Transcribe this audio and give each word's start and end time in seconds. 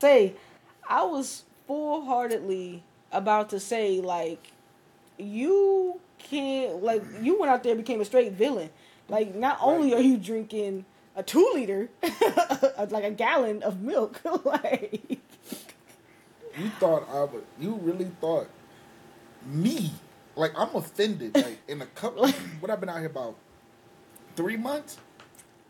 say, 0.00 0.34
I 0.86 1.04
was 1.04 1.44
full 1.66 2.04
heartedly 2.04 2.82
about 3.12 3.48
to 3.50 3.58
say 3.60 4.00
like, 4.02 4.52
you 5.18 5.98
can't 6.18 6.82
like 6.82 7.02
you 7.22 7.38
went 7.38 7.50
out 7.50 7.62
there 7.62 7.72
and 7.72 7.80
became 7.80 8.02
a 8.02 8.04
straight 8.04 8.32
villain. 8.32 8.68
Like 9.08 9.34
not 9.34 9.56
only 9.62 9.94
are 9.94 10.00
you 10.00 10.18
drinking 10.18 10.84
a 11.14 11.22
two 11.22 11.50
liter, 11.54 11.88
like 12.90 13.04
a 13.04 13.10
gallon 13.10 13.62
of 13.62 13.80
milk, 13.80 14.20
like 14.44 15.18
You 16.58 16.68
thought 16.78 17.08
I 17.10 17.24
would. 17.24 17.44
You 17.58 17.76
really 17.76 18.10
thought 18.20 18.48
me? 19.46 19.92
Like 20.34 20.52
I'm 20.58 20.74
offended. 20.74 21.34
Like 21.34 21.58
in 21.68 21.80
a 21.80 21.86
couple. 21.86 22.28
what 22.60 22.70
I've 22.70 22.80
been 22.80 22.90
out 22.90 22.98
here 22.98 23.06
about 23.06 23.36
three 24.34 24.58
months. 24.58 24.98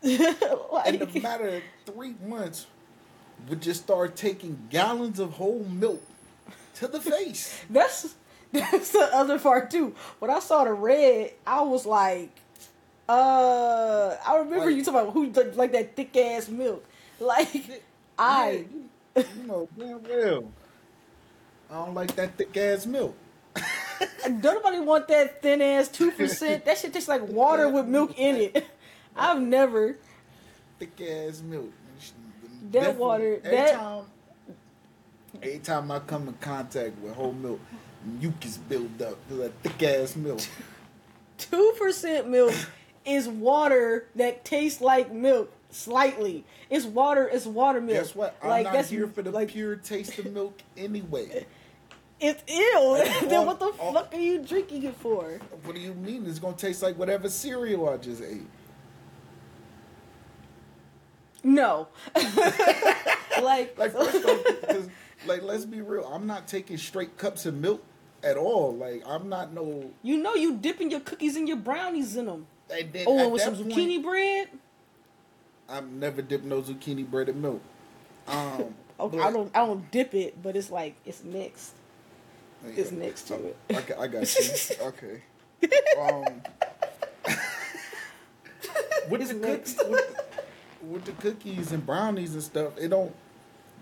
In 0.03 0.19
a 0.21 1.19
matter 1.21 1.47
of 1.47 1.63
three 1.85 2.15
months, 2.25 2.67
would 3.49 3.61
just 3.61 3.83
start 3.83 4.15
taking 4.15 4.57
gallons 4.69 5.19
of 5.19 5.33
whole 5.33 5.63
milk 5.69 6.03
to 6.75 6.87
the 6.87 6.99
face. 7.11 7.61
that's 7.69 8.15
that's 8.51 8.91
the 8.91 9.09
other 9.13 9.37
part 9.39 9.69
too. 9.71 9.93
When 10.19 10.31
I 10.31 10.39
saw 10.39 10.63
the 10.63 10.73
red, 10.73 11.31
I 11.45 11.61
was 11.61 11.85
like, 11.85 12.29
uh, 13.09 14.15
I 14.25 14.37
remember 14.37 14.65
Like- 14.67 14.75
you 14.75 14.83
talking 14.83 14.99
about 15.01 15.13
who 15.13 15.31
like 15.55 15.71
that 15.73 15.95
thick 15.95 16.15
ass 16.17 16.47
milk. 16.49 16.83
Like 17.19 17.81
I 18.19 18.65
Yeah, 19.15 19.23
you 19.35 19.43
know 19.47 19.67
damn 19.77 20.03
well. 20.03 20.51
I 21.71 21.73
don't 21.73 21.95
like 21.95 22.15
that 22.15 22.37
thick 22.37 22.55
ass 22.55 22.85
milk. 22.85 23.15
don't 24.23 24.43
nobody 24.43 24.79
want 24.79 25.07
that 25.07 25.41
thin 25.41 25.61
ass 25.63 25.87
two 25.87 26.11
percent. 26.11 26.65
That 26.65 26.77
shit 26.77 26.93
tastes 26.93 27.09
like 27.09 27.23
water 27.27 27.67
with 27.69 27.87
milk 27.87 28.13
in 28.19 28.35
it. 28.35 28.67
I've 29.15 29.41
never. 29.41 29.97
Thick 30.77 31.01
ass 31.01 31.41
milk. 31.41 31.71
That 32.71 32.79
Definitely. 32.79 32.99
water- 32.99 33.41
Every 33.43 33.57
that- 33.57 33.73
time, 33.75 34.03
every 35.41 35.59
time 35.59 35.91
I 35.91 35.99
come 35.99 36.27
in 36.27 36.33
contact 36.35 36.97
with 36.99 37.13
whole 37.13 37.33
milk, 37.33 37.59
mucus 38.03 38.57
build 38.57 39.01
up. 39.01 39.17
That 39.29 39.51
thick 39.63 39.83
ass 39.83 40.15
milk. 40.15 40.41
Two 41.37 41.73
percent 41.77 42.29
milk 42.29 42.53
is 43.05 43.27
water 43.27 44.07
that 44.15 44.43
tastes 44.43 44.81
like 44.81 45.11
milk 45.13 45.51
slightly. 45.69 46.43
It's 46.69 46.85
water. 46.85 47.27
It's 47.31 47.45
water 47.45 47.79
milk. 47.79 47.97
Guess 47.99 48.15
what? 48.15 48.35
I'm 48.41 48.49
Like 48.49 48.63
not 48.65 48.73
that's 48.73 48.89
here 48.89 49.07
for 49.07 49.21
the 49.21 49.31
like 49.31 49.49
pure 49.49 49.75
taste 49.75 50.17
of 50.19 50.33
milk 50.33 50.59
anyway. 50.75 51.45
it's 52.19 52.43
ill. 52.47 52.95
Then 53.29 53.45
what 53.45 53.59
the 53.59 53.67
all- 53.79 53.93
fuck 53.93 54.13
are 54.13 54.19
you 54.19 54.39
drinking 54.39 54.83
it 54.83 54.95
for? 54.95 55.39
What 55.63 55.75
do 55.75 55.81
you 55.81 55.93
mean? 55.93 56.25
It's 56.25 56.39
gonna 56.39 56.57
taste 56.57 56.81
like 56.81 56.97
whatever 56.97 57.29
cereal 57.29 57.87
I 57.87 57.97
just 57.97 58.21
ate. 58.23 58.41
No. 61.47 61.87
like, 63.41 63.77
Like 63.77 63.91
first 63.93 64.25
off, 64.25 64.43
because 64.61 64.89
like 65.25 65.41
let's 65.43 65.63
be 65.65 65.81
real, 65.81 66.03
I'm 66.05 66.27
not 66.27 66.45
taking 66.47 66.77
straight 66.77 67.17
cups 67.17 67.45
of 67.45 67.55
milk 67.55 67.81
at 68.21 68.35
all. 68.35 68.75
Like 68.75 69.03
I'm 69.07 69.29
not 69.29 69.53
no. 69.53 69.91
you 70.03 70.17
know 70.17 70.35
you 70.35 70.57
dipping 70.57 70.91
your 70.91 70.99
cookies 70.99 71.35
and 71.37 71.47
your 71.47 71.57
brownies 71.57 72.17
in 72.17 72.25
them. 72.25 72.47
And 72.69 72.91
then 72.91 73.05
Oh, 73.07 73.17
and 73.19 73.31
with 73.31 73.41
that 73.43 73.55
some 73.55 73.63
point, 73.63 73.77
zucchini 73.77 74.03
bread. 74.03 74.49
I've 75.69 75.89
never 75.89 76.21
dipped 76.21 76.43
no 76.43 76.61
zucchini 76.61 77.09
bread 77.09 77.29
in 77.29 77.41
milk. 77.41 77.61
Um, 78.27 78.75
but- 78.97 79.15
I 79.15 79.31
don't. 79.31 79.55
I 79.55 79.65
don't 79.65 79.89
dip 79.89 80.13
it, 80.13 80.41
but 80.43 80.55
it's 80.57 80.69
like 80.69 80.95
it's 81.05 81.23
mixed. 81.23 81.73
It's 82.75 82.91
next 82.91 83.23
to 83.29 83.35
it. 83.35 83.55
Okay, 83.71 83.93
I 83.97 84.07
got 84.07 84.35
you. 84.35 84.75
Okay. 84.87 85.21
Um, 86.01 86.41
with 89.09 89.21
It's 89.21 89.33
mixed. 89.33 89.77
cookies, 89.77 89.91
with, 89.91 90.26
with 90.81 91.05
the 91.05 91.11
cookies 91.13 91.71
and 91.71 91.85
brownies 91.85 92.33
and 92.33 92.43
stuff, 92.43 92.73
it 92.77 92.89
don't. 92.89 93.13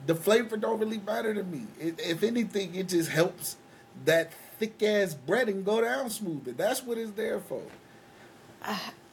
The 0.07 0.15
flavor 0.15 0.57
don't 0.57 0.79
really 0.79 0.99
matter 0.99 1.33
to 1.33 1.43
me. 1.43 1.63
It, 1.79 1.99
if 1.99 2.21
anything, 2.23 2.75
it 2.75 2.89
just 2.89 3.09
helps 3.09 3.57
that 4.05 4.31
thick 4.59 4.81
ass 4.83 5.15
breading 5.27 5.63
go 5.65 5.81
down 5.81 6.09
smoother. 6.09 6.51
That's 6.51 6.83
what 6.83 6.97
it's 6.97 7.11
there 7.11 7.39
for. 7.39 7.61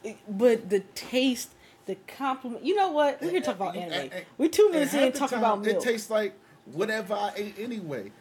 It- 0.03 0.17
but 0.27 0.69
the 0.69 0.81
taste, 0.95 1.49
the 1.85 1.95
compliment. 2.07 2.63
You 2.63 2.75
know 2.75 2.91
what? 2.91 3.21
We're 3.21 3.31
here 3.31 3.41
talking 3.41 3.61
about 3.61 3.75
And- 3.75 3.91
anime. 3.93 4.11
We're 4.37 4.49
two 4.49 4.69
minutes 4.69 4.93
in 4.93 5.11
talking 5.13 5.37
about 5.37 5.61
milk. 5.63 5.77
It 5.77 5.81
tastes 5.83 6.09
like 6.09 6.33
whatever 6.65 7.13
I 7.13 7.31
ate 7.35 7.55
anyway. 7.57 8.11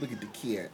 Look 0.00 0.12
at 0.12 0.20
the 0.20 0.26
kid. 0.26 0.70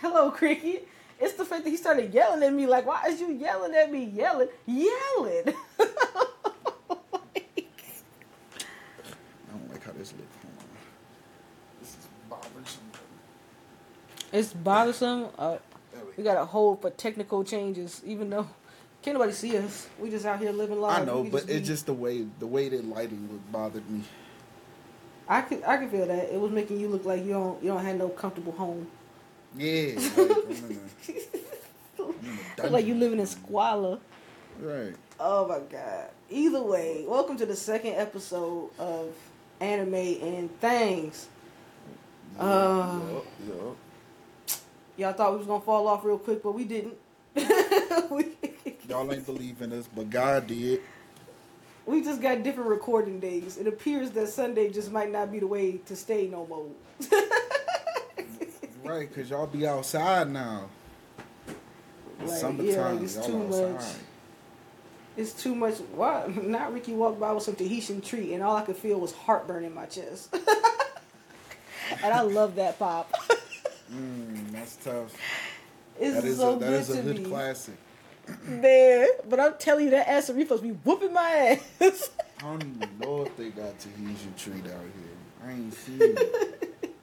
Hello, 0.00 0.30
Cricket. 0.30 0.86
It's 1.20 1.34
the 1.34 1.44
fact 1.44 1.64
that 1.64 1.70
he 1.70 1.76
started 1.76 2.12
yelling 2.12 2.42
at 2.42 2.52
me. 2.52 2.66
Like, 2.66 2.84
why 2.86 3.04
is 3.08 3.20
you 3.20 3.30
yelling 3.32 3.74
at 3.74 3.90
me? 3.92 4.04
Yelling, 4.04 4.48
yelling. 4.66 5.54
I 5.80 5.86
don't 9.50 9.70
like 9.70 9.84
how 9.84 9.91
this 10.02 10.14
looks. 10.14 10.36
This 11.80 11.90
is 11.90 12.08
bothersome. 12.28 12.82
it's 14.32 14.52
bothersome. 14.52 15.26
Uh, 15.38 15.58
we 15.94 16.00
we 16.16 16.24
got 16.24 16.34
to 16.34 16.44
hold 16.44 16.82
for 16.82 16.90
technical 16.90 17.44
changes, 17.44 18.02
even 18.04 18.28
though 18.28 18.48
can't 19.02 19.16
nobody 19.16 19.32
see 19.32 19.56
us. 19.56 19.88
We 20.00 20.10
just 20.10 20.26
out 20.26 20.40
here 20.40 20.50
living 20.50 20.80
life. 20.80 21.02
I 21.02 21.04
know, 21.04 21.22
but 21.22 21.46
be- 21.46 21.52
it's 21.52 21.68
just 21.68 21.86
the 21.86 21.94
way 21.94 22.26
the 22.40 22.48
way 22.48 22.68
that 22.68 22.84
lighting 22.84 23.28
look 23.30 23.52
bothered 23.52 23.88
me. 23.88 24.02
I 25.28 25.42
can 25.42 25.62
I 25.62 25.76
can 25.76 25.88
feel 25.88 26.06
that 26.06 26.34
it 26.34 26.40
was 26.40 26.50
making 26.50 26.80
you 26.80 26.88
look 26.88 27.04
like 27.04 27.24
you 27.24 27.30
don't 27.30 27.62
you 27.62 27.68
don't 27.68 27.84
have 27.84 27.96
no 27.96 28.08
comfortable 28.08 28.52
home. 28.52 28.88
Yeah, 29.56 29.92
like, 29.98 30.18
I'm 30.18 30.26
in 30.26 30.78
a, 30.78 32.02
I'm 32.02 32.14
in 32.24 32.64
a 32.64 32.70
like 32.70 32.86
you 32.86 32.94
dungeon. 32.94 33.00
living 33.00 33.20
in 33.20 33.26
squalor. 33.26 34.00
Right. 34.58 34.94
Oh 35.20 35.46
my 35.46 35.60
god. 35.60 36.08
Either 36.28 36.62
way, 36.62 37.04
welcome 37.06 37.36
to 37.36 37.46
the 37.46 37.54
second 37.54 37.92
episode 37.92 38.70
of 38.78 39.14
Anime 39.62 39.94
and 39.94 40.60
Thangs. 40.60 41.28
Uh, 42.38 42.98
Yup, 43.12 43.26
yup. 43.46 43.76
Y'all 44.96 45.12
thought 45.12 45.32
we 45.32 45.38
was 45.38 45.46
gonna 45.46 45.62
fall 45.64 45.86
off 45.88 46.04
real 46.04 46.18
quick, 46.18 46.42
but 46.42 46.52
we 46.52 46.64
didn't. 46.64 46.94
we, 48.10 48.26
Y'all 48.88 49.10
ain't 49.12 49.24
believing 49.24 49.72
us, 49.72 49.88
but 49.94 50.10
God 50.10 50.46
did. 50.48 50.80
we 51.86 52.02
just 52.02 52.20
got 52.20 52.42
different 52.42 52.68
recording 52.70 53.20
days. 53.20 53.56
It 53.56 53.66
appears 53.66 54.10
that 54.12 54.28
Sunday 54.28 54.70
just 54.70 54.90
might 54.90 55.10
not 55.10 55.30
be 55.30 55.38
the 55.38 55.46
way 55.46 55.78
to 55.86 55.96
stay 55.96 56.26
no 56.26 56.46
more. 56.46 56.66
Right, 58.84 59.08
because 59.08 59.30
y'all 59.30 59.46
be 59.46 59.64
outside 59.64 60.28
now. 60.28 60.68
Like, 62.20 62.28
Summertime, 62.30 62.98
yeah, 62.98 63.00
it's 63.04 63.14
y'all 63.14 63.26
too 63.26 63.42
outside. 63.46 63.72
much. 63.74 63.84
It's 65.16 65.32
too 65.32 65.54
much. 65.54 65.74
Why? 65.94 66.26
Not 66.42 66.72
Ricky 66.72 66.92
walked 66.94 67.20
by 67.20 67.32
with 67.32 67.42
some 67.44 67.54
Tahitian 67.54 68.00
treat, 68.00 68.32
and 68.32 68.42
all 68.42 68.56
I 68.56 68.62
could 68.62 68.76
feel 68.76 68.98
was 68.98 69.12
heartburn 69.12 69.64
in 69.64 69.74
my 69.74 69.86
chest. 69.86 70.34
and 72.02 72.12
I 72.14 72.22
love 72.22 72.54
that 72.56 72.78
pop. 72.78 73.12
Mm, 73.92 74.52
that's 74.52 74.76
tough. 74.76 75.14
It's 76.00 76.14
That 76.14 76.24
is 76.24 76.38
so 76.38 76.54
a, 76.56 76.58
that 76.60 76.66
good 76.66 76.80
is 76.80 76.88
a 76.88 76.96
to 76.96 77.02
hood 77.02 77.18
me, 77.18 77.24
classic. 77.26 77.74
man. 78.48 79.06
But 79.28 79.38
I'm 79.38 79.52
telling 79.58 79.84
you, 79.84 79.90
that 79.90 80.08
acid 80.08 80.34
reflux 80.34 80.62
be 80.62 80.70
whooping 80.70 81.12
my 81.12 81.60
ass. 81.78 82.08
I 82.38 82.42
don't 82.42 82.62
even 82.62 82.88
know 83.00 83.26
if 83.26 83.36
they 83.36 83.50
got 83.50 83.78
Tahitian 83.78 84.32
treat 84.38 84.64
out 84.64 84.80
here. 84.80 85.46
I 85.46 85.52
ain't 85.52 85.74
seen 85.74 85.98
it. 86.00 86.94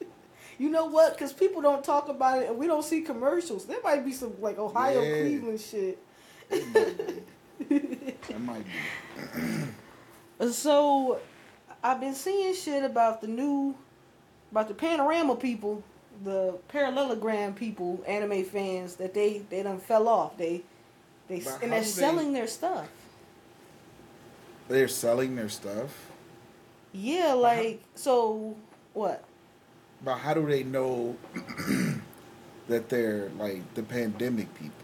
you 0.58 0.70
know 0.72 0.86
what? 0.86 1.14
Because 1.14 1.32
people 1.32 1.62
don't 1.62 1.84
talk 1.84 2.10
about 2.10 2.42
it, 2.42 2.50
and 2.50 2.58
we 2.58 2.66
don't 2.66 2.84
see 2.84 3.02
commercials. 3.02 3.66
There 3.68 3.78
might 3.84 4.04
be 4.04 4.12
some 4.12 4.42
like 4.42 4.58
Ohio, 4.58 5.00
Yeah. 5.04 5.22
Cleveland 5.22 5.62
shit. 5.62 6.00
It 7.60 8.40
might 8.40 8.64
be. 8.66 9.22
It 9.22 9.36
might 9.36 9.68
be. 10.40 10.52
So 10.52 11.20
I've 11.84 12.00
been 12.00 12.16
seeing 12.16 12.54
shit 12.54 12.84
about 12.84 13.22
the 13.22 13.28
new, 13.28 13.76
about 14.52 14.68
the 14.68 14.74
panorama 14.74 15.36
people, 15.36 15.84
the 16.24 16.58
parallelogram 16.70 17.54
people, 17.54 18.04
anime 18.08 18.44
fans 18.46 18.96
that 18.96 19.14
they 19.14 19.40
they 19.50 19.64
done 19.64 19.80
fell 19.80 20.08
off. 20.08 20.38
They 20.38 20.62
they 21.28 21.40
but 21.42 21.62
and 21.62 21.72
they're 21.72 21.82
they- 21.82 21.86
selling 21.86 22.34
their 22.34 22.48
stuff. 22.48 22.88
They're 24.68 24.88
selling 24.88 25.36
their 25.36 25.50
stuff. 25.50 26.10
Yeah, 26.94 27.34
like 27.34 27.82
so. 27.96 28.56
What? 28.94 29.24
But 30.04 30.18
how 30.18 30.34
do 30.34 30.46
they 30.48 30.64
know 30.64 31.18
that 32.68 32.88
they're 32.90 33.30
like 33.38 33.74
the 33.74 33.84
pandemic 33.84 34.54
people? 34.56 34.79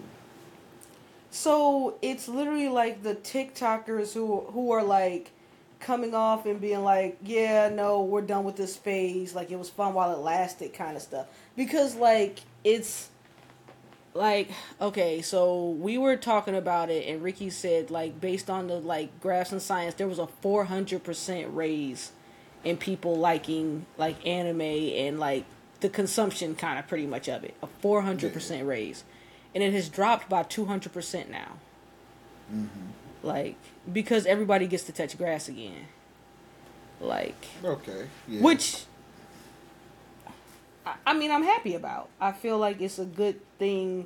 So 1.35 1.97
it's 2.01 2.29
literally 2.29 2.69
like 2.69 3.03
the 3.03 3.13
TikTokers 3.13 4.13
who 4.13 4.39
who 4.53 4.71
are 4.71 4.81
like 4.81 5.31
coming 5.81 6.15
off 6.15 6.45
and 6.45 6.61
being 6.61 6.81
like, 6.81 7.17
"Yeah, 7.21 7.67
no, 7.67 8.03
we're 8.03 8.21
done 8.21 8.45
with 8.45 8.55
this 8.55 8.77
phase. 8.77 9.35
Like 9.35 9.51
it 9.51 9.57
was 9.57 9.69
fun 9.69 9.93
while 9.93 10.13
it 10.13 10.19
lasted," 10.19 10.73
kind 10.73 10.95
of 10.95 11.01
stuff. 11.01 11.27
Because 11.57 11.93
like 11.95 12.39
it's 12.63 13.09
like 14.13 14.49
okay, 14.79 15.21
so 15.21 15.71
we 15.71 15.97
were 15.97 16.15
talking 16.15 16.55
about 16.55 16.89
it, 16.89 17.05
and 17.05 17.21
Ricky 17.21 17.49
said 17.49 17.91
like 17.91 18.21
based 18.21 18.49
on 18.49 18.67
the 18.67 18.75
like 18.75 19.19
graphs 19.19 19.51
and 19.51 19.61
science, 19.61 19.95
there 19.95 20.07
was 20.07 20.19
a 20.19 20.27
four 20.27 20.63
hundred 20.63 21.03
percent 21.03 21.53
raise 21.53 22.13
in 22.63 22.77
people 22.77 23.17
liking 23.17 23.85
like 23.97 24.25
anime 24.25 24.61
and 24.61 25.19
like 25.19 25.43
the 25.81 25.89
consumption 25.89 26.55
kind 26.55 26.79
of 26.79 26.87
pretty 26.87 27.05
much 27.05 27.27
of 27.27 27.43
it, 27.43 27.55
a 27.61 27.67
four 27.81 28.03
hundred 28.03 28.31
percent 28.31 28.65
raise, 28.65 29.03
and 29.55 29.63
it 29.63 29.73
has 29.73 29.89
dropped 29.89 30.29
by 30.29 30.43
two 30.43 30.65
hundred 30.65 30.93
percent 30.93 31.31
now. 31.31 31.53
Like 33.23 33.55
because 33.91 34.25
everybody 34.27 34.67
gets 34.67 34.83
to 34.83 34.91
touch 34.91 35.17
grass 35.17 35.49
again. 35.49 35.87
Like 37.01 37.45
Okay. 37.63 38.05
Yeah. 38.27 38.41
which 38.41 38.83
I- 40.85 40.95
I 41.07 41.13
mean 41.13 41.31
I'm 41.31 41.43
happy 41.43 41.73
about. 41.75 42.09
I 42.21 42.31
feel 42.31 42.57
like 42.59 42.79
it's 42.81 42.99
a 42.99 43.05
good 43.05 43.39
thing 43.57 44.05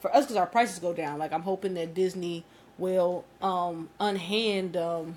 for 0.00 0.14
us 0.14 0.24
because 0.24 0.36
our 0.36 0.46
prices 0.46 0.78
go 0.78 0.92
down. 0.92 1.18
Like 1.18 1.32
I'm 1.32 1.42
hoping 1.42 1.74
that 1.74 1.94
Disney 1.94 2.44
will 2.78 3.24
um 3.42 3.88
unhand 4.00 4.76
um 4.76 5.16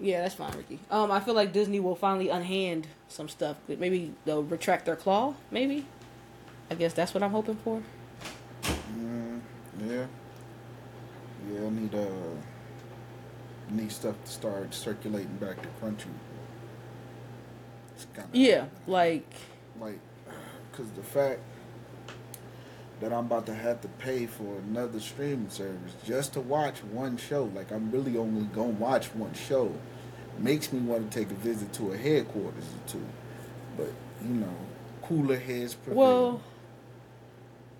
yeah 0.00 0.20
that's 0.22 0.34
fine 0.34 0.52
Ricky. 0.56 0.78
Um 0.90 1.10
I 1.10 1.20
feel 1.20 1.34
like 1.34 1.52
Disney 1.52 1.80
will 1.80 1.96
finally 1.96 2.28
unhand 2.28 2.86
some 3.08 3.28
stuff. 3.28 3.56
Maybe 3.68 4.12
they'll 4.26 4.42
retract 4.42 4.84
their 4.84 4.96
claw. 4.96 5.34
Maybe. 5.50 5.86
I 6.70 6.74
guess 6.74 6.92
that's 6.92 7.12
what 7.14 7.22
I'm 7.22 7.32
hoping 7.32 7.56
for. 7.56 7.82
Yeah. 9.88 10.06
Yeah, 11.50 11.66
I 11.66 11.70
need 11.70 11.94
uh 11.94 12.06
need 13.70 13.92
stuff 13.92 14.16
to 14.24 14.30
start 14.30 14.74
circulating 14.74 15.36
back 15.36 15.62
to 15.62 15.68
Crunchy. 15.80 16.06
It's 17.94 18.06
kind 18.14 18.28
of 18.28 18.34
Yeah, 18.34 18.66
like 18.86 19.26
like 19.80 19.98
because 20.70 20.90
the 20.92 21.02
fact 21.02 21.40
that 23.00 23.12
I'm 23.12 23.26
about 23.26 23.46
to 23.46 23.54
have 23.54 23.80
to 23.80 23.88
pay 23.88 24.26
for 24.26 24.58
another 24.68 25.00
streaming 25.00 25.48
service 25.48 25.94
just 26.04 26.34
to 26.34 26.40
watch 26.40 26.84
one 26.84 27.16
show, 27.16 27.44
like 27.54 27.70
I'm 27.72 27.90
really 27.90 28.18
only 28.18 28.42
gonna 28.46 28.72
watch 28.72 29.06
one 29.14 29.32
show, 29.32 29.72
makes 30.38 30.72
me 30.72 30.80
want 30.80 31.10
to 31.10 31.18
take 31.18 31.30
a 31.30 31.34
visit 31.34 31.72
to 31.74 31.92
a 31.92 31.96
headquarters 31.96 32.64
or 32.64 32.88
two. 32.88 33.06
But 33.76 33.92
you 34.22 34.34
know, 34.34 34.54
cooler 35.02 35.38
heads 35.38 35.74
prevail. 35.74 35.98
Well, 35.98 36.42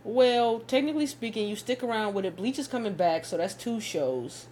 well, 0.04 0.60
technically 0.60 1.06
speaking, 1.06 1.48
you 1.48 1.56
stick 1.56 1.82
around 1.82 2.14
with 2.14 2.24
it. 2.24 2.36
Bleach 2.36 2.58
is 2.58 2.66
coming 2.66 2.94
back, 2.94 3.24
so 3.24 3.36
that's 3.36 3.54
two 3.54 3.80
shows, 3.80 4.46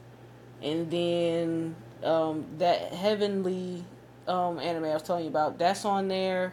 and 0.62 0.90
then 0.90 1.74
um, 2.04 2.46
that 2.58 2.92
Heavenly 2.92 3.84
um, 4.26 4.58
anime 4.58 4.84
I 4.84 4.94
was 4.94 5.02
telling 5.02 5.24
you 5.24 5.30
about 5.30 5.58
that's 5.58 5.84
on 5.84 6.08
there. 6.08 6.52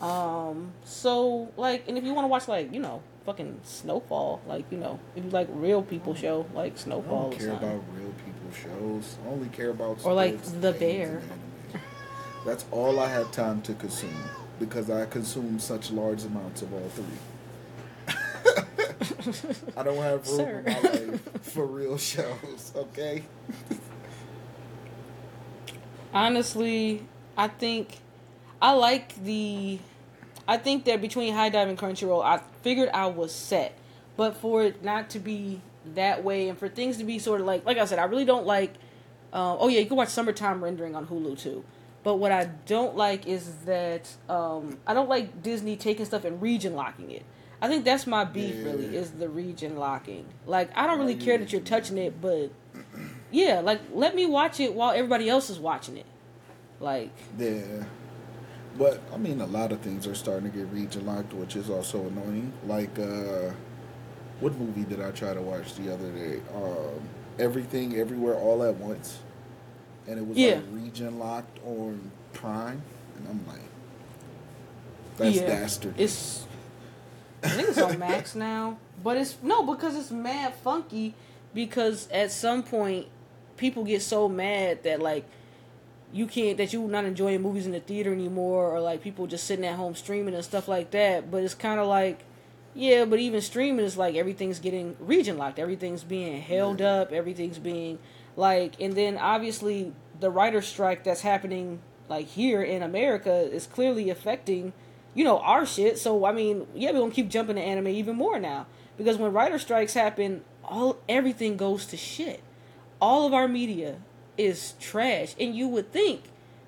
Um, 0.00 0.72
so 0.84 1.50
like, 1.56 1.88
and 1.88 1.96
if 1.96 2.04
you 2.04 2.14
want 2.14 2.24
to 2.24 2.28
watch 2.28 2.48
like 2.48 2.72
you 2.72 2.80
know 2.80 3.02
fucking 3.26 3.60
Snowfall, 3.64 4.40
like 4.46 4.64
you 4.70 4.78
know 4.78 4.98
if 5.14 5.24
you 5.24 5.30
like 5.30 5.48
real 5.52 5.82
people 5.82 6.14
show 6.14 6.46
like 6.54 6.74
I 6.74 6.76
Snowfall 6.76 7.30
don't 7.30 7.34
or 7.34 7.44
care 7.44 7.52
about 7.52 7.82
real 7.96 8.12
people 8.24 8.50
shows. 8.52 9.16
I 9.24 9.28
only 9.30 9.48
care 9.48 9.70
about 9.70 10.04
Or, 10.04 10.12
like, 10.12 10.42
The 10.60 10.72
Bear. 10.72 11.22
That's 12.44 12.64
all 12.70 12.98
I 12.98 13.08
have 13.08 13.30
time 13.32 13.60
to 13.62 13.74
consume 13.74 14.16
because 14.58 14.90
I 14.90 15.06
consume 15.06 15.58
such 15.58 15.90
large 15.90 16.24
amounts 16.24 16.62
of 16.62 16.72
all 16.72 16.88
three. 16.88 17.04
I 19.76 19.82
don't 19.82 19.96
have 19.96 20.26
room 20.26 20.36
Sir. 20.36 20.62
in 20.66 20.72
my 20.72 20.80
life 20.80 21.42
for 21.42 21.66
real 21.66 21.98
shows. 21.98 22.72
Okay. 22.74 23.24
Honestly, 26.12 27.06
I 27.36 27.48
think 27.48 27.98
I 28.60 28.72
like 28.72 29.22
the. 29.24 29.78
I 30.48 30.56
think 30.56 30.84
that 30.86 31.00
between 31.00 31.34
HIDIVE 31.34 31.68
and 31.68 31.78
Crunchyroll, 31.78 32.24
I 32.24 32.40
figured 32.62 32.88
I 32.92 33.06
was 33.06 33.32
set. 33.32 33.76
But 34.16 34.36
for 34.36 34.64
it 34.64 34.82
not 34.82 35.10
to 35.10 35.18
be 35.18 35.60
that 35.94 36.24
way, 36.24 36.48
and 36.48 36.58
for 36.58 36.68
things 36.68 36.98
to 36.98 37.04
be 37.04 37.18
sort 37.18 37.40
of 37.40 37.46
like, 37.46 37.64
like 37.64 37.78
I 37.78 37.84
said, 37.84 37.98
I 37.98 38.04
really 38.04 38.24
don't 38.24 38.46
like. 38.46 38.74
Uh, 39.32 39.56
oh 39.58 39.68
yeah, 39.68 39.80
you 39.80 39.86
can 39.86 39.96
watch 39.96 40.08
Summertime 40.08 40.62
Rendering 40.62 40.96
on 40.96 41.06
Hulu 41.06 41.38
too. 41.38 41.64
But 42.02 42.16
what 42.16 42.32
I 42.32 42.46
don't 42.66 42.96
like 42.96 43.26
is 43.26 43.52
that 43.66 44.08
um, 44.28 44.78
I 44.86 44.94
don't 44.94 45.08
like 45.08 45.42
Disney 45.42 45.76
taking 45.76 46.06
stuff 46.06 46.24
and 46.24 46.40
region 46.40 46.74
locking 46.74 47.10
it. 47.10 47.24
I 47.62 47.68
think 47.68 47.84
that's 47.84 48.06
my 48.06 48.24
beef. 48.24 48.56
Really, 48.64 48.96
is 48.96 49.10
the 49.12 49.28
region 49.28 49.76
locking. 49.76 50.24
Like 50.46 50.70
I 50.76 50.86
don't 50.86 50.98
really 50.98 51.14
care 51.14 51.38
that 51.38 51.52
you're 51.52 51.60
touching 51.60 51.98
it, 51.98 52.20
but 52.20 52.50
yeah, 53.30 53.60
like 53.60 53.80
let 53.92 54.14
me 54.14 54.26
watch 54.26 54.60
it 54.60 54.74
while 54.74 54.92
everybody 54.92 55.28
else 55.28 55.50
is 55.50 55.58
watching 55.58 55.96
it. 55.96 56.06
Like 56.80 57.10
Yeah. 57.38 57.84
But 58.78 59.00
I 59.12 59.18
mean, 59.18 59.40
a 59.40 59.46
lot 59.46 59.72
of 59.72 59.80
things 59.80 60.06
are 60.06 60.14
starting 60.14 60.50
to 60.50 60.56
get 60.56 60.68
region 60.72 61.04
locked, 61.04 61.34
which 61.34 61.56
is 61.56 61.68
also 61.68 62.06
annoying. 62.06 62.52
Like, 62.66 62.96
uh, 62.98 63.50
what 64.38 64.56
movie 64.56 64.84
did 64.84 65.02
I 65.02 65.10
try 65.10 65.34
to 65.34 65.42
watch 65.42 65.74
the 65.74 65.92
other 65.92 66.10
day? 66.12 66.40
Um, 66.54 67.00
Everything, 67.38 67.96
Everywhere, 67.96 68.34
All 68.34 68.62
at 68.62 68.76
Once, 68.76 69.18
and 70.06 70.18
it 70.18 70.26
was 70.26 70.38
Yeah. 70.38 70.56
like 70.56 70.64
region 70.72 71.18
locked 71.18 71.58
on 71.66 72.10
Prime, 72.32 72.80
and 73.16 73.28
I'm 73.28 73.44
like, 73.46 73.60
that's 75.16 75.36
yeah, 75.36 75.46
dastardly. 75.46 76.04
It's 76.04 76.44
I 77.42 77.48
think 77.48 77.68
it's 77.68 77.78
on 77.78 77.98
Max 77.98 78.34
now, 78.34 78.78
but 79.02 79.16
it's 79.16 79.36
no 79.42 79.62
because 79.62 79.96
it's 79.96 80.10
mad 80.10 80.54
funky. 80.54 81.14
Because 81.52 82.08
at 82.10 82.30
some 82.30 82.62
point, 82.62 83.06
people 83.56 83.82
get 83.84 84.02
so 84.02 84.28
mad 84.28 84.82
that 84.84 85.00
like 85.00 85.24
you 86.12 86.26
can't 86.26 86.56
that 86.58 86.72
you're 86.72 86.88
not 86.88 87.04
enjoying 87.04 87.42
movies 87.42 87.66
in 87.66 87.72
the 87.72 87.80
theater 87.80 88.12
anymore, 88.12 88.70
or 88.70 88.80
like 88.80 89.02
people 89.02 89.26
just 89.26 89.44
sitting 89.44 89.64
at 89.64 89.76
home 89.76 89.94
streaming 89.94 90.34
and 90.34 90.44
stuff 90.44 90.68
like 90.68 90.90
that. 90.92 91.30
But 91.30 91.42
it's 91.44 91.54
kind 91.54 91.80
of 91.80 91.86
like. 91.86 92.20
Yeah, 92.72 93.04
but 93.04 93.18
even 93.18 93.40
streaming 93.40 93.84
is 93.84 93.96
like 93.96 94.14
everything's 94.14 94.60
getting 94.60 94.94
region 95.00 95.36
locked. 95.36 95.58
Everything's 95.58 96.04
being 96.04 96.40
held 96.40 96.78
Yeah. 96.78 97.00
up. 97.00 97.10
Everything's 97.12 97.58
being 97.58 97.98
like, 98.36 98.80
and 98.80 98.94
then 98.94 99.18
obviously 99.18 99.92
the 100.20 100.30
writer 100.30 100.62
strike 100.62 101.02
that's 101.02 101.22
happening 101.22 101.80
like 102.08 102.26
here 102.28 102.62
in 102.62 102.80
America 102.84 103.32
is 103.32 103.66
clearly 103.66 104.08
affecting, 104.08 104.72
you 105.14 105.24
know, 105.24 105.38
our 105.40 105.66
shit. 105.66 105.98
So 105.98 106.24
I 106.24 106.32
mean, 106.32 106.66
yeah, 106.74 106.92
we're 106.92 107.00
gonna 107.00 107.12
keep 107.12 107.28
jumping 107.28 107.56
to 107.56 107.62
anime 107.62 107.88
even 107.88 108.16
more 108.16 108.38
now 108.38 108.66
because 108.96 109.16
when 109.16 109.32
writer 109.32 109.58
strikes 109.58 109.94
happen, 109.94 110.42
all 110.64 110.98
everything 111.08 111.56
goes 111.56 111.86
to 111.86 111.96
shit. 111.96 112.42
All 113.00 113.26
of 113.26 113.34
our 113.34 113.48
media 113.48 113.96
is 114.36 114.74
trash, 114.80 115.34
and 115.40 115.54
you 115.54 115.68
would 115.68 115.92
think 115.92 116.24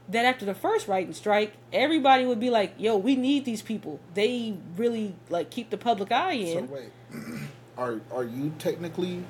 that 0.08 0.24
after 0.24 0.44
the 0.44 0.54
first 0.54 0.88
writing 0.88 1.12
strike, 1.12 1.54
everybody 1.72 2.24
would 2.26 2.40
be 2.40 2.50
like, 2.50 2.74
"Yo, 2.78 2.96
we 2.96 3.16
need 3.16 3.44
these 3.44 3.62
people. 3.62 4.00
They 4.14 4.56
really 4.76 5.14
like 5.28 5.50
keep 5.50 5.70
the 5.70 5.78
public 5.78 6.10
eye 6.10 6.32
in. 6.32 6.52
so 6.52 6.58
in." 6.58 6.70
wait, 6.70 6.92
are 7.78 8.00
are 8.12 8.24
you 8.24 8.52
technically 8.58 9.24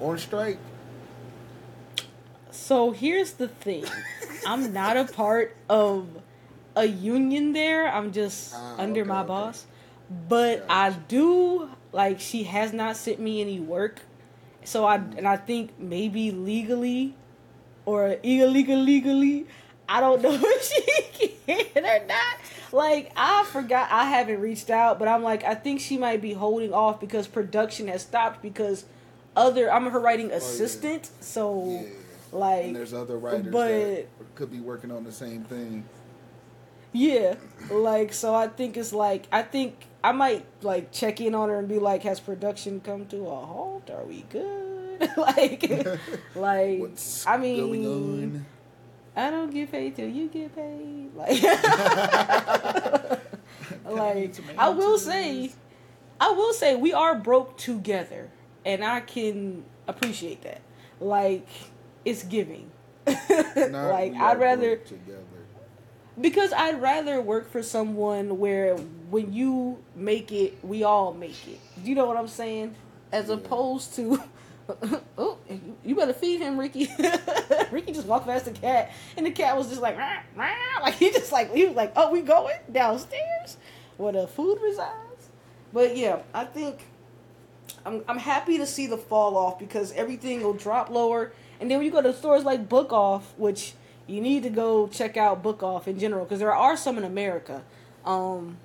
on 0.00 0.18
strike? 0.18 0.58
So 2.50 2.90
here's 2.90 3.32
the 3.32 3.48
thing. 3.48 3.84
I'm 4.46 4.72
not 4.72 4.96
a 4.96 5.04
part 5.04 5.56
of 5.68 6.08
a 6.76 6.84
union 6.84 7.52
there. 7.52 7.88
I'm 7.88 8.12
just 8.12 8.54
Ah, 8.54 8.76
under 8.78 9.00
okay, 9.00 9.08
my 9.08 9.20
okay. 9.20 9.28
boss. 9.28 9.66
But 10.28 10.64
I 10.68 10.90
do 10.90 11.68
like 11.92 12.20
she 12.20 12.44
has 12.44 12.72
not 12.72 12.96
sent 12.96 13.18
me 13.18 13.40
any 13.40 13.58
work. 13.58 14.00
So 14.64 14.84
I 14.84 14.96
and 14.96 15.26
I 15.26 15.36
think 15.36 15.78
maybe 15.78 16.30
legally 16.30 17.14
or 17.86 18.16
illegally 18.22 18.76
legally, 18.82 19.46
I 19.88 20.00
don't 20.00 20.22
know 20.26 20.38
if 20.40 20.62
she 20.62 21.36
can 21.74 21.84
or 21.84 22.06
not. 22.06 22.36
Like 22.72 23.10
I 23.16 23.44
forgot 23.44 23.88
I 23.90 24.04
haven't 24.04 24.40
reached 24.40 24.70
out, 24.70 24.98
but 24.98 25.08
I'm 25.08 25.22
like 25.22 25.42
I 25.44 25.54
think 25.54 25.80
she 25.80 25.96
might 25.98 26.20
be 26.20 26.34
holding 26.34 26.72
off 26.72 27.00
because 27.00 27.26
production 27.26 27.88
has 27.88 28.02
stopped 28.02 28.42
because 28.42 28.84
other 29.34 29.72
I'm 29.72 29.86
her 29.90 30.00
writing 30.00 30.30
assistant, 30.30 31.10
so 31.20 31.48
Oh, 31.50 31.80
Yeah. 31.82 31.88
like 32.32 32.64
And 32.66 32.76
there's 32.76 32.94
other 32.94 33.18
writers 33.18 33.52
but- 33.52 33.68
that 33.68 34.06
could 34.34 34.50
be 34.52 34.60
working 34.60 34.90
on 34.92 35.02
the 35.04 35.12
same 35.12 35.42
thing. 35.44 35.84
Yeah, 36.96 37.34
like 37.70 38.14
so. 38.14 38.34
I 38.34 38.48
think 38.48 38.78
it's 38.78 38.94
like 38.94 39.26
I 39.30 39.42
think 39.42 39.84
I 40.02 40.12
might 40.12 40.46
like 40.62 40.92
check 40.92 41.20
in 41.20 41.34
on 41.34 41.50
her 41.50 41.58
and 41.58 41.68
be 41.68 41.78
like, 41.78 42.04
"Has 42.04 42.20
production 42.20 42.80
come 42.80 43.04
to 43.08 43.26
a 43.26 43.44
halt? 43.44 43.90
Are 43.90 44.04
we 44.04 44.24
good?" 44.30 45.00
like, 45.18 45.70
like 46.34 46.80
What's 46.80 47.26
I 47.26 47.36
mean? 47.36 48.46
I 49.14 49.30
don't 49.30 49.50
get 49.50 49.70
paid 49.70 49.94
till 49.94 50.08
you 50.08 50.28
get 50.28 50.56
paid. 50.56 51.10
Like, 53.84 53.84
like 53.84 54.34
I 54.58 54.70
will 54.70 54.98
say, 54.98 55.52
I 56.18 56.32
will 56.32 56.52
say 56.52 56.74
we 56.76 56.92
are 56.92 57.14
broke 57.14 57.56
together, 57.58 58.30
and 58.64 58.82
I 58.82 59.00
can 59.00 59.64
appreciate 59.86 60.42
that. 60.42 60.60
Like, 60.98 61.46
it's 62.04 62.24
giving. 62.24 62.70
Like 63.06 64.14
I'd 64.14 64.40
rather 64.40 64.76
together. 64.76 65.35
Because 66.20 66.52
I'd 66.52 66.80
rather 66.80 67.20
work 67.20 67.50
for 67.50 67.62
someone 67.62 68.38
where 68.38 68.76
when 69.10 69.32
you 69.32 69.78
make 69.94 70.32
it, 70.32 70.58
we 70.62 70.82
all 70.84 71.12
make 71.12 71.46
it. 71.48 71.60
Do 71.82 71.88
you 71.88 71.94
know 71.94 72.06
what 72.06 72.16
I'm 72.16 72.28
saying? 72.28 72.74
As 73.12 73.28
Yeah. 73.28 73.34
opposed 73.34 73.94
to, 73.96 74.22
oh, 75.18 75.38
you- 75.48 75.76
you 75.84 75.94
better 75.94 76.12
feed 76.12 76.40
him, 76.40 76.58
Ricky. 76.58 76.88
Ricky 77.70 77.92
just 77.92 78.06
walked 78.06 78.26
past 78.26 78.46
the 78.46 78.50
cat, 78.52 78.90
and 79.16 79.24
the 79.26 79.30
cat 79.30 79.56
was 79.56 79.68
just 79.68 79.80
like, 79.80 79.96
rah, 79.96 80.18
rah, 80.34 80.48
like 80.82 80.94
he 80.94 81.10
just 81.10 81.30
like 81.32 81.52
he 81.54 81.66
was 81.66 81.76
like, 81.76 81.92
oh, 81.96 82.10
we 82.10 82.22
going 82.22 82.56
downstairs 82.72 83.56
where 83.96 84.12
the 84.12 84.26
food 84.26 84.58
resides. 84.62 85.28
But 85.72 85.96
yeah, 85.96 86.20
I 86.34 86.44
think 86.44 86.84
I'm 87.84 88.02
I'm 88.08 88.18
happy 88.18 88.58
to 88.58 88.66
see 88.66 88.86
the 88.86 88.96
fall 88.96 89.36
off 89.36 89.58
because 89.58 89.92
everything 89.92 90.42
will 90.42 90.52
drop 90.54 90.90
lower, 90.90 91.32
and 91.60 91.70
then 91.70 91.78
when 91.78 91.84
you 91.86 91.92
go 91.92 92.02
to 92.02 92.12
stores 92.12 92.44
like 92.44 92.68
Book 92.68 92.92
Off, 92.92 93.34
which 93.36 93.74
you 94.06 94.20
need 94.20 94.42
to 94.44 94.50
go 94.50 94.86
check 94.88 95.16
out 95.16 95.42
Book 95.42 95.62
Off 95.62 95.88
in 95.88 95.98
general 95.98 96.24
because 96.24 96.38
there 96.38 96.54
are 96.54 96.76
some 96.76 96.96
in 96.98 97.04
America. 97.04 97.62
Um, 98.04 98.56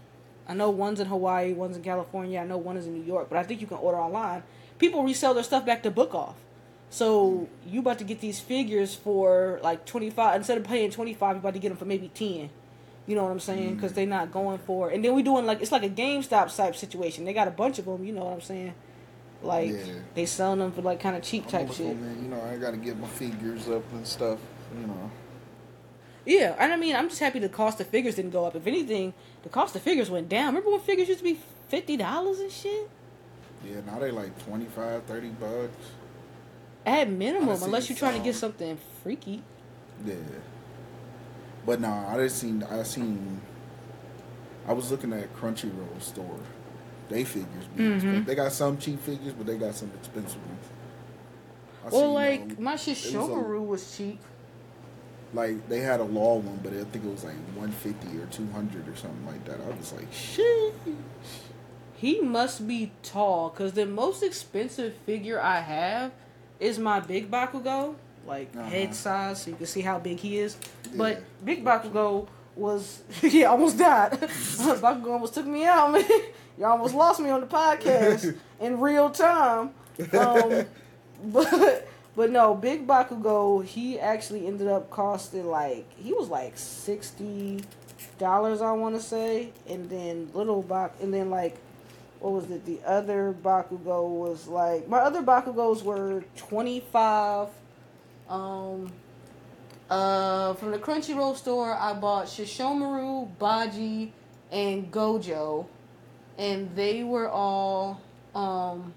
I 0.48 0.54
know 0.54 0.70
one's 0.70 1.00
in 1.00 1.08
Hawaii, 1.08 1.54
one's 1.54 1.78
in 1.78 1.84
California. 1.84 2.40
I 2.40 2.46
know 2.46 2.58
one 2.58 2.78
is 2.78 2.86
in 2.86 2.94
New 2.94 3.04
York, 3.04 3.28
but 3.30 3.38
I 3.38 3.44
think 3.44 3.62
you 3.62 3.68
can 3.68 3.78
order 3.78 3.98
online. 3.98 4.44
People 4.80 5.04
resell 5.04 5.34
their 5.34 5.44
stuff 5.44 5.66
back 5.66 5.84
to 5.84 5.92
Book 5.92 6.14
Off, 6.16 6.36
So 6.90 7.48
you 7.66 7.80
about 7.80 8.00
to 8.00 8.04
get 8.04 8.20
these 8.20 8.40
figures 8.40 8.94
for 8.96 9.60
like 9.64 9.86
twenty 9.86 10.10
five 10.10 10.36
instead 10.36 10.58
of 10.58 10.64
paying 10.64 10.92
twenty 10.92 11.14
five, 11.14 11.36
you 11.36 11.40
about 11.40 11.54
to 11.54 11.60
get 11.60 11.70
them 11.70 11.78
for 11.78 11.86
maybe 11.86 12.10
ten. 12.14 12.50
You 13.08 13.16
know 13.16 13.24
what 13.24 13.32
I'm 13.32 13.40
saying? 13.40 13.76
Because 13.76 13.94
they're 13.94 14.06
not 14.06 14.32
going 14.32 14.60
for. 14.60 14.92
It. 14.92 14.96
And 14.96 15.04
then 15.06 15.16
we 15.16 15.24
doing 15.24 15.46
like 15.46 15.62
it's 15.62 15.72
like 15.72 15.84
a 15.84 15.90
GameStop 15.90 16.56
type 16.56 16.76
situation. 16.76 17.26
They 17.26 17.34
got 17.34 17.48
a 17.48 17.52
bunch 17.52 17.80
of 17.80 17.86
them. 17.86 18.04
You 18.04 18.14
know 18.14 18.26
what 18.26 18.34
I'm 18.34 18.42
saying? 18.42 18.74
Like 19.42 19.72
Yeah. 19.72 19.94
they 20.14 20.26
selling 20.26 20.60
them 20.60 20.72
for 20.72 20.82
like 20.82 21.00
kind 21.00 21.16
of 21.16 21.24
cheap 21.24 21.48
type 21.48 21.72
shit. 21.74 22.00
Man, 22.00 22.22
you 22.22 22.30
know, 22.30 22.42
I 22.42 22.58
gotta 22.58 22.78
get 22.78 22.98
my 23.00 23.08
figures 23.08 23.68
up 23.70 23.84
and 23.94 24.06
stuff. 24.06 24.40
You 24.80 24.88
know. 24.88 25.12
Yeah, 26.26 26.56
and 26.60 26.72
I 26.72 26.76
mean, 26.78 26.96
I'm 26.96 27.10
just 27.10 27.20
happy 27.20 27.40
the 27.40 27.50
cost 27.50 27.80
of 27.82 27.88
figures 27.88 28.16
didn't 28.16 28.32
go 28.32 28.46
up. 28.46 28.56
If 28.56 28.68
anything, 28.68 29.14
the 29.44 29.50
cost 29.50 29.76
of 29.76 29.82
figures 29.82 30.10
went 30.10 30.30
down. 30.30 30.48
Remember 30.48 30.70
when 30.72 30.80
figures 30.80 31.08
used 31.08 31.20
to 31.20 31.24
be 31.24 31.40
fifty 31.68 31.98
dollars 31.98 32.40
and 32.40 32.52
shit? 32.52 32.90
Yeah, 33.66 33.82
now 33.86 34.00
they 34.00 34.10
like 34.12 34.44
25, 34.46 35.04
30 35.04 35.28
bucks. 35.30 35.76
At 36.86 37.10
minimum, 37.12 37.62
unless 37.62 37.90
you're 37.90 37.98
trying 37.98 38.18
to 38.18 38.24
get 38.24 38.34
um, 38.36 38.40
something 38.40 38.78
freaky. 39.04 39.44
Yeah. 40.04 40.16
But 41.66 41.80
nah, 41.80 42.12
I 42.12 42.18
just 42.18 42.38
seen 42.40 42.64
I 42.64 42.82
seen 42.84 43.40
I 44.68 44.74
was 44.74 44.90
looking 44.92 45.14
at 45.14 45.36
Crunchyroll 45.36 46.02
store. 46.02 46.40
They 47.10 47.24
figures 47.24 47.66
be 47.76 47.84
Mhm. 47.84 48.26
They 48.26 48.36
got 48.36 48.52
some 48.52 48.78
cheap 48.78 49.00
figures, 49.02 49.34
but 49.34 49.46
they 49.46 49.58
got 49.58 49.76
some 49.76 49.92
expensive 49.96 50.40
ones. 50.48 50.66
I 51.86 51.90
Well, 51.90 52.02
seen, 52.02 52.14
like 52.14 52.42
um, 52.42 52.56
my 52.64 52.74
it 52.74 52.78
was 52.78 53.16
a- 53.16 53.62
was 53.62 53.98
cheap. 53.98 54.20
Like 55.34 55.68
they 55.70 55.80
had 55.80 56.00
a 56.00 56.04
law 56.04 56.36
one, 56.38 56.60
but 56.64 56.74
I 56.74 56.84
think 56.86 57.06
it 57.06 57.12
was 57.12 57.24
like 57.24 57.36
one 57.56 57.72
fifty 57.72 58.18
or 58.18 58.26
two 58.28 58.48
hundred 58.52 58.88
or 58.88 58.96
something 58.96 59.26
like 59.26 59.44
that. 59.46 59.60
I 59.62 59.78
was 59.78 59.94
like, 59.94 60.12
shit. 60.12 60.74
He 61.96 62.20
must 62.20 62.68
be 62.68 62.92
tall, 63.04 63.50
cause 63.52 63.74
the 63.74 63.86
most 63.86 64.24
expensive 64.24 64.94
figure 65.06 65.40
I 65.40 65.60
have 65.62 66.12
is 66.60 66.80
my 66.80 67.00
Big 67.00 67.30
Bakugo, 67.30 67.96
like 68.26 68.50
Uh-huh. 68.56 68.68
head 68.70 68.96
size, 68.96 69.44
so 69.44 69.52
you 69.52 69.56
can 69.56 69.66
see 69.68 69.82
how 69.82 70.00
big 70.00 70.20
he 70.20 70.40
is. 70.40 70.58
But 70.96 71.18
Yeah. 71.18 71.24
Big 71.46 71.64
Bakugo 71.64 72.28
was 72.56 73.02
yeah, 73.22 73.46
almost 73.46 73.78
died. 73.78 74.12
Bakugo 74.20 75.12
almost 75.12 75.34
took 75.36 75.46
me 75.46 75.66
out, 75.66 75.92
man. 75.92 76.04
You 76.58 76.66
almost 76.66 76.94
lost 76.94 77.20
me 77.20 77.30
on 77.32 77.42
the 77.42 77.48
podcast 77.48 78.36
in 78.60 78.80
real 78.80 79.10
time. 79.10 79.72
Um, 80.14 80.66
but 81.24 81.88
but 82.16 82.30
no, 82.30 82.54
Big 82.54 82.86
Bakugo, 82.86 83.64
he 83.64 84.00
actually 84.00 84.48
ended 84.48 84.68
up 84.68 84.90
costing 84.90 85.48
like 85.48 85.86
he 85.98 86.14
was 86.14 86.30
like 86.30 86.58
sixty 86.58 87.64
dollars, 88.18 88.62
I 88.62 88.72
want 88.74 88.96
to 88.96 89.02
say, 89.02 89.52
and 89.68 89.90
then 89.90 90.30
little 90.34 90.62
Bak, 90.62 90.94
and 91.02 91.14
then 91.14 91.30
like 91.30 91.58
what 92.20 92.34
was 92.34 92.52
it? 92.52 92.66
The 92.66 92.80
other 92.86 93.34
Bakugo 93.44 94.08
was 94.08 94.48
like 94.48 94.88
my 94.88 95.00
other 95.00 95.24
Bakugos 95.24 95.84
were 95.84 96.24
twenty 96.36 96.80
five. 96.80 97.48
Um, 98.30 98.92
uh, 99.90 100.54
from 100.54 100.72
the 100.72 100.78
Crunchyroll 100.78 101.36
store, 101.36 101.74
I 101.74 101.94
bought 101.94 102.28
Sesshomaru, 102.28 103.38
Baji, 103.38 104.14
and 104.50 104.90
Gojo, 104.90 105.66
and 106.38 106.74
they 106.76 107.04
were 107.04 107.28
all 107.30 108.00
um 108.36 108.94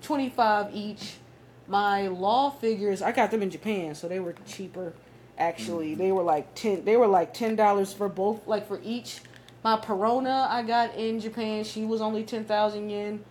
twenty 0.00 0.30
five 0.30 0.74
each. 0.74 1.16
My 1.68 2.08
law 2.08 2.50
figures, 2.50 3.02
I 3.02 3.12
got 3.12 3.30
them 3.30 3.42
in 3.42 3.50
Japan, 3.50 3.94
so 3.94 4.08
they 4.08 4.20
were 4.20 4.34
cheaper. 4.46 4.92
Actually, 5.38 5.94
they 5.94 6.12
were 6.12 6.22
like 6.22 6.54
ten. 6.54 6.84
They 6.84 6.96
were 6.96 7.06
like 7.06 7.32
ten 7.32 7.56
dollars 7.56 7.92
for 7.92 8.08
both, 8.08 8.46
like 8.46 8.66
for 8.68 8.80
each. 8.82 9.20
My 9.64 9.76
Perona 9.76 10.48
I 10.48 10.62
got 10.62 10.94
in 10.96 11.20
Japan. 11.20 11.64
She 11.64 11.84
was 11.84 12.00
only 12.00 12.24
ten 12.24 12.44
thousand 12.44 12.90
yen. 12.90 13.24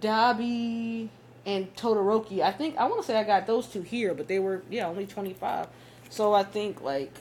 Dabi 0.00 1.08
and 1.44 1.74
Todoroki. 1.76 2.40
I 2.40 2.52
think 2.52 2.76
I 2.76 2.86
want 2.86 3.00
to 3.02 3.06
say 3.06 3.16
I 3.16 3.24
got 3.24 3.46
those 3.46 3.66
two 3.66 3.82
here, 3.82 4.14
but 4.14 4.28
they 4.28 4.38
were 4.38 4.62
yeah 4.70 4.86
only 4.86 5.06
twenty 5.06 5.34
five. 5.34 5.68
So 6.08 6.32
I 6.32 6.42
think 6.42 6.82
like 6.82 7.12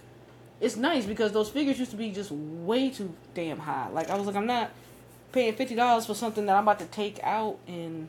it's 0.61 0.75
nice 0.75 1.05
because 1.05 1.31
those 1.31 1.49
figures 1.49 1.77
used 1.77 1.91
to 1.91 1.97
be 1.97 2.11
just 2.11 2.31
way 2.31 2.89
too 2.89 3.13
damn 3.33 3.59
high. 3.59 3.89
Like 3.89 4.09
I 4.09 4.15
was 4.15 4.27
like 4.27 4.35
I'm 4.35 4.47
not 4.47 4.71
paying 5.31 5.53
fifty 5.53 5.75
dollars 5.75 6.05
for 6.05 6.13
something 6.13 6.45
that 6.45 6.55
I'm 6.55 6.63
about 6.63 6.79
to 6.79 6.85
take 6.85 7.19
out 7.23 7.57
and 7.67 8.07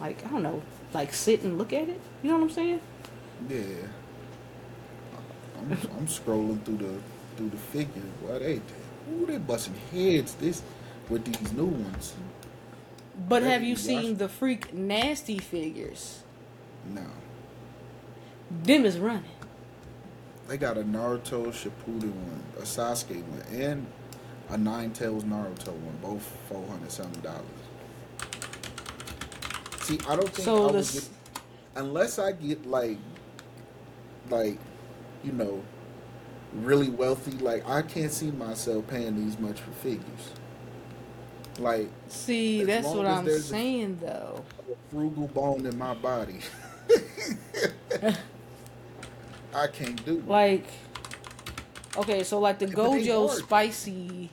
like 0.00 0.24
I 0.26 0.28
don't 0.28 0.42
know 0.42 0.62
like 0.92 1.12
sit 1.12 1.42
and 1.42 1.58
look 1.58 1.72
at 1.72 1.88
it. 1.88 2.00
You 2.22 2.30
know 2.30 2.36
what 2.36 2.44
I'm 2.44 2.50
saying? 2.50 2.80
Yeah. 3.48 3.58
I'm, 5.58 5.72
I'm 5.72 6.06
scrolling 6.06 6.62
through 6.64 6.78
the 6.78 6.94
through 7.36 7.50
the 7.50 7.56
figures. 7.56 8.04
Why 8.22 8.38
they 8.38 8.60
ooh, 9.12 9.26
they 9.26 9.38
busting 9.38 9.74
heads 9.92 10.34
this 10.34 10.62
with 11.08 11.24
these 11.24 11.52
new 11.52 11.66
ones. 11.66 12.14
But 13.28 13.42
have 13.42 13.62
you 13.62 13.70
you 13.70 13.76
seen 13.76 14.16
the 14.16 14.28
freak 14.28 14.74
nasty 14.74 15.38
figures? 15.38 16.22
No. 16.92 17.06
Them 18.50 18.84
is 18.84 18.98
running. 18.98 19.24
They 20.48 20.56
got 20.56 20.78
a 20.78 20.82
Naruto 20.82 21.46
Shippuden 21.48 22.12
one, 22.12 22.42
a 22.58 22.62
Sasuke 22.62 23.22
one, 23.24 23.42
and 23.50 23.86
a 24.50 24.56
Nine 24.56 24.92
Tails 24.92 25.24
Naruto 25.24 25.72
one, 25.72 25.98
both 26.00 26.22
four 26.48 26.64
hundred 26.68 26.92
something 26.92 27.20
dollars. 27.22 27.42
See, 29.86 30.00
I 30.08 30.16
don't 30.16 30.28
think 30.28 30.44
So 30.44 30.56
I 30.56 30.66
would 30.66 30.74
this- 30.74 30.94
get 30.94 31.08
unless 31.76 32.18
I 32.18 32.32
get 32.32 32.66
like, 32.66 32.98
like, 34.28 34.58
you 35.22 35.30
know, 35.30 35.62
really 36.54 36.90
wealthy. 36.90 37.30
Like, 37.38 37.68
I 37.68 37.82
can't 37.82 38.10
see 38.10 38.32
myself 38.32 38.88
paying 38.88 39.14
these 39.14 39.38
much 39.38 39.60
for 39.60 39.70
figures. 39.70 40.32
Like, 41.60 41.88
See, 42.08 42.64
that's 42.64 42.88
what 42.88 43.06
I'm 43.06 43.24
there's 43.24 43.44
a- 43.44 43.48
saying 43.48 43.98
though. 44.02 44.42
a 44.58 44.74
frugal 44.92 45.28
bone 45.28 45.64
in 45.66 45.78
my 45.78 45.94
body. 45.94 46.40
I 49.54 49.68
can't 49.68 50.04
do. 50.04 50.20
Like, 50.26 50.66
okay, 51.96 52.24
so 52.24 52.40
like 52.40 52.58
the 52.58 52.66
they 52.66 52.74
Gojo 52.74 53.30
spicy. 53.30 54.30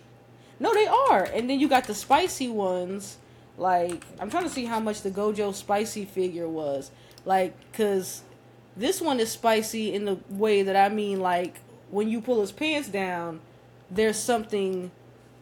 No, 0.59 0.73
they 0.73 0.87
are, 0.87 1.25
and 1.25 1.47
then 1.47 1.59
you 1.59 1.67
got 1.69 1.83
the 1.85 1.93
spicy 1.93 2.49
ones. 2.49 3.17
Like, 3.57 4.03
I'm 4.19 4.29
trying 4.29 4.43
to 4.43 4.49
see 4.49 4.65
how 4.65 4.79
much 4.79 5.01
the 5.01 5.11
Gojo 5.11 5.53
spicy 5.53 6.05
figure 6.05 6.47
was. 6.47 6.91
Like, 7.25 7.53
cause 7.73 8.23
this 8.75 8.99
one 8.99 9.19
is 9.19 9.31
spicy 9.31 9.93
in 9.93 10.05
the 10.05 10.17
way 10.29 10.63
that 10.63 10.75
I 10.75 10.89
mean, 10.93 11.19
like 11.19 11.55
when 11.91 12.09
you 12.09 12.21
pull 12.21 12.41
his 12.41 12.51
pants 12.51 12.89
down, 12.89 13.39
there's 13.91 14.17
something 14.17 14.89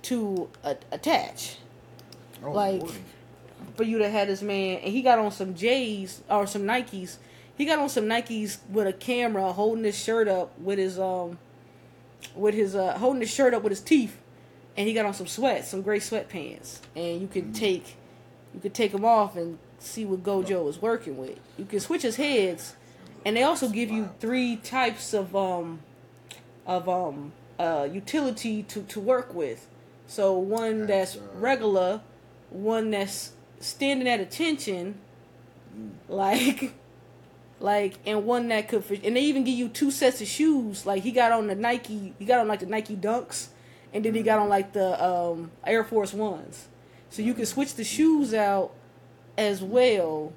to 0.03 0.49
a- 0.63 0.75
attach. 0.91 1.57
Oh, 2.43 2.51
like- 2.51 2.81
boy. 2.81 2.91
for 3.77 3.83
you 3.83 3.99
to 3.99 4.09
have 4.09 4.27
this 4.27 4.41
man 4.41 4.79
and 4.79 4.91
he 4.91 5.01
got 5.01 5.17
on 5.19 5.31
some 5.31 5.55
J's 5.55 6.21
or 6.29 6.45
some 6.45 6.63
Nikes. 6.63 7.17
He 7.57 7.65
got 7.65 7.79
on 7.79 7.87
some 7.89 8.05
Nikes 8.05 8.57
with 8.69 8.87
a 8.87 8.93
camera 8.93 9.53
holding 9.53 9.83
his 9.85 9.97
shirt 9.97 10.27
up 10.27 10.57
with 10.59 10.77
his 10.79 10.99
um 10.99 11.37
with 12.35 12.53
his 12.55 12.75
uh 12.75 12.97
holding 12.97 13.21
his 13.21 13.29
shirt 13.31 13.53
up 13.53 13.63
with 13.63 13.71
his 13.71 13.79
teeth 13.81 14.17
and 14.75 14.87
he 14.87 14.93
got 14.93 15.05
on 15.05 15.13
some 15.13 15.27
sweats, 15.27 15.69
some 15.69 15.81
gray 15.83 15.99
sweatpants. 15.99 16.79
And 16.95 17.21
you 17.21 17.27
could 17.27 17.53
take 17.55 17.95
you 18.53 18.59
could 18.59 18.73
take 18.73 18.91
them 18.91 19.05
off 19.05 19.35
and 19.35 19.57
see 19.79 20.05
what 20.05 20.23
Gojo 20.23 20.69
is 20.69 20.81
working 20.81 21.17
with. 21.17 21.39
You 21.57 21.65
can 21.65 21.79
switch 21.79 22.01
his 22.03 22.17
heads 22.17 22.75
and 23.25 23.35
they 23.35 23.43
also 23.43 23.69
give 23.69 23.89
you 23.89 24.09
three 24.19 24.57
types 24.57 25.13
of 25.13 25.35
um 25.35 25.79
of 26.65 26.87
um 26.89 27.33
uh 27.59 27.87
utility 27.91 28.63
to 28.63 28.83
to 28.83 28.99
work 28.99 29.33
with. 29.33 29.67
So 30.07 30.37
one 30.37 30.87
that's 30.87 31.15
uh, 31.15 31.21
regular, 31.35 32.01
one 32.49 32.91
that's 32.91 33.31
standing 33.59 34.07
at 34.07 34.19
attention, 34.19 34.99
like 36.09 36.73
like 37.59 37.95
and 38.05 38.25
one 38.25 38.47
that 38.49 38.67
could 38.67 38.83
fit- 38.83 39.03
and 39.03 39.15
they 39.15 39.21
even 39.21 39.43
give 39.43 39.55
you 39.55 39.69
two 39.69 39.91
sets 39.91 40.21
of 40.21 40.27
shoes. 40.27 40.85
Like 40.85 41.03
he 41.03 41.11
got 41.11 41.31
on 41.31 41.47
the 41.47 41.55
Nike, 41.55 42.13
he 42.17 42.25
got 42.25 42.39
on 42.39 42.47
like 42.47 42.59
the 42.59 42.65
Nike 42.65 42.95
Dunks, 42.95 43.47
and 43.93 44.03
then 44.03 44.15
he 44.15 44.23
got 44.23 44.39
on 44.39 44.49
like 44.49 44.73
the 44.73 45.03
um 45.03 45.51
Air 45.65 45.83
Force 45.83 46.13
Ones. 46.13 46.67
So 47.11 47.21
you 47.21 47.33
can 47.35 47.45
switch 47.45 47.75
the 47.75 47.83
shoes 47.83 48.33
out 48.33 48.71
as 49.37 49.61
well. 49.61 50.33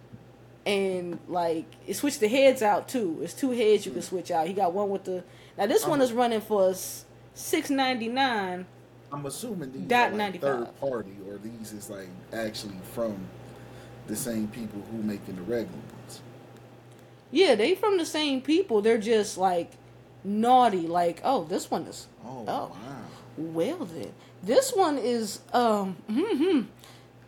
And 0.66 1.18
like 1.28 1.66
it 1.86 1.94
switched 1.94 2.20
the 2.20 2.28
heads 2.28 2.62
out 2.62 2.88
too. 2.88 3.20
It's 3.22 3.34
two 3.34 3.50
heads 3.50 3.84
you 3.86 3.92
can 3.92 4.02
switch 4.02 4.30
out. 4.30 4.46
He 4.46 4.52
got 4.54 4.72
one 4.72 4.90
with 4.90 5.04
the 5.04 5.24
now 5.58 5.66
this 5.66 5.86
one 5.86 6.00
is 6.00 6.12
running 6.12 6.40
for 6.40 6.74
six 7.34 7.70
ninety 7.70 8.08
nine. 8.08 8.66
I'm 9.12 9.26
assuming 9.26 9.72
these 9.72 9.82
Dot 9.82 10.12
are 10.12 10.16
like 10.16 10.40
third 10.40 10.80
party, 10.80 11.16
or 11.28 11.38
these 11.38 11.72
is 11.72 11.88
like 11.90 12.08
actually 12.32 12.74
from 12.92 13.16
the 14.06 14.16
same 14.16 14.48
people 14.48 14.82
who 14.90 14.98
making 15.02 15.36
the 15.36 15.42
regular 15.42 15.78
ones. 15.98 16.20
Yeah, 17.30 17.54
they 17.54 17.74
from 17.74 17.98
the 17.98 18.06
same 18.06 18.40
people. 18.40 18.80
They're 18.80 18.98
just 18.98 19.36
like 19.36 19.72
naughty. 20.24 20.86
Like, 20.86 21.20
oh, 21.24 21.44
this 21.44 21.70
one 21.70 21.82
is. 21.82 22.06
Oh, 22.24 22.44
Oh. 22.48 22.72
wow! 22.72 22.72
Well 23.36 23.84
then, 23.84 24.12
this 24.44 24.72
one 24.72 24.98
is. 24.98 25.40
Um, 25.52 25.94
hmm 26.08 26.62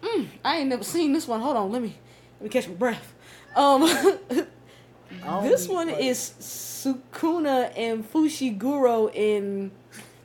mm, 0.03 0.27
I 0.45 0.59
ain't 0.59 0.69
never 0.69 0.85
seen 0.85 1.13
this 1.13 1.27
one. 1.27 1.41
Hold 1.41 1.57
on, 1.57 1.73
let 1.73 1.83
me 1.83 1.97
let 2.41 2.45
me 2.45 2.49
catch 2.49 2.69
my 2.69 2.75
breath. 2.75 3.15
Um, 3.55 3.83
this 5.43 5.69
one 5.69 5.89
like- 5.89 6.01
is 6.03 6.35
Sukuna 6.41 7.73
and 7.77 8.11
Fushiguro 8.11 9.13
in. 9.15 9.71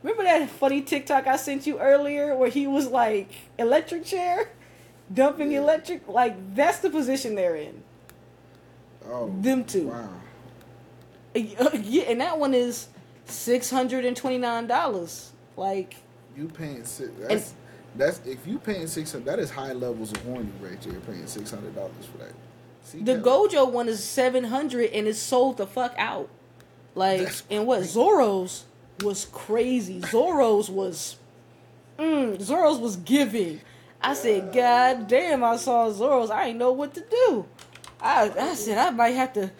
Remember 0.03 0.24
that 0.24 0.50
funny 0.50 0.81
TikTok 0.81 1.27
I 1.27 1.36
sent 1.36 1.67
you 1.67 1.77
earlier 1.79 2.36
where 2.36 2.50
he 2.50 2.65
was 2.67 2.88
like 2.88 3.29
electric 3.60 4.03
chair, 4.03 4.50
dumping 5.13 5.51
Yeah. 5.51 5.60
electric. 5.62 6.07
Like 6.07 6.55
that's 6.55 6.79
the 6.79 6.89
position 6.89 7.36
they're 7.36 7.55
in. 7.55 7.83
Oh, 9.07 9.31
Them 9.41 9.63
two. 9.63 9.88
Wow. 9.89 10.10
yeah, 11.36 12.03
and 12.03 12.19
that 12.21 12.38
one 12.39 12.53
is 12.53 12.88
six 13.25 13.69
hundred 13.69 14.05
and 14.05 14.17
twenty 14.17 14.38
nine 14.38 14.67
dollars. 14.67 15.31
Like 15.55 15.95
You 16.35 16.47
paying 16.47 16.85
six? 16.85 17.11
That's 17.19 17.53
that's 17.95 18.21
if 18.25 18.47
you 18.47 18.57
paying 18.59 18.88
six 18.88 19.11
hundred. 19.11 19.25
That 19.25 19.39
is 19.39 19.50
high 19.50 19.73
levels 19.73 20.11
of 20.11 20.23
horny 20.23 20.50
right 20.61 20.79
there. 20.81 21.00
Paying 21.01 21.27
six 21.27 21.51
hundred 21.51 21.75
dollars 21.75 22.05
for 22.11 22.19
that. 22.19 22.33
See, 22.83 23.01
the? 23.01 23.15
Gojo 23.15 23.69
one 23.71 23.89
is 23.89 24.03
seven 24.03 24.45
hundred 24.45 24.91
and 24.91 25.07
it's 25.07 25.19
sold 25.19 25.57
the 25.57 25.67
fuck 25.67 25.93
out. 25.97 26.29
Like 26.95 27.29
and 27.50 27.67
what. 27.67 27.83
Zoro's 27.83 28.65
was 29.03 29.25
crazy. 29.25 30.01
Zoro's 30.01 30.69
was, 30.69 31.17
mm, 31.97 32.39
Zoro's 32.41 32.79
was 32.79 32.95
giving. 32.97 33.61
I 34.01 34.13
said, 34.13 34.53
God 34.53 35.07
damn! 35.07 35.43
I 35.43 35.57
saw 35.57 35.91
Zoro's. 35.91 36.31
I 36.31 36.47
didn't 36.47 36.59
know 36.59 36.71
what 36.71 36.93
to 36.95 37.01
do. 37.01 37.45
I 38.01 38.31
I 38.38 38.55
said 38.55 38.77
I 38.77 38.89
might 38.89 39.11
have 39.11 39.33
to 39.33 39.51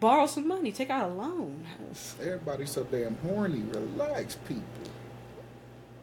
borrow 0.00 0.26
some 0.26 0.46
money, 0.46 0.70
take 0.72 0.90
out 0.90 1.10
a 1.10 1.12
loan. 1.12 1.64
Everybody's 2.20 2.70
so 2.70 2.84
damn 2.84 3.16
horny. 3.16 3.62
Relax, 3.72 4.36
people. 4.46 4.62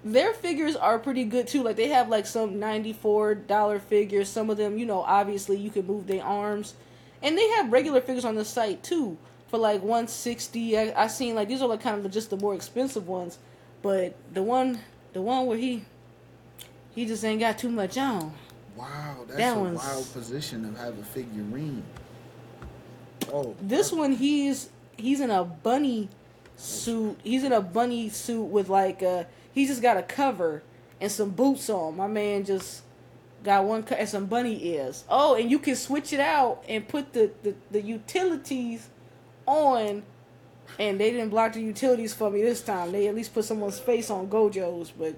Their 0.06 0.34
figures 0.34 0.76
are 0.76 1.00
pretty 1.00 1.24
good 1.26 1.48
too. 1.48 1.64
Like 1.64 1.76
they 1.76 1.88
have 1.90 2.08
like 2.10 2.26
some 2.28 2.60
ninety 2.60 2.94
four 2.94 3.34
dollar 3.36 3.80
figures. 3.80 4.30
Some 4.30 4.50
of 4.50 4.58
them, 4.58 4.78
you 4.78 4.86
know, 4.86 5.02
obviously 5.02 5.58
you 5.58 5.70
can 5.72 5.86
move 5.88 6.06
their 6.08 6.24
arms, 6.24 6.76
and 7.24 7.38
they 7.38 7.50
have 7.50 7.72
regular 7.72 8.00
figures 8.00 8.24
on 8.24 8.36
the 8.36 8.46
site 8.46 8.84
too 8.84 9.18
for 9.48 9.58
like 9.58 9.82
one 9.82 10.08
sixty. 10.08 10.78
I, 10.78 10.94
I 11.04 11.08
seen 11.08 11.34
like 11.36 11.48
these 11.48 11.62
are 11.62 11.68
like 11.68 11.82
kind 11.82 12.06
of 12.06 12.12
just 12.12 12.30
the 12.30 12.38
more 12.38 12.54
expensive 12.54 13.08
ones, 13.08 13.40
but 13.82 14.16
the 14.32 14.44
one, 14.44 14.80
the 15.14 15.22
one 15.22 15.48
where 15.48 15.58
he, 15.58 15.84
he 16.94 17.06
just 17.08 17.26
ain't 17.26 17.40
got 17.40 17.58
too 17.58 17.70
much 17.70 17.98
on. 17.98 18.32
Wow, 18.78 19.24
that's 19.26 19.38
That 19.40 19.58
a 19.58 19.60
one's- 19.60 19.78
wild 19.84 20.14
position 20.14 20.72
to 20.74 20.80
have 20.80 20.98
a 21.00 21.04
figurine. 21.04 21.82
Oh, 23.34 23.56
This 23.60 23.92
one 23.92 24.12
he's 24.12 24.70
he's 24.98 25.20
in 25.20 25.32
a 25.32 25.44
bunny 25.44 26.10
suit. 26.58 27.18
He's 27.24 27.44
in 27.44 27.52
a 27.54 27.62
bunny 27.62 28.10
suit 28.10 28.44
with 28.44 28.70
like 28.70 29.02
a 29.02 29.26
he 29.56 29.66
just 29.66 29.82
got 29.82 29.98
a 29.98 30.04
cover 30.04 30.62
and 31.02 31.12
some 31.12 31.32
boots 31.32 31.68
on. 31.72 31.98
My 31.98 32.06
man 32.08 32.46
just 32.46 32.84
got 33.44 33.64
one 33.66 33.82
cut 33.84 33.98
and 34.00 34.08
some 34.10 34.28
bunny 34.28 34.64
ears. 34.68 35.04
Oh, 35.10 35.34
and 35.36 35.50
you 35.50 35.58
can 35.60 35.76
switch 35.76 36.14
it 36.14 36.20
out 36.20 36.64
and 36.70 36.88
put 36.88 37.14
the 37.14 37.32
the, 37.42 37.56
the 37.72 37.82
utilities 37.82 38.90
on. 39.48 40.04
And 40.80 41.00
they 41.00 41.12
didn't 41.12 41.30
block 41.30 41.54
the 41.54 41.62
utilities 41.62 42.14
for 42.14 42.30
me 42.30 42.42
this 42.42 42.62
time. 42.62 42.92
They 42.92 43.08
at 43.08 43.16
least 43.16 43.34
put 43.34 43.46
someone's 43.46 43.80
face 43.80 44.10
on 44.10 44.28
Gojo's, 44.28 44.92
but 44.92 45.16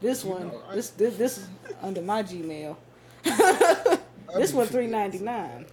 this 0.00 0.22
You 0.24 0.30
one, 0.30 0.48
know, 0.48 0.62
I- 0.68 0.74
this, 0.74 0.90
this 0.90 1.16
this 1.16 1.38
is 1.38 1.48
under 1.82 2.02
my 2.02 2.22
Gmail. 2.22 2.76
This 4.36 4.52
one 4.52 4.66
three 4.66 4.86
ninety 4.86 5.18
nine. 5.20 5.64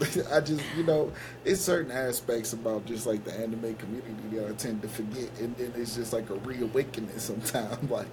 I 0.32 0.40
just, 0.40 0.62
you 0.76 0.84
know, 0.84 1.12
it's 1.44 1.60
certain 1.60 1.90
aspects 1.90 2.52
about 2.52 2.86
just 2.86 3.06
like 3.06 3.24
the 3.24 3.34
anime 3.34 3.74
community 3.74 4.14
that 4.36 4.48
I 4.48 4.52
tend 4.52 4.82
to 4.82 4.88
forget, 4.88 5.28
and 5.40 5.56
then 5.56 5.72
it's 5.76 5.96
just 5.96 6.12
like 6.12 6.30
a 6.30 6.34
reawakening 6.34 7.10
sometimes. 7.18 7.78
Like 7.90 8.06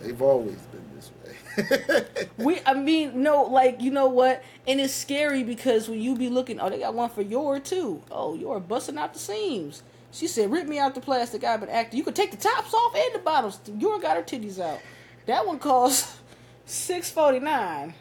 they've 0.00 0.20
always 0.20 0.56
been 0.56 0.84
this 0.94 1.10
way. 1.24 2.26
We, 2.36 2.60
I 2.66 2.74
mean, 2.74 3.22
no, 3.22 3.44
like 3.44 3.80
you 3.80 3.90
know 3.90 4.08
what, 4.08 4.42
and 4.66 4.80
it's 4.80 4.94
scary 4.94 5.42
because 5.42 5.88
when 5.88 6.00
you 6.00 6.14
be 6.16 6.28
looking, 6.28 6.60
oh, 6.60 6.68
they 6.68 6.78
got 6.78 6.94
one 6.94 7.10
for 7.10 7.22
your 7.22 7.58
too. 7.60 8.02
Oh, 8.10 8.34
you're 8.34 8.60
busting 8.60 8.98
out 8.98 9.12
the 9.14 9.18
seams. 9.18 9.82
She 10.12 10.26
said, 10.28 10.50
"Rip 10.50 10.66
me 10.66 10.78
out 10.78 10.94
the 10.94 11.00
plastic. 11.00 11.44
I've 11.44 11.60
been 11.60 11.68
acting. 11.68 11.98
You 11.98 12.04
could 12.04 12.14
take 12.14 12.30
the 12.30 12.36
tops 12.36 12.72
off 12.72 12.94
and 12.94 13.14
the 13.14 13.18
bottoms. 13.18 13.60
You're 13.78 13.98
got 13.98 14.16
her 14.16 14.22
titties 14.22 14.60
out. 14.60 14.80
That 15.26 15.46
one 15.46 15.58
costs 15.58 16.18
six 16.64 17.10
forty 17.10 17.40
nine. 17.40 17.94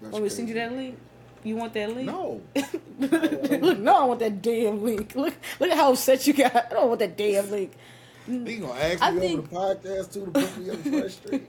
Want 0.00 0.22
me 0.22 0.30
send 0.30 0.48
you 0.48 0.54
that 0.54 0.72
link? 0.72 0.96
You 1.42 1.56
want 1.56 1.72
that 1.74 1.94
link? 1.94 2.06
No, 2.06 2.40
look, 2.98 3.78
no, 3.78 3.96
I 3.96 4.04
want 4.04 4.20
that 4.20 4.42
damn 4.42 4.82
link. 4.84 5.14
Look, 5.14 5.34
look 5.58 5.70
at 5.70 5.76
how 5.76 5.92
upset 5.92 6.26
you 6.26 6.34
got. 6.34 6.54
I 6.54 6.68
don't 6.70 6.88
want 6.88 6.98
that 7.00 7.16
damn 7.16 7.50
link. 7.50 7.72
he 8.26 8.56
gonna 8.56 8.72
ask 8.78 9.02
I 9.02 9.10
me 9.12 9.20
think- 9.20 9.52
over 9.52 9.74
the 9.74 9.88
podcast 9.88 10.12
too 10.12 10.26
to 10.26 10.30
put 10.32 10.58
me 10.58 10.70
on 10.70 10.82
the 10.82 10.90
front 10.90 11.12
street. 11.12 11.46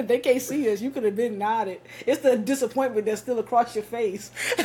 they 0.08 0.18
can't 0.20 0.40
see 0.42 0.70
us. 0.72 0.80
You 0.80 0.90
could 0.90 1.02
have 1.04 1.16
been 1.16 1.36
nodded. 1.38 1.80
It's 2.06 2.20
the 2.22 2.36
disappointment 2.38 3.06
that's 3.06 3.20
still 3.20 3.38
across 3.40 3.74
your 3.74 3.84
face. 3.84 4.30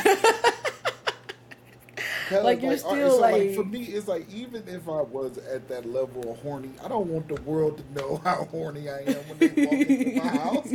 Kinda 2.28 2.44
Like, 2.44 2.62
you're 2.62 2.74
uh, 2.74 2.76
still, 2.78 3.10
so, 3.10 3.20
like- 3.20 3.54
for 3.54 3.64
me, 3.64 3.82
it's 3.82 4.06
like 4.08 4.30
even 4.32 4.62
if 4.68 4.88
I 4.88 5.02
was 5.02 5.36
at 5.38 5.68
that 5.68 5.84
level 5.84 6.30
of 6.32 6.38
horny, 6.38 6.70
I 6.82 6.88
don't 6.88 7.08
want 7.08 7.28
the 7.28 7.40
world 7.42 7.78
to 7.78 8.00
know 8.00 8.20
how 8.24 8.44
horny 8.50 8.88
I 8.88 8.98
am 9.00 9.14
when 9.14 9.38
they 9.38 9.48
walk 9.66 9.72
into 9.72 10.22
my 10.22 10.28
house. 10.28 10.74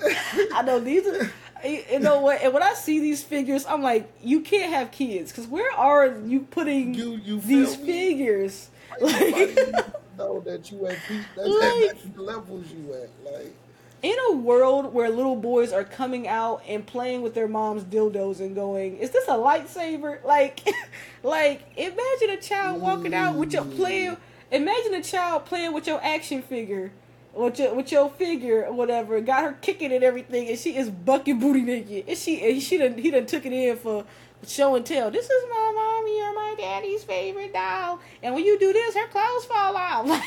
I 0.54 0.62
know 0.62 0.80
these 0.80 1.06
are. 1.06 1.30
You 1.64 1.98
know 1.98 2.20
what? 2.20 2.40
And 2.40 2.54
when 2.54 2.62
I 2.62 2.72
see 2.72 3.00
these 3.00 3.22
figures, 3.22 3.66
I'm 3.66 3.82
like, 3.82 4.10
you 4.22 4.40
can't 4.40 4.72
have 4.72 4.90
kids 4.90 5.30
because 5.30 5.46
where 5.46 5.70
are 5.76 6.18
you 6.24 6.40
putting 6.40 6.94
You- 6.94 7.20
you 7.22 7.38
these 7.40 7.76
figures? 7.76 8.70
Like, 8.98 9.58
know 10.16 10.40
that 10.40 10.70
you 10.70 10.86
at 10.86 10.98
peak. 11.06 11.20
Like- 11.36 11.92
that's 11.92 12.04
the 12.04 12.22
levels 12.22 12.66
you 12.72 12.94
at. 12.94 13.10
Like 13.30 13.54
in 14.02 14.16
a 14.30 14.32
world 14.32 14.94
where 14.94 15.10
little 15.10 15.36
boys 15.36 15.72
are 15.72 15.84
coming 15.84 16.26
out 16.26 16.62
and 16.66 16.86
playing 16.86 17.22
with 17.22 17.34
their 17.34 17.48
mom's 17.48 17.84
dildos 17.84 18.40
and 18.40 18.54
going, 18.54 18.96
"Is 18.96 19.10
this 19.10 19.28
a 19.28 19.32
lightsaber?" 19.32 20.24
Like, 20.24 20.60
like 21.22 21.62
imagine 21.76 22.30
a 22.30 22.40
child 22.40 22.80
walking 22.80 23.14
out 23.14 23.36
with 23.36 23.52
your 23.52 23.64
mm. 23.64 23.76
playing. 23.76 24.16
Imagine 24.50 24.94
a 24.94 25.02
child 25.02 25.44
playing 25.44 25.72
with 25.72 25.86
your 25.86 26.02
action 26.02 26.42
figure. 26.42 26.92
With 27.32 27.60
your, 27.60 27.74
with 27.74 27.92
your 27.92 28.10
figure 28.10 28.66
or 28.66 28.72
whatever, 28.72 29.20
got 29.20 29.44
her 29.44 29.52
kicking 29.52 29.92
and 29.92 30.02
everything, 30.02 30.48
and 30.48 30.58
she 30.58 30.76
is 30.76 30.90
bucking 30.90 31.38
booty 31.38 31.62
naked. 31.62 32.06
And 32.08 32.18
she 32.18 32.42
and 32.42 32.60
she 32.60 32.76
done 32.76 32.98
he 32.98 33.10
done 33.10 33.26
took 33.26 33.46
it 33.46 33.52
in 33.52 33.76
for 33.76 34.04
show 34.46 34.74
and 34.74 34.84
tell. 34.84 35.10
This 35.10 35.26
is 35.26 35.44
my 35.48 35.72
mommy 35.74 36.20
or 36.20 36.34
my 36.34 36.54
daddy's 36.58 37.04
favorite 37.04 37.52
doll, 37.52 38.00
and 38.22 38.34
when 38.34 38.44
you 38.44 38.58
do 38.58 38.72
this, 38.72 38.96
her 38.96 39.06
clothes 39.08 39.44
fall 39.44 39.76
off. 39.76 40.06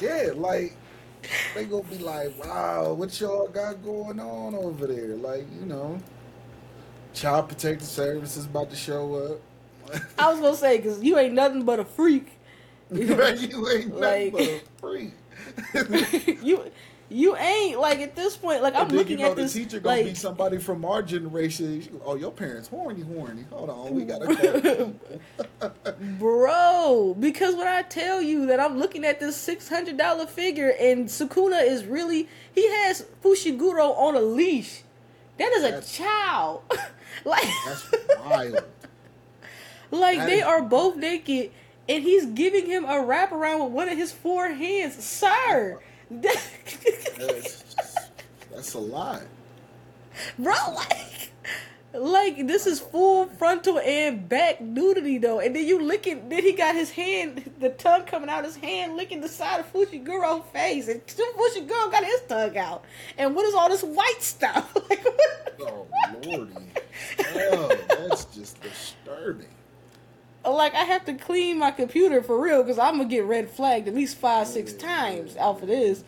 yeah, 0.00 0.30
like 0.34 0.76
they 1.54 1.64
gonna 1.64 1.82
be 1.84 1.98
like, 1.98 2.44
wow, 2.44 2.92
what 2.92 3.18
y'all 3.20 3.48
got 3.48 3.82
going 3.82 4.20
on 4.20 4.54
over 4.54 4.86
there? 4.86 5.16
Like 5.16 5.46
you 5.58 5.66
know, 5.66 5.98
child 7.14 7.48
protective 7.48 7.88
services 7.88 8.44
about 8.44 8.70
to 8.70 8.76
show 8.76 9.14
up. 9.14 9.40
I 10.18 10.30
was 10.30 10.40
gonna 10.40 10.56
say 10.56 10.76
because 10.76 11.02
you 11.02 11.18
ain't 11.18 11.34
nothing 11.34 11.64
but 11.64 11.80
a 11.80 11.84
freak. 11.84 12.35
Right, 12.90 13.38
you 13.50 13.68
ain't 13.70 13.96
Like- 13.98 14.32
nothing 14.32 14.32
but 14.32 14.40
a 14.42 14.60
freak. 14.80 15.12
you 16.42 16.70
you 17.08 17.36
ain't 17.36 17.78
like 17.78 18.00
at 18.00 18.16
this 18.16 18.36
point 18.36 18.62
like 18.62 18.74
I'm 18.74 18.88
looking 18.88 19.18
you 19.20 19.24
know 19.24 19.30
at 19.30 19.36
the 19.36 19.42
this 19.42 19.52
teacher 19.52 19.78
gonna 19.78 20.02
be 20.02 20.14
somebody 20.14 20.58
from 20.58 20.84
our 20.84 21.02
generation. 21.02 22.00
Oh, 22.04 22.16
your 22.16 22.32
parents 22.32 22.66
horny, 22.68 23.02
horny. 23.02 23.44
Hold 23.50 23.70
on, 23.70 23.94
we 23.94 24.04
gotta. 24.04 24.94
Call. 25.60 25.72
bro 26.18 27.16
because 27.18 27.54
when 27.54 27.68
I 27.68 27.82
tell 27.82 28.20
you 28.20 28.46
that 28.46 28.58
I'm 28.60 28.78
looking 28.78 29.04
at 29.04 29.20
this 29.20 29.36
six 29.36 29.68
hundred 29.68 29.96
dollar 29.96 30.26
figure 30.26 30.74
and 30.80 31.06
Sukuna 31.06 31.64
is 31.64 31.84
really 31.84 32.28
he 32.54 32.66
has 32.68 33.06
Fushiguro 33.22 33.96
on 33.96 34.16
a 34.16 34.20
leash 34.20 34.82
that 35.38 35.52
is 35.52 35.62
a 35.64 35.80
child 35.82 36.62
like 37.24 37.44
That's 37.66 37.92
wild. 38.24 38.64
like 39.90 40.18
that 40.18 40.26
they 40.26 40.38
is- 40.38 40.44
are 40.44 40.62
both 40.62 40.96
naked 40.96 41.52
and 41.88 42.02
he's 42.02 42.26
giving 42.26 42.66
him 42.66 42.84
a 42.84 42.94
wraparound 42.94 43.64
with 43.64 43.72
one 43.72 43.88
of 43.88 43.96
his 43.96 44.12
four 44.12 44.48
hands 44.48 45.02
sir 45.02 45.78
That's, 46.10 46.48
that's 48.52 48.74
a 48.74 48.78
lot. 48.78 49.22
bro 50.38 50.54
like 50.74 51.32
like 51.94 52.46
this 52.46 52.66
is 52.66 52.78
full 52.80 53.26
frontal 53.26 53.78
and 53.78 54.28
back 54.28 54.60
nudity 54.60 55.16
though 55.18 55.40
and 55.40 55.56
then 55.56 55.64
you 55.66 55.80
licking 55.80 56.28
then 56.28 56.42
he 56.42 56.52
got 56.52 56.74
his 56.74 56.90
hand 56.90 57.50
the 57.58 57.70
tongue 57.70 58.04
coming 58.04 58.28
out 58.28 58.44
his 58.44 58.56
hand 58.56 58.96
licking 58.96 59.20
the 59.20 59.28
side 59.28 59.60
of 59.60 59.72
Fushiguro's 59.72 60.44
face 60.52 60.88
and 60.88 61.00
Fushiguro 61.06 61.90
got 61.90 62.04
his 62.04 62.20
tongue 62.28 62.56
out 62.58 62.84
and 63.16 63.34
what 63.34 63.46
is 63.46 63.54
all 63.54 63.68
this 63.70 63.82
white 63.82 64.20
stuff 64.22 64.74
like? 64.90 65.06
Oh 65.60 65.86
lordy. 66.24 66.52
Oh, 67.34 67.68
that's 67.88 68.26
just 68.26 68.60
disturbing. 68.60 69.48
Like 70.52 70.74
I 70.74 70.84
have 70.84 71.04
to 71.06 71.14
clean 71.14 71.58
my 71.58 71.70
computer 71.70 72.22
for 72.22 72.40
real 72.40 72.62
because 72.62 72.78
I'm 72.78 72.98
gonna 72.98 73.08
get 73.08 73.24
red 73.24 73.50
flagged 73.50 73.88
at 73.88 73.94
least 73.94 74.16
five 74.16 74.46
six 74.46 74.72
times 74.72 75.36
out 75.36 75.60
for 75.60 75.66
this. 75.66 76.04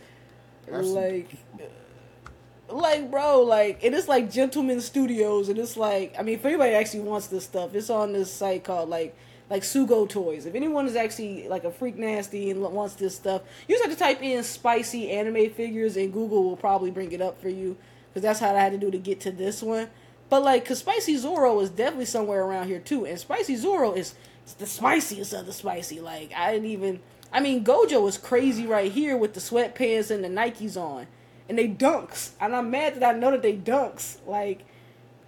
Like 0.70 1.30
uh, 1.54 2.74
like 2.74 3.10
bro 3.10 3.42
like 3.42 3.78
it 3.82 3.94
is 3.94 4.08
like 4.08 4.30
gentleman 4.30 4.80
studios 4.80 5.48
and 5.48 5.58
it's 5.58 5.76
like 5.76 6.14
i 6.18 6.22
mean 6.22 6.34
if 6.34 6.44
anybody 6.44 6.74
actually 6.74 7.00
wants 7.00 7.28
this 7.28 7.44
stuff 7.44 7.74
it's 7.74 7.88
on 7.88 8.12
this 8.12 8.30
site 8.30 8.62
called 8.62 8.90
like 8.90 9.16
like 9.50 9.62
sugo 9.62 10.06
toys. 10.06 10.44
If 10.44 10.54
anyone 10.54 10.86
is 10.86 10.94
actually 10.94 11.48
like 11.48 11.64
a 11.64 11.70
freak 11.70 11.96
nasty 11.96 12.50
and 12.50 12.60
wants 12.60 12.94
this 12.94 13.16
stuff 13.16 13.42
you 13.66 13.74
just 13.74 13.84
have 13.84 13.92
to 13.92 13.98
type 13.98 14.22
in 14.22 14.42
spicy 14.44 15.10
anime 15.10 15.50
figures 15.50 15.96
and 15.96 16.12
google 16.12 16.44
will 16.44 16.56
probably 16.56 16.90
bring 16.90 17.12
it 17.12 17.20
up 17.20 17.40
for 17.40 17.48
you 17.48 17.76
because 18.10 18.22
that's 18.22 18.40
how 18.40 18.54
i 18.54 18.58
had 18.58 18.72
to 18.72 18.78
do 18.78 18.90
to 18.90 18.98
get 18.98 19.20
to 19.20 19.30
this 19.30 19.62
one. 19.62 19.88
But 20.28 20.42
like 20.42 20.64
because 20.64 20.80
spicy 20.80 21.16
zoro 21.16 21.58
is 21.60 21.70
definitely 21.70 22.04
somewhere 22.04 22.44
around 22.44 22.66
here 22.66 22.80
too 22.80 23.06
and 23.06 23.18
spicy 23.18 23.56
zoro 23.56 23.94
is 23.94 24.10
it's 24.10 24.27
the 24.54 24.66
spiciest 24.66 25.32
of 25.32 25.46
the 25.46 25.52
spicy 25.52 26.00
like 26.00 26.32
i 26.34 26.52
didn't 26.52 26.68
even 26.68 27.00
I 27.32 27.40
mean, 27.40 27.64
Gojo 27.64 28.02
was 28.02 28.16
crazy 28.16 28.66
right 28.66 28.90
here 28.90 29.16
with 29.16 29.34
the 29.34 29.40
sweatpants 29.40 30.10
and 30.10 30.24
the 30.24 30.28
Nikes 30.28 30.76
on, 30.76 31.06
and 31.48 31.56
they 31.58 31.68
dunks. 31.68 32.30
And 32.40 32.56
I'm 32.56 32.70
mad 32.70 32.96
that 32.96 33.14
I 33.14 33.18
know 33.18 33.30
that 33.32 33.42
they 33.42 33.56
dunks. 33.56 34.16
Like, 34.26 34.64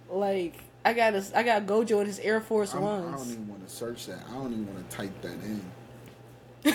like 0.09 0.55
I 0.83 0.93
got 0.93 1.13
a, 1.13 1.23
I 1.35 1.43
got 1.43 1.65
Gojo 1.65 2.01
in 2.01 2.07
his 2.07 2.19
Air 2.19 2.41
Force 2.41 2.73
I'm, 2.73 2.83
I 2.83 3.11
don't 3.11 3.29
even 3.29 3.47
want 3.47 3.65
to 3.67 3.73
search 3.73 4.07
that. 4.07 4.19
I 4.29 4.33
don't 4.33 4.51
even 4.51 4.73
want 4.73 4.89
to 4.89 4.95
type 4.95 5.21
that 5.21 5.37
in. 5.43 5.61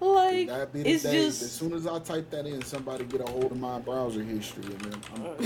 like, 0.00 0.48
That 0.48 0.72
be 0.72 0.82
the 0.82 0.90
it's 0.90 1.02
day. 1.02 1.26
As 1.26 1.52
soon 1.52 1.72
as 1.72 1.88
I 1.88 1.98
type 1.98 2.30
that 2.30 2.46
in, 2.46 2.62
somebody 2.62 3.02
get 3.04 3.20
a 3.20 3.30
hold 3.30 3.50
of 3.50 3.58
my 3.58 3.80
browser 3.80 4.22
history, 4.22 4.64
and 4.64 4.80
then 4.80 4.94
I'm 5.14 5.36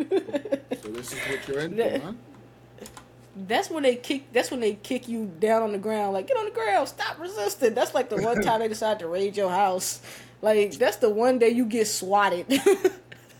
so 0.80 0.88
this 0.88 1.12
is 1.12 1.18
what 1.18 1.48
you're 1.48 1.60
huh? 2.00 2.12
That's 3.36 3.70
when 3.70 3.82
they 3.82 3.96
kick. 3.96 4.32
That's 4.32 4.50
when 4.50 4.60
they 4.60 4.74
kick 4.74 5.08
you 5.08 5.30
down 5.38 5.62
on 5.62 5.72
the 5.72 5.78
ground. 5.78 6.14
Like, 6.14 6.26
get 6.26 6.36
on 6.36 6.44
the 6.44 6.50
ground, 6.50 6.88
stop 6.88 7.18
resisting. 7.18 7.74
That's 7.74 7.94
like 7.94 8.10
the 8.10 8.16
one 8.16 8.42
time 8.42 8.60
they 8.60 8.68
decide 8.68 8.98
to 9.00 9.08
raid 9.08 9.36
your 9.36 9.50
house. 9.50 10.00
Like, 10.42 10.72
that's 10.72 10.96
the 10.96 11.10
one 11.10 11.38
day 11.38 11.50
you 11.50 11.66
get 11.66 11.86
swatted. 11.86 12.46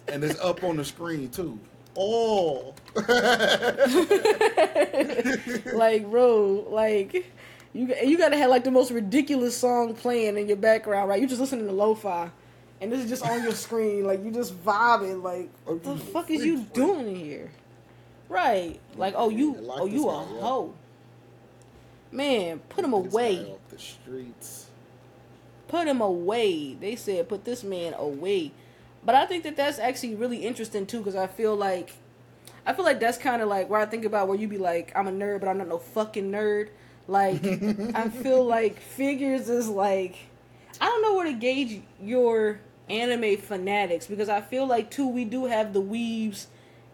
And 0.09 0.25
it's 0.25 0.41
up 0.41 0.65
on 0.65 0.77
the 0.77 0.85
screen 0.85 1.31
too. 1.31 1.57
Oh, 1.97 2.75
like, 5.73 6.11
bro, 6.11 6.67
like. 6.69 7.33
You, 7.73 7.95
you 8.05 8.19
gotta 8.19 8.37
have 8.37 8.51
like 8.51 8.65
the 8.65 8.73
most 8.73 8.91
ridiculous 8.91 9.57
song 9.57 9.95
playing 9.95 10.37
in 10.37 10.49
your 10.49 10.57
background, 10.57 11.09
right? 11.09 11.21
You 11.21 11.29
just 11.29 11.41
listening 11.41 11.67
to 11.67 11.73
lo-fi, 11.73 12.29
and 12.81 12.91
this 12.91 13.05
is 13.05 13.09
just 13.09 13.25
on 13.25 13.45
your 13.45 13.53
screen, 13.53 14.05
like 14.05 14.25
you 14.25 14.33
just 14.33 14.61
vibing, 14.65 15.23
like 15.23 15.49
what 15.65 15.85
the 15.85 15.97
fuck 15.97 16.29
is 16.33 16.45
you 16.45 16.67
doing 16.75 17.15
here? 17.15 17.53
Right? 18.31 18.81
Like, 18.97 19.15
oh 19.17 19.29
you, 19.29 19.57
oh 19.69 19.87
you 19.87 20.09
a 20.09 20.13
hoe. 20.13 20.73
Man, 22.13 22.61
put 22.69 22.85
him 22.85 22.93
away. 22.93 23.41
off 23.41 23.59
the 23.69 23.79
streets. 23.79 24.67
Put 25.67 25.87
him 25.87 26.01
away. 26.01 26.75
They 26.75 26.97
said 26.97 27.29
put 27.29 27.45
this 27.45 27.63
man 27.63 27.93
away. 27.95 28.53
But 29.05 29.17
I 29.17 29.27
think 29.27 29.43
that 29.43 29.57
that's 29.57 29.81
actually 29.81 30.15
really 30.15 30.39
interesting 30.39 30.87
too, 30.87 30.99
because 30.99 31.17
I 31.17 31.27
feel 31.27 31.57
like, 31.57 31.93
I 32.65 32.73
feel 32.73 32.85
like 32.85 33.01
that's 33.01 33.19
kind 33.19 33.43
of 33.43 33.49
like 33.49 33.69
where 33.69 33.81
I 33.81 33.87
think 33.87 34.05
about 34.05 34.29
where 34.29 34.39
you 34.39 34.47
be 34.47 34.59
like, 34.59 34.93
I'm 34.95 35.09
a 35.09 35.13
nerd, 35.13 35.41
but 35.41 35.49
I'm 35.49 35.59
not 35.59 35.69
no 35.69 35.79
fucking 35.79 36.31
nerd. 36.31 36.69
Like, 37.09 37.45
I 37.95 38.09
feel 38.11 38.45
like 38.45 38.79
figures 38.79 39.49
is 39.49 39.69
like, 39.69 40.17
I 40.81 40.87
don't 40.87 41.03
know 41.03 41.15
where 41.15 41.27
to 41.27 41.33
gauge 41.33 41.83
your 42.01 42.61
anime 42.89 43.37
fanatics 43.39 44.07
because 44.07 44.29
I 44.29 44.41
feel 44.41 44.67
like 44.67 44.91
too 44.91 45.09
we 45.09 45.25
do 45.25 45.47
have 45.47 45.73
the 45.73 45.81
weaves, 45.81 46.47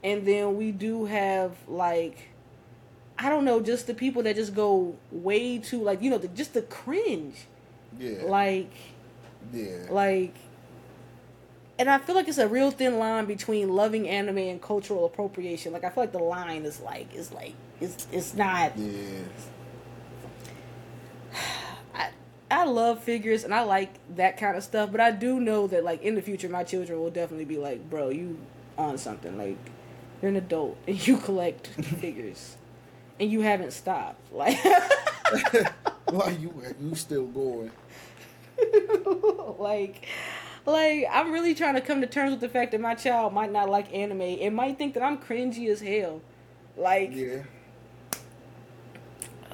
and 0.06 0.24
then 0.24 0.56
we 0.56 0.70
do 0.70 1.04
have 1.06 1.52
like, 1.66 2.28
I 3.18 3.28
don't 3.28 3.44
know, 3.44 3.60
just 3.60 3.88
the 3.88 3.94
people 3.94 4.22
that 4.22 4.36
just 4.36 4.54
go 4.54 4.94
way 5.10 5.58
too 5.58 5.82
like 5.82 6.00
you 6.00 6.10
know 6.10 6.18
the, 6.18 6.28
just 6.28 6.54
the 6.54 6.62
cringe, 6.62 7.34
Yeah, 7.98 8.22
like 8.24 8.70
yeah. 9.52 9.86
like 9.90 10.34
and 11.78 11.90
i 11.90 11.98
feel 11.98 12.14
like 12.14 12.26
it's 12.26 12.38
a 12.38 12.48
real 12.48 12.70
thin 12.70 12.98
line 12.98 13.26
between 13.26 13.68
loving 13.68 14.08
anime 14.08 14.38
and 14.38 14.62
cultural 14.62 15.04
appropriation 15.04 15.72
like 15.72 15.84
i 15.84 15.90
feel 15.90 16.04
like 16.04 16.12
the 16.12 16.18
line 16.18 16.64
is 16.64 16.80
like 16.80 17.14
is 17.14 17.30
like 17.32 17.54
it's 17.80 18.06
it's 18.12 18.34
not 18.34 18.76
yeah. 18.78 19.22
I, 21.94 22.10
I 22.50 22.64
love 22.64 23.02
figures 23.02 23.44
and 23.44 23.54
i 23.54 23.62
like 23.62 23.90
that 24.16 24.36
kind 24.38 24.56
of 24.56 24.62
stuff 24.64 24.90
but 24.90 25.00
i 25.00 25.10
do 25.10 25.38
know 25.38 25.66
that 25.66 25.84
like 25.84 26.02
in 26.02 26.14
the 26.14 26.22
future 26.22 26.48
my 26.48 26.64
children 26.64 26.98
will 26.98 27.10
definitely 27.10 27.44
be 27.44 27.58
like 27.58 27.88
bro 27.90 28.08
you 28.08 28.38
on 28.78 28.96
something 28.98 29.36
like 29.36 29.58
you're 30.20 30.30
an 30.30 30.36
adult 30.36 30.76
and 30.86 31.06
you 31.06 31.16
collect 31.18 31.66
figures. 32.00 32.56
And 33.18 33.30
you 33.30 33.40
haven't 33.40 33.72
stopped 33.72 34.20
like 34.32 34.58
Why 36.10 36.30
you 36.38 36.52
you 36.80 36.94
still 36.94 37.26
going? 37.26 37.70
like 39.58 40.06
like 40.66 41.06
i'm 41.10 41.32
really 41.32 41.54
trying 41.54 41.74
to 41.74 41.80
come 41.80 42.00
to 42.00 42.06
terms 42.06 42.30
with 42.30 42.40
the 42.40 42.48
fact 42.48 42.72
that 42.72 42.80
my 42.80 42.94
child 42.94 43.32
might 43.32 43.52
not 43.52 43.68
like 43.68 43.92
anime 43.94 44.20
and 44.20 44.54
might 44.54 44.78
think 44.78 44.94
that 44.94 45.02
i'm 45.02 45.16
cringy 45.18 45.68
as 45.68 45.80
hell. 45.80 46.20
Like 46.76 47.14
Yeah, 47.14 47.42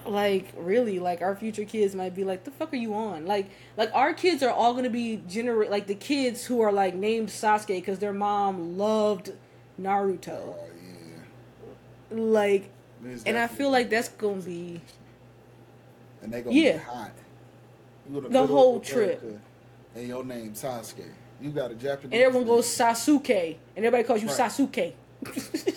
like 0.06 0.52
really 0.56 0.98
like 0.98 1.22
our 1.22 1.36
future 1.36 1.64
kids 1.64 1.94
might 1.94 2.14
be 2.14 2.24
like 2.24 2.44
the 2.44 2.50
fuck 2.50 2.72
are 2.72 2.76
you 2.76 2.94
on? 2.94 3.26
Like 3.26 3.50
like 3.76 3.90
our 3.94 4.12
kids 4.12 4.42
are 4.42 4.50
all 4.50 4.74
gonna 4.74 4.90
be 4.90 5.22
generate 5.28 5.70
like 5.70 5.86
the 5.86 5.94
kids 5.94 6.44
who 6.44 6.60
are 6.60 6.72
like 6.72 6.94
named 6.94 7.28
sasuke 7.28 7.68
because 7.68 7.98
their 7.98 8.12
mom 8.12 8.76
loved 8.76 9.32
naruto 9.82 10.30
oh 10.32 10.56
yeah. 12.12 12.16
like 12.16 12.70
and 13.26 13.36
i 13.38 13.46
feel 13.46 13.70
like 13.70 13.90
that's 13.90 14.08
gonna 14.08 14.40
be 14.40 14.80
and 16.22 16.32
they 16.32 16.40
gonna 16.42 16.54
Yeah. 16.54 16.72
be 16.74 16.78
hot. 16.78 17.10
The 18.30 18.46
whole 18.46 18.78
trip. 18.80 19.20
America, 19.22 19.40
And 19.96 20.08
your 20.08 20.24
name 20.24 20.52
Sasuke. 20.54 21.04
You 21.40 21.50
got 21.50 21.70
a 21.72 21.74
Japanese. 21.74 22.12
and 22.12 22.14
everyone 22.14 22.46
name, 22.46 22.54
goes 22.56 22.66
sasuke 22.66 23.56
and 23.76 23.84
everybody 23.84 24.04
calls 24.04 24.22
you 24.22 24.28
Right. 24.28 24.38
sasuke 24.38 24.92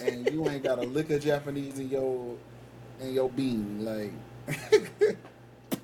and 0.02 0.30
you 0.32 0.48
ain't 0.48 0.64
got 0.64 0.78
a 0.80 0.84
lick 0.84 1.10
of 1.10 1.24
Japanese 1.24 1.80
in 1.80 1.90
your 1.90 2.36
in 3.02 3.14
your 3.14 3.30
bean. 3.30 3.84
Like, 3.84 4.12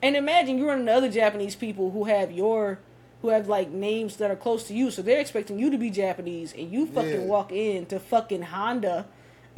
And 0.04 0.16
imagine 0.16 0.58
you're 0.58 0.68
one 0.68 0.80
of 0.82 0.86
the 0.86 0.92
other 0.94 1.10
Japanese 1.10 1.56
people 1.56 1.92
who 1.92 2.04
have 2.06 2.32
your 2.32 2.80
who 3.22 3.30
have 3.30 3.48
like 3.48 3.70
names 3.70 4.18
that 4.18 4.32
are 4.32 4.36
close 4.36 4.68
to 4.68 4.74
you, 4.74 4.92
so 4.92 5.02
they're 5.02 5.20
expecting 5.20 5.60
you 5.60 5.70
to 5.70 5.78
be 5.78 5.90
Japanese, 5.90 6.54
and 6.54 6.72
you 6.72 6.86
fucking 6.88 7.22
Yeah. 7.22 7.28
walk 7.28 7.52
in 7.52 7.86
to 7.88 8.00
fucking 8.00 8.42
Honda, 8.44 9.06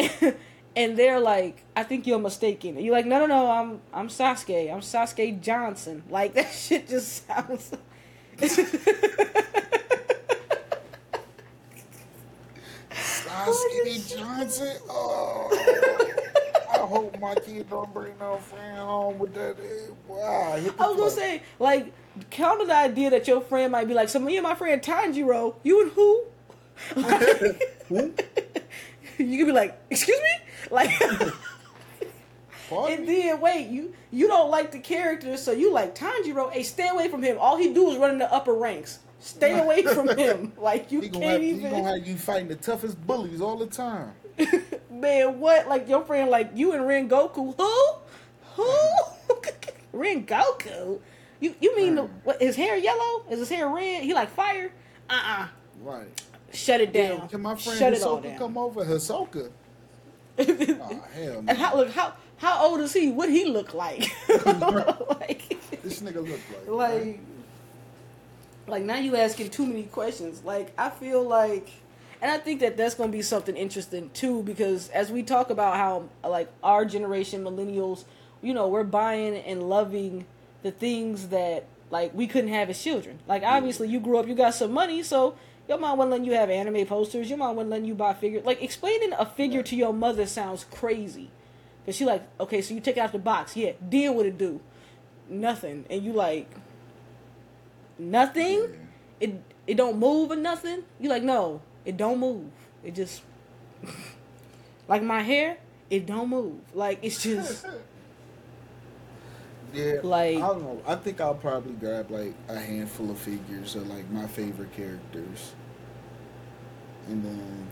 and 0.75 0.97
they're 0.97 1.19
like, 1.19 1.63
"I 1.75 1.83
think 1.83 2.05
you're 2.07 2.19
mistaken." 2.19 2.75
And 2.77 2.85
you're 2.85 2.95
like, 2.95 3.05
"No, 3.05 3.19
no, 3.21 3.27
no, 3.27 3.51
I'm 3.51 3.81
I'm 3.93 4.07
Sasuke. 4.09 4.71
I'm 4.73 4.81
Sasuke 4.81 5.39
Johnson." 5.41 6.03
Like 6.09 6.33
that 6.33 6.51
shit 6.53 6.87
just 6.87 7.25
sounds. 7.27 7.71
Sasuke 12.91 14.15
Johnson. 14.17 14.77
Oh, 14.89 15.49
I 16.73 16.77
hope 16.77 17.19
my 17.19 17.35
kid 17.35 17.69
don't 17.69 17.93
bring 17.93 18.13
no 18.19 18.37
friend 18.37 18.77
home 18.77 19.19
with 19.19 19.33
that. 19.35 19.55
Wow, 20.07 20.53
I 20.79 20.87
was 20.87 20.97
gonna 20.97 21.09
say, 21.09 21.41
like, 21.59 21.91
counter 22.29 22.65
the 22.65 22.75
idea 22.75 23.09
that 23.09 23.27
your 23.27 23.41
friend 23.41 23.71
might 23.71 23.87
be 23.87 23.93
like, 23.93 24.09
"So 24.09 24.19
me 24.19 24.37
and 24.37 24.43
my 24.43 24.55
friend 24.55 24.81
Tanjiro, 24.81 25.55
you 25.63 25.81
and 25.83 25.91
who?" 25.91 26.23
You 29.17 29.37
could 29.37 29.45
be 29.47 29.51
like, 29.51 29.79
"Excuse 29.91 30.19
me," 30.19 30.45
like. 30.71 30.89
And 32.71 33.07
then 33.07 33.39
wait, 33.39 33.67
you 33.67 33.93
you 34.11 34.27
don't 34.27 34.49
like 34.49 34.71
the 34.71 34.79
character, 34.79 35.37
so 35.37 35.51
you 35.51 35.71
like 35.71 35.95
Tanjiro. 35.95 36.51
Hey, 36.51 36.63
stay 36.63 36.87
away 36.87 37.07
from 37.09 37.21
him. 37.21 37.37
All 37.39 37.57
he 37.57 37.73
do 37.73 37.91
is 37.91 37.97
run 37.97 38.11
in 38.11 38.17
the 38.17 38.31
upper 38.33 38.53
ranks. 38.53 38.99
Stay 39.19 39.57
away 39.59 39.83
from 39.83 40.09
him. 40.17 40.53
Like 40.57 40.91
you 40.91 41.01
He 41.01 41.09
can't 41.09 41.23
have, 41.23 41.41
he 41.41 41.49
even. 41.49 41.71
gonna 41.71 41.97
have 41.99 42.07
you 42.07 42.15
fighting 42.17 42.47
the 42.47 42.55
toughest 42.55 43.05
bullies 43.05 43.41
all 43.41 43.57
the 43.57 43.67
time. 43.67 44.13
Man, 44.89 45.39
what? 45.39 45.67
Like 45.67 45.87
your 45.87 46.03
friend, 46.03 46.29
like 46.29 46.51
you 46.55 46.73
and 46.73 46.83
Rengoku. 46.83 47.55
Who? 47.55 47.93
Who? 48.55 48.87
Rengoku? 49.93 50.99
You 51.43 51.53
you 51.59 51.75
mean 51.75 51.95
the, 51.95 52.03
what? 52.23 52.41
His 52.41 52.55
hair 52.55 52.77
yellow? 52.77 53.25
Is 53.29 53.39
his 53.39 53.49
hair 53.49 53.67
red? 53.67 54.03
He 54.03 54.13
like 54.13 54.29
fire? 54.29 54.71
Uh 55.09 55.21
uh 55.25 55.47
Right. 55.81 56.07
Shut 56.53 56.79
it 56.79 56.93
down. 56.93 57.17
Yeah, 57.19 57.27
can 57.27 57.41
my 57.41 57.55
friend 57.55 57.77
Shut 57.77 57.93
Hisoka 57.93 58.37
come 58.37 58.57
over? 58.57 58.85
Hisoka. 58.85 59.49
Oh, 60.39 61.03
hell 61.13 61.41
no. 61.41 61.49
and 61.49 61.57
how 61.57 61.75
look 61.75 61.91
how 61.91 62.13
how 62.37 62.65
old 62.65 62.79
is 62.79 62.93
he? 62.93 63.11
What 63.11 63.29
he 63.29 63.45
look 63.45 63.73
like? 63.73 64.09
like 64.29 65.57
This 65.83 66.01
nigga 66.01 66.25
look 66.27 66.39
like. 66.49 66.67
like 66.67 67.19
like 68.67 68.83
now 68.83 68.95
you 68.97 69.15
asking 69.17 69.49
too 69.49 69.65
many 69.65 69.83
questions 69.83 70.41
like 70.45 70.71
i 70.77 70.89
feel 70.89 71.21
like 71.21 71.69
and 72.21 72.31
i 72.31 72.37
think 72.37 72.61
that 72.61 72.77
that's 72.77 72.95
going 72.95 73.11
to 73.11 73.17
be 73.17 73.21
something 73.21 73.57
interesting 73.57 74.09
too 74.13 74.41
because 74.43 74.87
as 74.89 75.11
we 75.11 75.21
talk 75.21 75.49
about 75.49 75.75
how 75.75 76.03
like 76.27 76.49
our 76.63 76.85
generation 76.85 77.43
millennials 77.43 78.05
you 78.41 78.53
know 78.53 78.69
we're 78.69 78.85
buying 78.85 79.35
and 79.35 79.61
loving 79.69 80.25
the 80.63 80.71
things 80.71 81.27
that 81.27 81.65
like 81.91 82.13
we 82.13 82.25
couldn't 82.25 82.49
have 82.49 82.69
as 82.69 82.81
children. 82.81 83.19
Like 83.27 83.43
obviously 83.43 83.89
you 83.89 83.99
grew 83.99 84.17
up 84.17 84.27
you 84.27 84.33
got 84.33 84.55
some 84.55 84.71
money 84.71 85.03
so 85.03 85.35
your 85.69 85.77
mom 85.77 85.97
wouldn't 85.97 86.11
let 86.11 86.25
you 86.25 86.33
have 86.33 86.49
anime 86.49 86.85
posters. 86.85 87.29
Your 87.29 87.37
mom 87.37 87.55
wouldn't 87.55 87.71
let 87.71 87.83
you 87.83 87.93
buy 87.93 88.13
figures 88.13 88.45
like 88.45 88.61
explaining 88.63 89.13
a 89.13 89.25
figure 89.25 89.61
to 89.63 89.75
your 89.75 89.93
mother 89.93 90.25
sounds 90.25 90.65
crazy. 90.71 91.29
Because 91.85 91.95
she 91.97 92.05
like 92.05 92.27
okay 92.39 92.61
so 92.61 92.73
you 92.73 92.79
take 92.79 92.97
it 92.97 93.01
out 93.01 93.11
the 93.11 93.19
box. 93.19 93.55
Yeah 93.55 93.73
deal 93.87 94.15
with 94.15 94.25
it 94.25 94.37
do 94.37 94.59
nothing. 95.29 95.85
And 95.89 96.03
you 96.03 96.13
like 96.13 96.49
nothing? 97.99 98.59
Yeah. 98.59 99.27
it 99.27 99.43
it 99.67 99.75
don't 99.75 99.99
move 99.99 100.31
or 100.31 100.35
nothing? 100.35 100.83
You 100.99 101.09
like 101.09 101.23
no 101.23 101.61
it 101.85 101.97
don't 101.97 102.19
move. 102.19 102.49
It 102.83 102.95
just 102.95 103.21
like 104.87 105.03
my 105.03 105.21
hair 105.21 105.57
it 105.89 106.05
don't 106.05 106.29
move. 106.29 106.59
Like 106.73 106.99
it's 107.01 107.21
just 107.21 107.65
Yeah, 109.73 109.95
Like- 110.03 110.37
I 110.37 110.39
don't 110.39 110.61
know. 110.63 110.81
I 110.85 110.95
think 110.95 111.19
I'll 111.19 111.33
probably 111.35 111.73
grab 111.73 112.11
like 112.11 112.33
a 112.47 112.59
handful 112.59 113.09
of 113.09 113.17
figures 113.17 113.75
of 113.75 113.87
like 113.87 114.09
my 114.11 114.27
favorite 114.27 114.71
characters, 114.73 115.53
and 117.07 117.23
then 117.23 117.67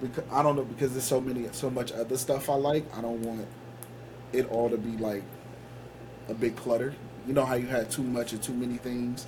because 0.00 0.24
I 0.32 0.42
don't 0.42 0.56
know 0.56 0.64
because 0.64 0.92
there's 0.92 1.04
so 1.04 1.20
many 1.20 1.48
so 1.52 1.70
much 1.70 1.92
other 1.92 2.16
stuff 2.16 2.50
I 2.50 2.54
like. 2.54 2.84
I 2.96 3.00
don't 3.00 3.20
want 3.22 3.46
it 4.32 4.50
all 4.50 4.68
to 4.68 4.76
be 4.76 4.96
like 4.98 5.22
a 6.28 6.34
big 6.34 6.56
clutter. 6.56 6.94
You 7.26 7.34
know 7.34 7.44
how 7.44 7.54
you 7.54 7.66
had 7.66 7.90
too 7.90 8.02
much 8.02 8.32
or 8.34 8.38
too 8.38 8.52
many 8.54 8.76
things. 8.76 9.26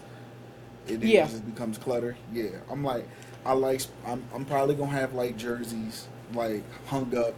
It, 0.88 1.02
it 1.02 1.08
Yeah. 1.08 1.26
just 1.26 1.46
becomes 1.46 1.78
clutter. 1.78 2.16
Yeah, 2.32 2.48
I'm 2.70 2.82
like, 2.84 3.06
I 3.44 3.52
like. 3.52 3.82
I'm, 4.04 4.22
I'm 4.34 4.44
probably 4.44 4.74
gonna 4.74 4.90
have 4.90 5.14
like 5.14 5.36
jerseys 5.36 6.08
like 6.34 6.64
hung 6.86 7.16
up. 7.16 7.34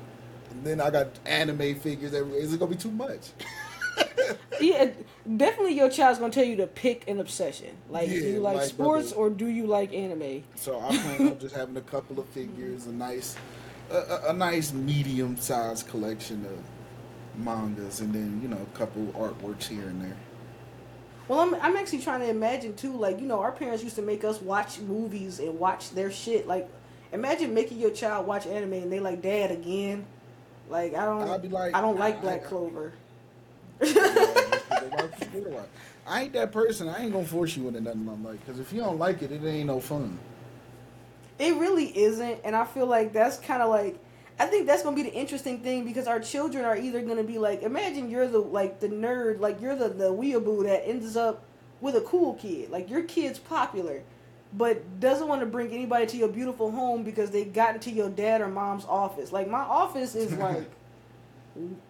And 0.51 0.65
then 0.65 0.81
I 0.81 0.89
got 0.91 1.09
anime 1.27 1.75
figures. 1.79 2.15
Everywhere. 2.15 2.41
Is 2.41 2.55
it 2.55 2.59
gonna 2.59 2.71
be 2.71 2.77
too 2.79 2.91
much? 2.91 3.29
Yeah, 4.61 4.91
definitely 5.37 5.75
your 5.75 5.89
child's 5.89 6.19
gonna 6.19 6.33
tell 6.33 6.45
you 6.45 6.57
to 6.57 6.67
pick 6.67 7.09
an 7.09 7.21
obsession. 7.21 7.77
Like, 7.89 8.09
do 8.09 8.15
you 8.15 8.41
like, 8.41 8.57
like, 8.57 8.67
sports 8.67 9.13
brother. 9.13 9.31
or 9.31 9.31
do 9.31 9.47
you 9.47 9.67
like 9.67 9.93
anime? 9.95 10.43
So 10.57 10.81
I 10.81 10.97
plan 10.97 11.29
on 11.29 11.39
just 11.39 11.55
having 11.55 11.77
a 11.77 11.83
couple 11.83 12.19
of 12.19 12.27
figures, 12.29 12.87
a 12.87 12.93
nice, 12.93 13.37
a, 13.91 14.21
a, 14.29 14.33
nice 14.33 14.73
medium 14.73 15.37
sized 15.37 15.87
collection 15.89 16.45
of 16.47 17.45
mangas, 17.45 18.01
and 18.01 18.13
then 18.13 18.41
you 18.43 18.49
know 18.49 18.61
a 18.61 18.77
couple 18.77 19.07
artworks 19.17 19.65
here 19.69 19.89
and 19.89 20.03
there. 20.03 20.17
Well, 21.29 21.41
I'm 21.41 21.55
I'm 21.57 21.77
actually 21.77 22.01
trying 22.01 22.21
to 22.21 22.29
imagine 22.29 22.75
too. 22.75 22.97
Like, 22.97 23.21
you 23.21 23.27
know, 23.27 23.41
our 23.41 23.53
parents 23.53 23.85
used 23.85 23.97
to 23.97 24.03
make 24.03 24.25
us 24.25 24.41
watch 24.41 24.81
movies 24.81 25.39
and 25.39 25.59
watch 25.59 25.91
their 25.91 26.11
shit. 26.11 26.47
Like, 26.47 26.69
imagine 27.13 27.55
making 27.55 27.79
your 27.79 27.91
child 27.91 28.27
watch 28.27 28.47
anime 28.47 28.73
and 28.73 28.93
they 28.93 28.99
like, 28.99 29.23
Dad 29.23 29.51
again. 29.51 30.07
Like, 30.69 30.95
I 30.95 31.05
don't. 31.05 31.23
I'd 31.23 31.43
be 31.43 31.49
like, 31.49 31.75
I 31.75 31.81
don't 31.81 31.99
like 31.99 32.21
Black 32.23 32.45
I- 32.45 32.49
Clover. 32.49 32.93
I 32.93 33.08
ain't 36.21 36.33
that 36.35 36.53
person. 36.53 36.89
I 36.89 37.03
ain't 37.03 37.13
gonna 37.13 37.27
force 37.27 37.57
you 37.57 37.69
into 37.69 37.81
nothing 37.81 38.09
I'm 38.09 38.25
like. 38.25 38.45
Because 38.45 38.61
if 38.61 38.73
you 38.73 38.81
don't 38.81 38.99
like 38.99 39.23
it, 39.23 39.33
it 39.33 39.45
ain't 39.45 39.67
no 39.67 39.81
fun. 39.81 40.19
It 41.39 41.55
really 41.57 41.97
isn't, 41.97 42.41
and 42.45 42.57
I 42.57 42.65
feel 42.65 42.87
like 42.87 43.13
that's 43.13 43.39
kind 43.39 43.63
of 43.63 43.69
like 43.69 43.99
I 44.41 44.47
think 44.47 44.67
that's 44.67 44.83
gonna 44.83 44.97
be 44.97 45.03
the 45.03 45.15
interesting 45.15 45.61
thing 45.61 45.85
because 45.85 46.07
our 46.07 46.21
children 46.21 46.65
are 46.65 46.77
either 46.77 47.01
gonna 47.03 47.25
be 47.25 47.39
like, 47.39 47.63
imagine 47.63 48.11
you're 48.11 48.29
the 48.29 48.39
like 48.39 48.81
the 48.81 48.89
nerd, 48.89 49.41
like 49.41 49.61
you're 49.61 49.77
the 49.77 49.89
the 49.89 50.13
weeaboo 50.13 50.65
that 50.65 50.87
ends 50.87 51.17
up 51.17 51.45
with 51.81 51.95
a 51.95 52.01
cool 52.03 52.35
kid, 52.35 52.71
like 52.71 52.91
your 52.91 53.05
kid's 53.05 53.39
popular, 53.39 54.03
but 54.53 55.01
doesn't 55.01 55.29
want 55.29 55.41
to 55.41 55.47
bring 55.47 55.71
anybody 55.71 56.07
to 56.07 56.17
your 56.17 56.29
beautiful 56.29 56.73
home 56.73 57.05
because 57.05 57.31
they 57.31 57.45
got 57.45 57.75
into 57.75 57.91
your 57.91 58.11
dad 58.11 58.41
or 58.41 58.49
mom's 58.49 58.85
office. 58.85 59.31
Like 59.31 59.49
my 59.49 59.61
office 59.61 60.17
is 60.17 60.33
like 60.39 60.69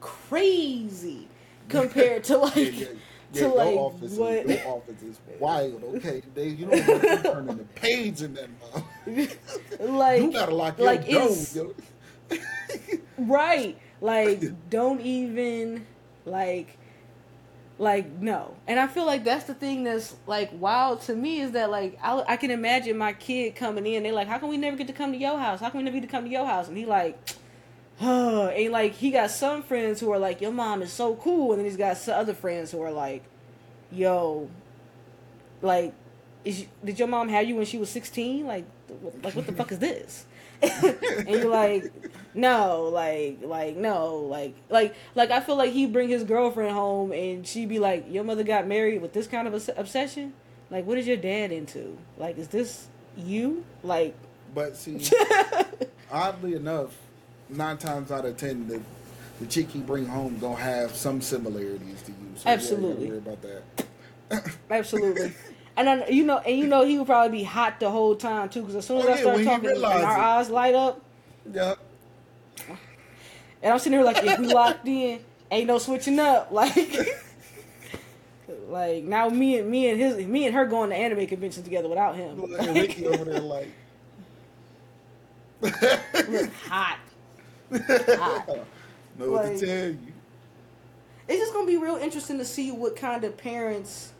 crazy 0.00 1.28
compared 1.68 2.24
to 2.24 2.38
like 2.38 2.56
Yeah, 2.56 2.62
yeah, 2.70 2.86
to 3.32 3.40
your 3.40 3.56
like 3.56 3.76
office, 3.76 4.12
what. 4.14 4.32
is, 4.32 4.60
your 4.62 4.68
office 4.68 5.02
is 5.02 5.20
wild. 5.38 5.84
Okay, 5.96 6.22
they, 6.34 6.48
you 6.48 6.66
don't 6.66 6.88
want 6.88 7.02
to 7.02 7.22
turn 7.22 7.46
the 7.46 7.64
page 7.74 8.22
in 8.22 8.34
that 8.34 8.48
mouth. 8.60 9.38
like 9.80 10.22
you 10.22 10.32
gotta 10.32 10.54
lock 10.54 10.78
your 10.78 10.86
like 10.86 11.08
door. 11.08 11.28
it's-. 11.28 11.58
Right. 13.18 13.78
Like, 14.00 14.70
don't 14.70 15.00
even 15.00 15.84
like 16.24 16.76
like 17.78 18.10
no. 18.20 18.54
And 18.66 18.78
I 18.80 18.86
feel 18.86 19.06
like 19.06 19.24
that's 19.24 19.44
the 19.44 19.54
thing 19.54 19.84
that's 19.84 20.14
like 20.26 20.50
wild 20.52 21.00
to 21.02 21.14
me 21.14 21.40
is 21.40 21.52
that 21.52 21.70
like 21.70 21.98
I, 22.02 22.22
I 22.28 22.36
can 22.36 22.50
imagine 22.50 22.96
my 22.98 23.12
kid 23.12 23.54
coming 23.56 23.86
in. 23.86 24.02
They're 24.02 24.12
like, 24.12 24.28
"How 24.28 24.38
can 24.38 24.48
we 24.48 24.56
never 24.56 24.76
get 24.76 24.86
to 24.88 24.92
come 24.92 25.12
to 25.12 25.18
your 25.18 25.38
house? 25.38 25.60
How 25.60 25.68
can 25.70 25.78
we 25.78 25.84
never 25.84 25.94
get 25.96 26.02
to 26.02 26.08
come 26.08 26.24
to 26.24 26.30
your 26.30 26.46
house?" 26.46 26.68
And 26.68 26.76
he 26.76 26.86
like. 26.86 27.18
and 28.00 28.72
like 28.72 28.94
he 28.94 29.10
got 29.10 29.30
some 29.30 29.62
friends 29.62 30.00
who 30.00 30.10
are 30.12 30.18
like, 30.18 30.40
"Your 30.40 30.52
mom 30.52 30.82
is 30.82 30.92
so 30.92 31.16
cool," 31.16 31.52
and 31.52 31.60
then 31.60 31.66
he's 31.66 31.76
got 31.76 31.96
some 31.96 32.18
other 32.18 32.34
friends 32.34 32.70
who 32.70 32.80
are 32.82 32.92
like, 32.92 33.24
"Yo, 33.90 34.48
like, 35.62 35.92
is 36.44 36.66
did 36.84 36.98
your 36.98 37.08
mom 37.08 37.28
have 37.28 37.48
you 37.48 37.56
when 37.56 37.66
she 37.66 37.78
was 37.78 37.90
sixteen? 37.90 38.46
Like, 38.46 38.64
what, 39.00 39.22
like 39.24 39.34
what 39.34 39.46
the 39.46 39.52
fuck 39.52 39.72
is 39.72 39.78
this?" 39.78 40.26
and 40.62 41.28
you're 41.28 41.48
like, 41.48 41.92
no, 42.34 42.90
like, 42.92 43.38
like, 43.42 43.76
no, 43.76 44.16
like, 44.16 44.54
like, 44.68 44.94
like, 45.14 45.30
I 45.30 45.40
feel 45.40 45.54
like 45.54 45.72
he 45.72 45.86
bring 45.86 46.08
his 46.08 46.24
girlfriend 46.24 46.72
home 46.72 47.12
and 47.12 47.46
she 47.46 47.64
be 47.64 47.78
like, 47.78 48.06
your 48.10 48.24
mother 48.24 48.42
got 48.42 48.66
married 48.66 49.00
with 49.00 49.12
this 49.12 49.28
kind 49.28 49.46
of 49.46 49.54
obs- 49.54 49.70
obsession. 49.76 50.32
Like, 50.68 50.84
what 50.84 50.98
is 50.98 51.06
your 51.06 51.16
dad 51.16 51.52
into? 51.52 51.96
Like, 52.16 52.38
is 52.38 52.48
this 52.48 52.88
you? 53.16 53.64
Like, 53.84 54.16
But 54.52 54.76
see, 54.76 55.00
oddly 56.10 56.54
enough, 56.54 56.96
nine 57.50 57.76
times 57.78 58.10
out 58.10 58.24
of 58.24 58.36
ten, 58.36 58.66
the 58.68 58.80
the 59.40 59.46
chick 59.46 59.68
he 59.68 59.80
bring 59.80 60.06
home 60.06 60.38
gonna 60.38 60.56
have 60.56 60.94
some 60.94 61.20
similarities 61.20 62.02
to 62.02 62.10
you. 62.12 62.16
So 62.36 62.48
Absolutely. 62.48 63.04
You 63.06 63.10
worry 63.10 63.18
about 63.18 63.38
that. 63.42 64.54
absolutely. 64.70 65.32
And 65.76 65.86
then 65.86 66.04
you 66.10 66.24
know, 66.24 66.38
and 66.38 66.58
you 66.58 66.66
know, 66.66 66.84
he 66.84 66.98
would 66.98 67.06
probably 67.06 67.38
be 67.38 67.44
hot 67.44 67.78
the 67.80 67.88
whole 67.90 68.16
time 68.16 68.48
too. 68.48 68.60
Because 68.62 68.76
as 68.76 68.86
soon 68.86 68.98
as 68.98 69.04
Oh, 69.04 69.08
I 69.08 69.14
yeah, 69.14 69.20
start 69.20 69.44
talking, 69.44 69.70
and 69.70 69.84
our 69.84 70.00
it. 70.00 70.04
eyes 70.04 70.50
light 70.50 70.74
up, 70.74 71.00
Yep. 71.52 71.78
and 73.62 73.72
I'm 73.72 73.78
sitting 73.78 73.92
here 73.98 74.04
like, 74.04 74.22
if 74.24 74.38
we 74.40 74.46
locked 74.52 74.86
in, 74.88 75.20
ain't 75.50 75.66
no 75.68 75.78
switching 75.78 76.18
up. 76.18 76.50
Like, 76.52 76.74
like 78.68 79.04
now 79.04 79.28
me 79.28 79.58
and 79.58 79.70
me 79.70 79.88
and 79.88 79.98
his 80.00 80.26
me 80.26 80.46
and 80.46 80.54
her 80.54 80.66
going 80.66 80.90
to 80.90 80.96
anime 80.96 81.26
convention 81.26 81.62
together 81.62 81.88
without 81.88 82.16
him. 82.16 82.52
And 82.58 82.74
Ricky 82.74 83.06
over 83.06 83.24
there 83.24 83.40
like. 83.40 83.68
Hot. 86.68 86.98
Hot. 87.70 88.48
know 89.18 89.30
what 89.30 89.58
to 89.58 89.66
tell 89.66 89.88
you. 89.90 89.98
It's 91.28 91.38
just 91.38 91.52
gonna 91.52 91.66
be 91.66 91.76
real 91.76 91.96
interesting 91.96 92.38
to 92.38 92.44
see 92.44 92.70
what 92.72 92.96
kind 92.96 93.22
of 93.24 93.36
parents 93.36 94.12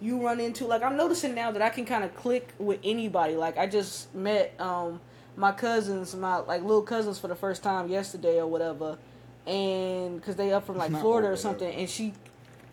you 0.00 0.24
run 0.24 0.40
into. 0.40 0.66
Like 0.66 0.82
I'm 0.82 0.96
noticing 0.96 1.34
now 1.34 1.50
that 1.52 1.62
I 1.62 1.70
can 1.70 1.84
kind 1.86 2.04
of 2.04 2.14
click 2.14 2.52
with 2.58 2.80
anybody. 2.84 3.36
Like 3.36 3.58
I 3.58 3.66
just 3.66 4.14
met 4.14 4.54
um 4.60 5.00
my 5.36 5.52
cousins, 5.52 6.14
my 6.14 6.36
like 6.36 6.62
little 6.62 6.82
cousins 6.82 7.18
for 7.18 7.28
the 7.28 7.34
first 7.34 7.62
time 7.62 7.88
yesterday 7.88 8.38
or 8.38 8.46
whatever, 8.46 8.98
and 9.46 10.16
because 10.16 10.36
they 10.36 10.52
up 10.52 10.66
from 10.66 10.76
like 10.76 10.90
Florida 10.90 11.28
or 11.28 11.36
something, 11.36 11.72
and 11.72 11.88
she 11.88 12.12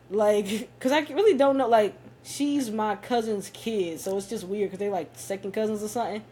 like 0.09 0.45
because 0.79 0.91
I 0.91 0.99
really 0.99 1.37
don't 1.37 1.57
know 1.57 1.67
like 1.67 1.95
she's 2.23 2.69
my 2.69 2.95
cousin's 2.97 3.49
kid, 3.53 3.99
so 3.99 4.17
it's 4.17 4.27
just 4.27 4.43
weird 4.43 4.69
because 4.69 4.79
they're 4.79 4.91
like 4.91 5.11
second 5.15 5.53
cousins 5.53 5.81
or 5.81 5.87
something. 5.87 6.23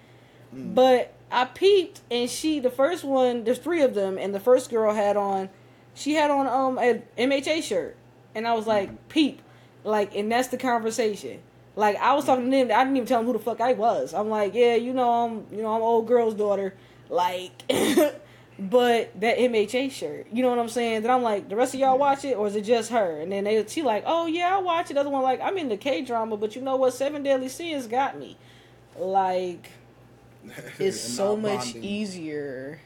But 0.54 1.14
I 1.36 1.44
peeped, 1.44 2.00
and 2.10 2.30
she, 2.30 2.62
the 2.62 2.70
first 2.70 3.04
one, 3.04 3.44
there's 3.44 3.58
three 3.58 3.82
of 3.82 3.94
them, 3.94 4.18
and 4.18 4.34
the 4.34 4.40
first 4.40 4.70
girl 4.70 4.94
had 4.94 5.18
on, 5.18 5.50
she 5.94 6.14
had 6.14 6.32
on 6.32 6.48
um 6.48 6.80
a 6.80 7.04
MHA 7.18 7.62
shirt, 7.62 7.98
and 8.34 8.48
I 8.48 8.54
was 8.54 8.66
like, 8.66 9.10
peep, 9.10 9.42
like, 9.84 10.16
and 10.16 10.32
that's 10.32 10.48
the 10.48 10.58
conversation. 10.58 11.42
Like 11.76 11.98
I 11.98 12.14
was 12.14 12.24
talking 12.24 12.46
to 12.46 12.52
them, 12.52 12.72
I 12.72 12.86
didn't 12.86 12.96
even 12.96 13.06
tell 13.06 13.20
them 13.20 13.28
who 13.28 13.34
the 13.34 13.40
fuck 13.40 13.60
I 13.60 13.74
was. 13.74 14.14
I'm 14.14 14.30
like, 14.30 14.54
yeah, 14.54 14.76
you 14.76 14.94
know, 14.94 15.26
I'm, 15.26 15.46
you 15.52 15.62
know, 15.62 15.76
I'm 15.76 15.82
old 15.82 16.08
girl's 16.08 16.36
daughter, 16.36 16.74
like, 17.10 17.52
but 18.58 19.20
that 19.20 19.38
MHA 19.38 19.92
shirt, 19.92 20.28
you 20.32 20.42
know 20.42 20.50
what 20.52 20.60
I'm 20.60 20.70
saying? 20.70 21.02
Then 21.02 21.12
I'm 21.12 21.22
like, 21.22 21.50
the 21.50 21.58
rest 21.58 21.74
of 21.74 21.82
y'all 21.82 21.98
watch 21.98 22.24
it, 22.24 22.38
or 22.38 22.48
is 22.48 22.56
it 22.56 22.62
just 22.62 22.92
her? 22.92 23.20
And 23.20 23.30
then 23.30 23.44
they, 23.44 23.66
she 23.68 23.82
like, 23.82 24.06
oh 24.08 24.26
yeah, 24.26 24.56
I 24.56 24.60
watch 24.60 24.90
it. 24.90 24.94
The 24.94 25.02
other 25.02 25.10
one 25.10 25.22
like, 25.22 25.42
I'm 25.42 25.58
in 25.58 25.68
the 25.68 25.76
K 25.76 26.02
drama, 26.02 26.38
but 26.38 26.56
you 26.56 26.62
know 26.62 26.78
what? 26.78 26.94
Seven 26.94 27.24
Deadly 27.24 27.50
Sins 27.50 27.88
got 27.88 28.18
me, 28.18 28.38
like 28.98 29.70
it's 30.80 30.80
And 30.80 30.94
so 30.94 31.36
much 31.36 31.74
bonding. 31.74 31.84
easier. 31.84 32.80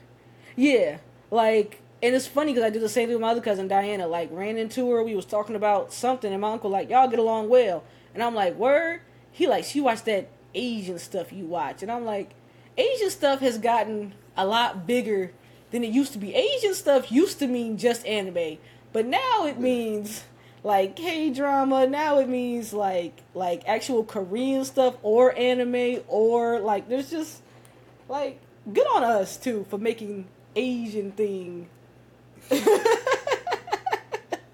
Yeah, 0.55 0.97
like, 1.31 1.81
and 2.01 2.15
it's 2.15 2.27
funny 2.27 2.53
because 2.53 2.65
I 2.65 2.69
did 2.69 2.81
the 2.81 2.89
same 2.89 3.07
thing 3.07 3.15
with 3.15 3.21
my 3.21 3.29
other 3.31 3.41
cousin 3.41 3.67
Diana. 3.67 4.07
Like, 4.07 4.29
ran 4.31 4.57
into 4.57 4.89
her, 4.91 5.03
we 5.03 5.15
was 5.15 5.25
talking 5.25 5.55
about 5.55 5.93
something, 5.93 6.31
and 6.31 6.41
my 6.41 6.51
uncle 6.51 6.69
like, 6.69 6.89
y'all 6.89 7.07
get 7.07 7.19
along 7.19 7.49
well, 7.49 7.83
and 8.13 8.23
I'm 8.23 8.35
like, 8.35 8.55
word. 8.55 9.01
He 9.31 9.47
like, 9.47 9.63
she 9.63 9.79
watched 9.79 10.05
that 10.05 10.27
Asian 10.53 10.99
stuff 10.99 11.31
you 11.31 11.45
watch, 11.45 11.81
and 11.83 11.91
I'm 11.91 12.05
like, 12.05 12.31
Asian 12.77 13.09
stuff 13.09 13.39
has 13.41 13.57
gotten 13.57 14.13
a 14.35 14.45
lot 14.45 14.87
bigger 14.87 15.31
than 15.71 15.83
it 15.83 15.91
used 15.91 16.13
to 16.13 16.19
be. 16.19 16.33
Asian 16.33 16.73
stuff 16.73 17.11
used 17.11 17.39
to 17.39 17.47
mean 17.47 17.77
just 17.77 18.05
anime, 18.05 18.57
but 18.91 19.05
now 19.05 19.45
it 19.45 19.59
means 19.59 20.23
like 20.63 20.95
K 20.95 21.29
drama. 21.29 21.85
Now 21.87 22.19
it 22.19 22.27
means 22.27 22.73
like 22.73 23.21
like 23.35 23.61
actual 23.67 24.03
Korean 24.03 24.65
stuff 24.65 24.95
or 25.03 25.37
anime 25.37 26.01
or 26.07 26.59
like 26.59 26.89
there's 26.89 27.09
just 27.11 27.41
like 28.09 28.41
good 28.73 28.87
on 28.87 29.03
us 29.03 29.37
too 29.37 29.65
for 29.69 29.77
making 29.77 30.27
Asian 30.55 31.11
thing 31.13 31.69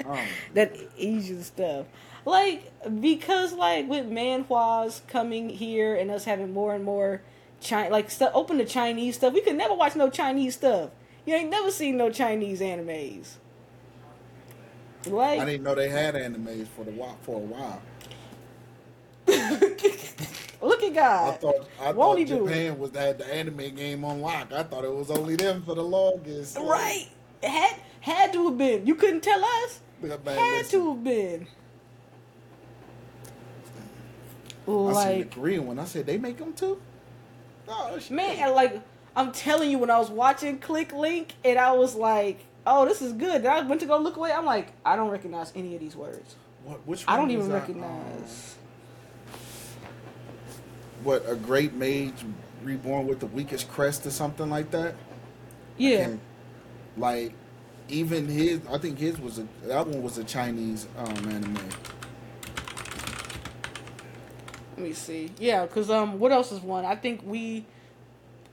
Um, 0.05 0.19
that 0.53 0.75
Asian 0.97 1.43
stuff. 1.43 1.87
Like 2.25 2.71
because 3.01 3.53
like 3.53 3.87
with 3.89 4.05
manhwas 4.05 5.01
coming 5.07 5.49
here 5.49 5.95
and 5.95 6.11
us 6.11 6.25
having 6.25 6.53
more 6.53 6.75
and 6.75 6.83
more 6.83 7.21
China 7.59 7.89
like 7.89 8.11
stuff 8.11 8.31
open 8.33 8.57
to 8.59 8.65
Chinese 8.65 9.15
stuff, 9.15 9.33
we 9.33 9.41
could 9.41 9.55
never 9.55 9.73
watch 9.73 9.95
no 9.95 10.09
Chinese 10.09 10.55
stuff. 10.55 10.91
You 11.25 11.33
ain't 11.33 11.49
never 11.49 11.71
seen 11.71 11.97
no 11.97 12.11
Chinese 12.11 12.61
animes. 12.61 13.33
Like 15.07 15.39
I 15.39 15.45
didn't 15.45 15.63
know 15.63 15.75
they 15.75 15.89
had 15.89 16.15
animes 16.15 16.67
for 16.67 16.83
the 16.83 16.91
for 17.21 17.35
a 17.35 17.39
while. 17.39 17.81
look 20.61 20.83
at 20.83 20.91
I 20.91 20.95
God. 20.95 21.41
thought 21.41 21.55
I 21.79 21.91
Won't 21.91 21.95
thought 21.95 22.17
he 22.19 22.25
do 22.25 22.45
Japan 22.45 22.79
was 22.79 22.91
had 22.91 23.17
the 23.17 23.33
anime 23.33 23.75
game 23.75 24.03
on 24.05 24.21
lock. 24.21 24.51
I 24.53 24.63
thought 24.63 24.83
it 24.85 24.93
was 24.93 25.11
only 25.11 25.35
them 25.35 25.63
for 25.63 25.75
the 25.75 25.83
longest. 25.83 26.57
Like, 26.57 26.67
Right. 26.67 27.07
Had 27.43 27.75
had 28.01 28.33
to 28.33 28.47
have 28.49 28.57
been. 28.57 28.85
You 28.85 28.95
couldn't 28.95 29.21
tell 29.21 29.43
us. 29.43 29.79
Man, 30.01 30.11
Had 30.25 30.57
listen, 30.57 30.79
to 30.79 30.93
have 30.93 31.03
been. 31.03 31.47
I 34.85 34.93
seen 34.93 35.19
the 35.19 35.25
Like 35.25 35.31
Korean 35.31 35.67
one. 35.67 35.79
I 35.79 35.85
said 35.85 36.05
they 36.05 36.17
make 36.17 36.37
them 36.37 36.53
too. 36.53 36.81
Oh 37.67 37.99
man, 38.09 38.53
like 38.53 38.81
I'm 39.15 39.31
telling 39.31 39.71
you, 39.71 39.79
when 39.79 39.89
I 39.89 39.97
was 39.99 40.09
watching 40.09 40.59
Click 40.59 40.91
Link, 40.93 41.33
and 41.43 41.57
I 41.57 41.71
was 41.73 41.95
like, 41.95 42.45
oh, 42.67 42.85
this 42.85 43.01
is 43.01 43.13
good. 43.13 43.43
Then 43.43 43.51
I 43.51 43.61
went 43.67 43.81
to 43.81 43.87
go 43.87 43.97
look 43.97 44.17
away. 44.17 44.31
I'm 44.31 44.45
like, 44.45 44.73
I 44.85 44.95
don't 44.95 45.09
recognize 45.09 45.51
any 45.55 45.73
of 45.75 45.81
these 45.81 45.95
words. 45.95 46.35
What? 46.63 46.85
Which? 46.87 47.05
I 47.07 47.15
don't 47.17 47.31
even 47.31 47.47
that? 47.49 47.55
recognize. 47.61 48.54
Um, 48.54 48.54
what? 51.05 51.23
A 51.29 51.35
great 51.35 51.73
mage 51.73 52.25
reborn 52.63 53.07
with 53.07 53.19
the 53.19 53.27
weakest 53.27 53.69
crest 53.69 54.05
or 54.05 54.11
something 54.11 54.49
like 54.49 54.71
that. 54.71 54.95
Yeah. 55.77 55.99
And, 55.99 56.19
like, 56.97 57.33
even 57.87 58.27
his, 58.27 58.61
I 58.69 58.77
think 58.77 58.97
his 58.97 59.19
was 59.19 59.39
a 59.39 59.47
that 59.67 59.87
one 59.87 60.01
was 60.01 60.17
a 60.17 60.23
Chinese 60.23 60.87
um, 60.97 61.29
anime. 61.29 61.57
Let 64.75 64.79
me 64.79 64.93
see. 64.93 65.31
Yeah, 65.39 65.65
cause 65.67 65.89
um, 65.89 66.19
what 66.19 66.31
else 66.31 66.51
is 66.51 66.59
one? 66.59 66.83
I 66.83 66.95
think 66.95 67.21
we 67.23 67.65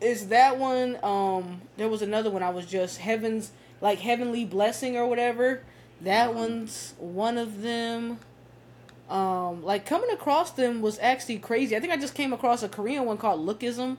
is 0.00 0.28
that 0.28 0.58
one. 0.58 0.98
Um, 1.02 1.62
there 1.76 1.88
was 1.88 2.02
another 2.02 2.30
one. 2.30 2.42
I 2.42 2.50
was 2.50 2.66
just 2.66 2.98
heavens 2.98 3.52
like 3.80 3.98
heavenly 3.98 4.44
blessing 4.44 4.96
or 4.96 5.06
whatever. 5.06 5.62
That 6.00 6.34
one's 6.34 6.94
one 6.98 7.38
of 7.38 7.62
them. 7.62 8.18
Um, 9.12 9.62
like 9.62 9.84
coming 9.84 10.10
across 10.10 10.52
them 10.52 10.80
was 10.80 10.98
actually 10.98 11.38
crazy. 11.38 11.76
I 11.76 11.80
think 11.80 11.92
I 11.92 11.98
just 11.98 12.14
came 12.14 12.32
across 12.32 12.62
a 12.62 12.68
Korean 12.68 13.04
one 13.04 13.18
called 13.18 13.46
Lookism. 13.46 13.98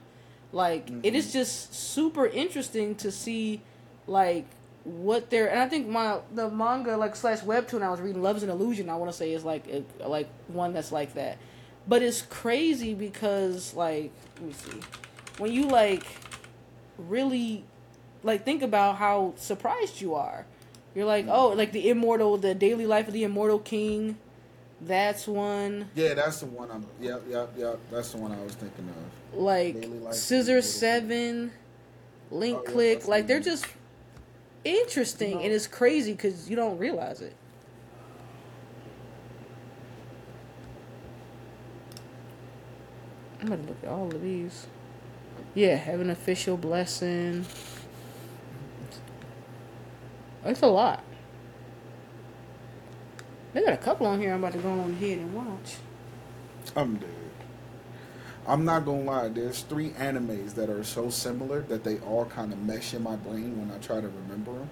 Like 0.50 0.90
it 1.04 1.14
is 1.14 1.32
just 1.32 1.72
super 1.72 2.26
interesting 2.26 2.96
to 2.96 3.12
see, 3.12 3.60
like 4.08 4.44
what 4.84 5.30
they're 5.30 5.48
and 5.48 5.60
I 5.60 5.68
think 5.68 5.88
my 5.88 6.18
the 6.32 6.50
manga 6.50 6.96
like 6.96 7.16
slash 7.16 7.40
webtoon 7.40 7.82
I 7.82 7.90
was 7.90 8.00
reading 8.00 8.22
Love's 8.22 8.42
an 8.42 8.50
Illusion 8.50 8.90
I 8.90 8.96
want 8.96 9.10
to 9.10 9.16
say 9.16 9.32
is 9.32 9.42
like 9.42 9.66
a, 9.68 9.82
like 10.06 10.28
one 10.48 10.74
that's 10.74 10.92
like 10.92 11.14
that, 11.14 11.38
but 11.88 12.02
it's 12.02 12.22
crazy 12.22 12.92
because 12.92 13.72
like 13.74 14.10
let 14.36 14.46
me 14.46 14.52
see, 14.52 14.80
when 15.38 15.52
you 15.52 15.68
like 15.68 16.04
really 16.98 17.64
like 18.22 18.44
think 18.44 18.62
about 18.62 18.96
how 18.96 19.32
surprised 19.36 20.00
you 20.00 20.14
are, 20.14 20.44
you're 20.94 21.06
like 21.06 21.26
oh 21.28 21.48
like 21.48 21.72
the 21.72 21.88
immortal 21.88 22.36
the 22.36 22.54
daily 22.54 22.84
life 22.84 23.06
of 23.06 23.14
the 23.14 23.24
immortal 23.24 23.60
king, 23.60 24.18
that's 24.86 25.26
one 25.26 25.88
Yeah, 25.94 26.14
that's 26.14 26.40
the 26.40 26.46
one. 26.46 26.70
I'm. 26.70 26.86
Yep, 27.00 27.22
yep, 27.28 27.52
yep. 27.56 27.78
That's 27.90 28.12
the 28.12 28.18
one 28.18 28.32
I 28.32 28.42
was 28.42 28.54
thinking 28.54 28.88
of. 28.88 29.38
like 29.38 29.80
Daily 29.80 29.88
Life 29.88 30.02
of 30.02 30.10
the 30.10 30.14
Scissor 30.14 30.62
Seven, 30.62 31.52
Link 32.30 32.58
Oh, 32.58 32.62
yeah, 32.64 32.70
Click, 32.72 32.98
that's 32.98 33.08
like 33.08 33.26
the 33.26 33.34
they're 33.34 33.42
just 33.42 33.66
interesting 34.64 35.42
and 35.42 35.52
it's 35.52 35.66
crazy 35.66 36.12
because 36.12 36.48
you 36.48 36.56
don't 36.56 36.78
realize 36.78 37.20
it. 37.20 37.34
I'm 43.40 43.48
gonna 43.48 43.62
look 43.62 43.76
at 43.82 43.90
all 43.90 44.06
of 44.06 44.22
these. 44.22 44.66
Yeah, 45.54 45.76
have 45.76 46.00
an 46.00 46.08
official 46.10 46.56
blessing. 46.56 47.44
It's 50.44 50.62
a 50.62 50.66
lot. 50.66 51.02
They 53.54 53.62
got 53.62 53.72
a 53.72 53.78
couple 53.78 54.06
on 54.08 54.20
here 54.20 54.34
I'm 54.34 54.40
about 54.40 54.52
to 54.54 54.58
go 54.58 54.68
on 54.68 54.90
ahead 54.90 55.18
and 55.18 55.32
watch. 55.32 55.76
I'm 56.74 56.96
dead. 56.96 57.08
I'm 58.46 58.64
not 58.64 58.84
gonna 58.84 59.04
lie. 59.04 59.28
There's 59.28 59.60
three 59.60 59.90
animes 59.90 60.54
that 60.54 60.68
are 60.68 60.82
so 60.82 61.08
similar 61.08 61.62
that 61.62 61.84
they 61.84 61.98
all 62.00 62.26
kind 62.26 62.52
of 62.52 62.58
mesh 62.58 62.92
in 62.92 63.02
my 63.02 63.16
brain 63.16 63.58
when 63.58 63.70
I 63.74 63.78
try 63.78 64.00
to 64.00 64.08
remember 64.08 64.52
them. 64.52 64.70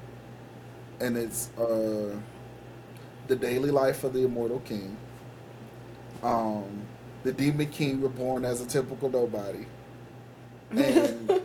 And 1.01 1.16
it's 1.16 1.57
uh, 1.57 2.14
the 3.29 3.37
daily 3.37 3.71
life 3.71 4.05
of 4.05 4.12
the 4.12 4.25
immortal 4.25 4.61
king. 4.61 4.97
Um, 6.23 6.83
the 7.23 7.33
demon 7.33 7.68
king 7.71 8.03
reborn 8.03 8.45
as 8.45 8.61
a 8.61 8.66
typical 8.66 9.09
nobody, 9.09 9.66
and 10.71 11.40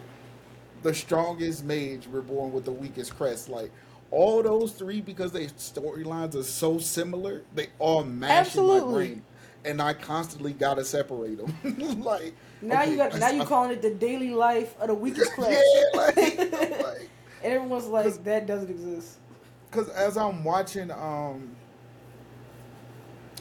the 0.83 0.93
strongest 0.93 1.63
mage 1.63 2.07
reborn 2.07 2.51
with 2.51 2.65
the 2.65 2.71
weakest 2.71 3.15
crest. 3.15 3.47
Like 3.47 3.71
all 4.11 4.41
those 4.43 4.73
three, 4.73 5.01
because 5.01 5.31
their 5.31 5.47
storylines 5.47 6.35
are 6.35 6.43
so 6.43 6.77
similar, 6.77 7.43
they 7.55 7.67
all 7.79 8.03
mash 8.03 8.55
in 8.55 8.65
my 8.65 8.79
brain, 8.79 9.23
and 9.65 9.81
I 9.81 9.93
constantly 9.93 10.53
gotta 10.53 10.85
separate 10.85 11.37
them. 11.37 12.01
like 12.03 12.33
Now 12.61 12.81
okay, 12.83 12.91
you 12.91 12.97
got 12.97 13.17
now 13.19 13.31
you 13.31 13.43
calling 13.43 13.71
it 13.71 13.81
the 13.81 13.93
daily 13.93 14.31
life 14.31 14.75
of 14.79 14.87
the 14.87 14.95
weakest 14.95 15.33
class. 15.35 15.61
Yeah, 15.75 15.99
like, 15.99 16.15
like 16.17 17.09
and 17.43 17.53
everyone's 17.53 17.87
like, 17.87 18.23
that 18.23 18.45
doesn't 18.47 18.69
exist. 18.69 19.17
because 19.69 19.89
as 19.89 20.17
I'm 20.17 20.43
watching, 20.43 20.91
um, 20.91 21.55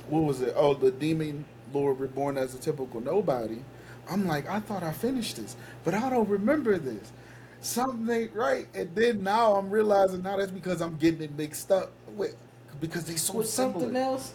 what 0.09 0.22
was 0.24 0.40
it? 0.40 0.55
Oh, 0.57 0.74
the 0.74 0.90
demon 0.90 1.44
lord 1.72 2.00
reborn 2.00 2.38
as 2.38 2.55
a 2.55 2.59
typical 2.59 3.00
nobody. 3.00 3.59
I'm 4.09 4.26
like, 4.26 4.48
I 4.48 4.61
thought 4.61 4.83
I 4.85 4.92
finished 4.92 5.37
this, 5.37 5.57
but 5.85 5.94
I 5.94 6.09
don't 6.11 6.29
remember 6.29 6.79
this. 6.79 7.12
Something 7.66 8.09
ain't 8.14 8.33
right, 8.33 8.68
and 8.74 8.94
then 8.94 9.24
now 9.24 9.57
I'm 9.57 9.68
realizing 9.70 10.22
now 10.22 10.37
that's 10.37 10.52
because 10.52 10.81
I'm 10.81 10.96
getting 10.98 11.20
it 11.22 11.37
mixed 11.37 11.72
up 11.72 11.90
with 12.14 12.37
because 12.81 13.05
they 13.07 13.16
so 13.16 13.38
With 13.38 13.48
similar. 13.48 13.81
something 13.81 13.96
else, 13.96 14.35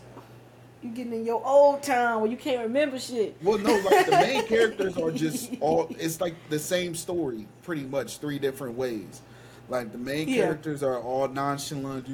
you 0.84 0.90
getting 0.90 1.14
in 1.14 1.26
your 1.26 1.42
old 1.46 1.82
time 1.82 2.20
where 2.20 2.30
you 2.30 2.36
can't 2.36 2.62
remember 2.64 3.00
shit. 3.00 3.38
Well, 3.42 3.58
no, 3.58 3.74
like 3.78 4.06
the 4.06 4.12
main 4.12 4.46
characters 4.48 4.98
are 4.98 5.12
just 5.12 5.50
all. 5.62 5.88
It's 5.98 6.20
like 6.20 6.36
the 6.50 6.60
same 6.60 6.94
story, 6.94 7.48
pretty 7.64 7.84
much 7.84 8.18
three 8.18 8.38
different 8.38 8.76
ways. 8.78 9.22
Like 9.70 9.94
the 9.94 9.98
main 9.98 10.28
Yeah. 10.28 10.44
characters 10.44 10.84
are 10.84 11.00
all 11.00 11.30
nonchalant. 11.30 12.08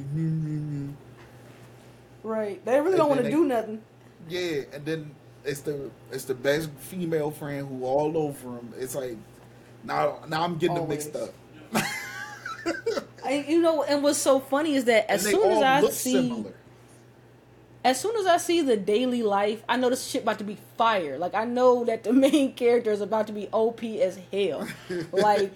Right. 2.22 2.64
They 2.64 2.78
really 2.80 2.90
And 2.92 2.98
don't 2.98 3.10
want 3.10 3.24
to 3.24 3.32
do 3.32 3.44
nothing. 3.44 3.82
Yeah, 4.30 4.62
and 4.72 4.86
then 4.86 5.12
it's 5.44 5.62
the 5.62 5.90
it's 6.12 6.26
the 6.26 6.36
best 6.36 6.70
female 6.78 7.32
friend 7.32 7.68
who 7.68 7.86
all 7.86 8.16
over 8.18 8.50
him. 8.58 8.72
It's 8.78 8.94
like 8.94 9.18
now 9.88 10.20
now 10.28 10.44
I'm 10.44 10.58
getting 10.58 10.76
them 10.76 10.88
mixed 10.88 11.16
up. 11.16 11.34
I, 13.24 13.46
you 13.48 13.62
know, 13.62 13.84
and 13.84 14.04
what's 14.04 14.20
so 14.20 14.40
funny 14.40 14.76
is 14.76 14.86
that 14.86 15.10
as 15.12 15.24
soon 15.24 15.52
as 15.52 15.62
I 15.64 15.90
see, 15.90 16.30
similar. 16.30 16.54
as 17.84 18.00
soon 18.00 18.16
as 18.18 18.26
I 18.26 18.38
see 18.38 18.62
the 18.62 18.78
daily 18.78 19.22
life, 19.22 19.64
I 19.68 19.76
know 19.78 19.90
this 19.90 20.06
shit 20.06 20.24
about 20.24 20.38
to 20.38 20.44
be 20.46 20.58
fire. 20.78 21.18
Like 21.18 21.34
I 21.34 21.46
know 21.46 21.84
that 21.86 22.04
the 22.04 22.14
main 22.28 22.54
character 22.54 22.92
is 22.92 23.02
about 23.02 23.28
to 23.28 23.34
be 23.34 23.48
OP 23.52 23.84
as 23.84 24.20
hell. 24.32 24.68
like, 25.12 25.54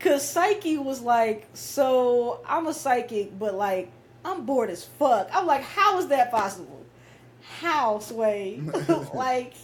cause 0.00 0.22
Saiki 0.34 0.82
was 0.82 1.02
like, 1.02 1.46
so 1.54 2.40
I'm 2.46 2.66
a 2.66 2.74
psychic, 2.74 3.38
but 3.38 3.54
like 3.54 3.90
I'm 4.24 4.44
bored 4.46 4.70
as 4.70 4.84
fuck. 4.84 5.28
I'm 5.32 5.46
like, 5.46 5.62
how 5.62 5.98
is 5.98 6.08
that 6.08 6.30
possible? 6.30 6.84
How 7.60 7.98
Sway? 7.98 8.60
like, 9.14 9.54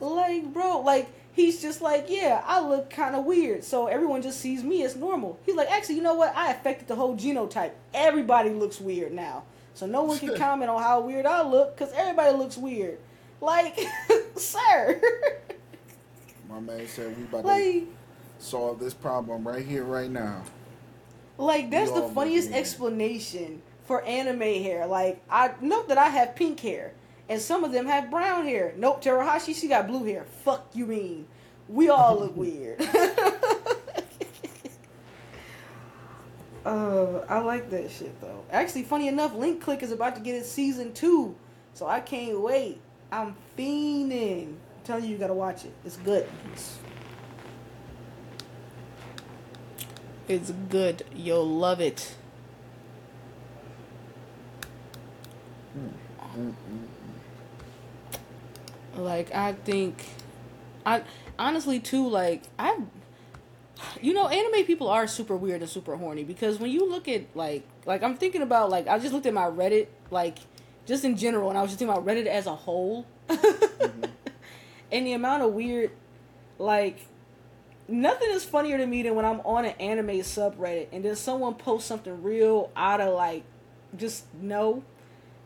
like 0.00 0.52
bro, 0.52 0.80
like 0.80 1.08
he's 1.32 1.60
just 1.62 1.80
like, 1.80 2.06
yeah, 2.08 2.42
I 2.44 2.60
look 2.60 2.90
kind 2.90 3.14
of 3.16 3.24
weird, 3.24 3.64
so 3.64 3.86
everyone 3.86 4.22
just 4.22 4.40
sees 4.40 4.62
me 4.62 4.84
as 4.84 4.96
normal. 4.96 5.38
He's 5.44 5.54
like, 5.54 5.70
actually, 5.70 5.96
you 5.96 6.02
know 6.02 6.14
what? 6.14 6.34
I 6.36 6.50
affected 6.52 6.88
the 6.88 6.94
whole 6.94 7.16
genotype. 7.16 7.72
Everybody 7.94 8.50
looks 8.50 8.80
weird 8.80 9.12
now, 9.12 9.44
so 9.74 9.86
no 9.86 10.02
one 10.02 10.18
can 10.18 10.34
comment 10.36 10.70
on 10.70 10.82
how 10.82 11.00
weird 11.00 11.26
I 11.26 11.42
look 11.42 11.76
because 11.76 11.92
everybody 11.94 12.36
looks 12.36 12.56
weird. 12.56 12.98
Like, 13.40 13.78
sir, 14.36 15.00
My 16.48 16.60
man 16.60 16.86
said 16.86 17.16
we 17.16 17.24
about 17.24 17.42
to 17.42 17.86
solve 18.38 18.78
this 18.78 18.94
problem 18.94 19.46
right 19.46 19.64
here, 19.64 19.84
right 19.84 20.10
now. 20.10 20.42
like 21.38 21.70
that's 21.70 21.90
the 21.90 22.02
funniest 22.14 22.50
explanation 22.52 23.62
for 23.84 24.02
anime 24.04 24.40
hair. 24.40 24.86
Like, 24.86 25.20
I 25.28 25.52
note 25.60 25.88
that 25.88 25.98
I 25.98 26.08
have 26.08 26.36
pink 26.36 26.60
hair. 26.60 26.92
And 27.28 27.40
some 27.40 27.64
of 27.64 27.72
them 27.72 27.86
have 27.86 28.10
brown 28.10 28.44
hair. 28.44 28.74
Nope, 28.76 29.02
Teruhashi, 29.02 29.54
she 29.54 29.68
got 29.68 29.86
blue 29.86 30.04
hair. 30.04 30.24
Fuck 30.44 30.66
you 30.74 30.86
mean. 30.86 31.26
We 31.68 31.88
all 31.88 32.18
look 32.18 32.36
weird. 32.36 32.80
Uh, 36.64 37.24
I 37.28 37.40
like 37.40 37.70
that 37.70 37.90
shit 37.90 38.20
though. 38.20 38.44
Actually, 38.50 38.84
funny 38.84 39.08
enough, 39.08 39.34
Link 39.34 39.60
Click 39.60 39.82
is 39.82 39.90
about 39.90 40.14
to 40.14 40.20
get 40.20 40.36
its 40.36 40.48
season 40.48 40.92
two, 40.92 41.34
so 41.74 41.86
I 41.86 42.00
can't 42.00 42.40
wait. 42.40 42.80
I'm 43.10 43.34
fiending. 43.58 44.46
I'm 44.46 44.56
telling 44.84 45.04
you, 45.04 45.10
you 45.10 45.18
gotta 45.18 45.34
watch 45.34 45.64
it. 45.64 45.72
It's 45.84 45.96
good. 45.96 46.28
It's, 46.52 46.78
it's 50.28 50.52
good. 50.68 51.04
You'll 51.14 51.48
love 51.48 51.80
it. 51.80 52.14
Mm, 55.76 55.90
mm, 56.36 56.48
mm, 56.48 56.54
Like 58.96 59.34
I 59.34 59.52
think, 59.52 60.04
I 60.84 61.02
honestly 61.38 61.80
too 61.80 62.08
like 62.08 62.42
I 62.58 62.78
you 64.00 64.12
know, 64.14 64.28
anime 64.28 64.64
people 64.64 64.88
are 64.88 65.06
super 65.06 65.36
weird 65.36 65.60
and 65.60 65.70
super 65.70 65.96
horny 65.96 66.24
because 66.24 66.58
when 66.58 66.70
you 66.70 66.88
look 66.88 67.08
at 67.08 67.24
like 67.34 67.64
like 67.86 68.02
I'm 68.02 68.16
thinking 68.16 68.42
about 68.42 68.70
like 68.70 68.86
I 68.86 68.98
just 68.98 69.12
looked 69.12 69.26
at 69.26 69.34
my 69.34 69.46
Reddit 69.46 69.88
like 70.10 70.38
just 70.86 71.04
in 71.04 71.16
general 71.16 71.48
and 71.48 71.58
I 71.58 71.62
was 71.62 71.70
just 71.70 71.78
thinking 71.78 71.94
about 71.94 72.06
Reddit 72.06 72.26
as 72.26 72.46
a 72.46 72.54
whole. 72.54 73.06
Mm-hmm. 73.28 74.04
and 74.92 75.06
the 75.06 75.12
amount 75.12 75.42
of 75.42 75.52
weird 75.52 75.90
like 76.58 76.98
nothing 77.88 78.30
is 78.30 78.44
funnier 78.44 78.78
to 78.78 78.86
me 78.86 79.02
than 79.02 79.14
when 79.14 79.24
I'm 79.24 79.40
on 79.40 79.64
an 79.64 79.74
anime 79.80 80.20
subreddit 80.20 80.88
and 80.92 81.04
then 81.04 81.16
someone 81.16 81.54
posts 81.54 81.88
something 81.88 82.22
real 82.22 82.70
out 82.76 83.00
of 83.00 83.14
like 83.14 83.44
just 83.96 84.24
no 84.40 84.82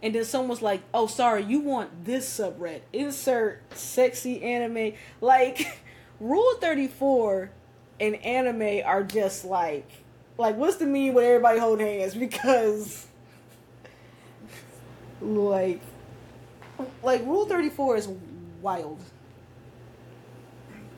and 0.06 0.14
then 0.14 0.24
someone's 0.24 0.62
like, 0.62 0.82
"Oh, 0.94 1.08
sorry, 1.08 1.42
you 1.42 1.58
want 1.58 2.04
this 2.04 2.38
subreddit? 2.38 2.82
Insert 2.92 3.60
sexy 3.76 4.40
anime." 4.40 4.92
Like, 5.20 5.80
Rule 6.20 6.54
Thirty 6.60 6.86
Four 6.86 7.50
and 7.98 8.14
anime 8.24 8.82
are 8.86 9.02
just 9.02 9.44
like 9.44 9.90
Like, 10.38 10.56
what's 10.56 10.76
the 10.76 10.86
mean 10.86 11.12
when 11.14 11.24
everybody 11.24 11.58
hold 11.58 11.80
hands? 11.80 12.14
Because, 12.26 13.06
like, 15.20 15.80
like 17.02 17.22
Rule 17.22 17.46
Thirty 17.46 17.70
Four 17.70 17.96
is 17.96 18.08
wild. 18.62 19.00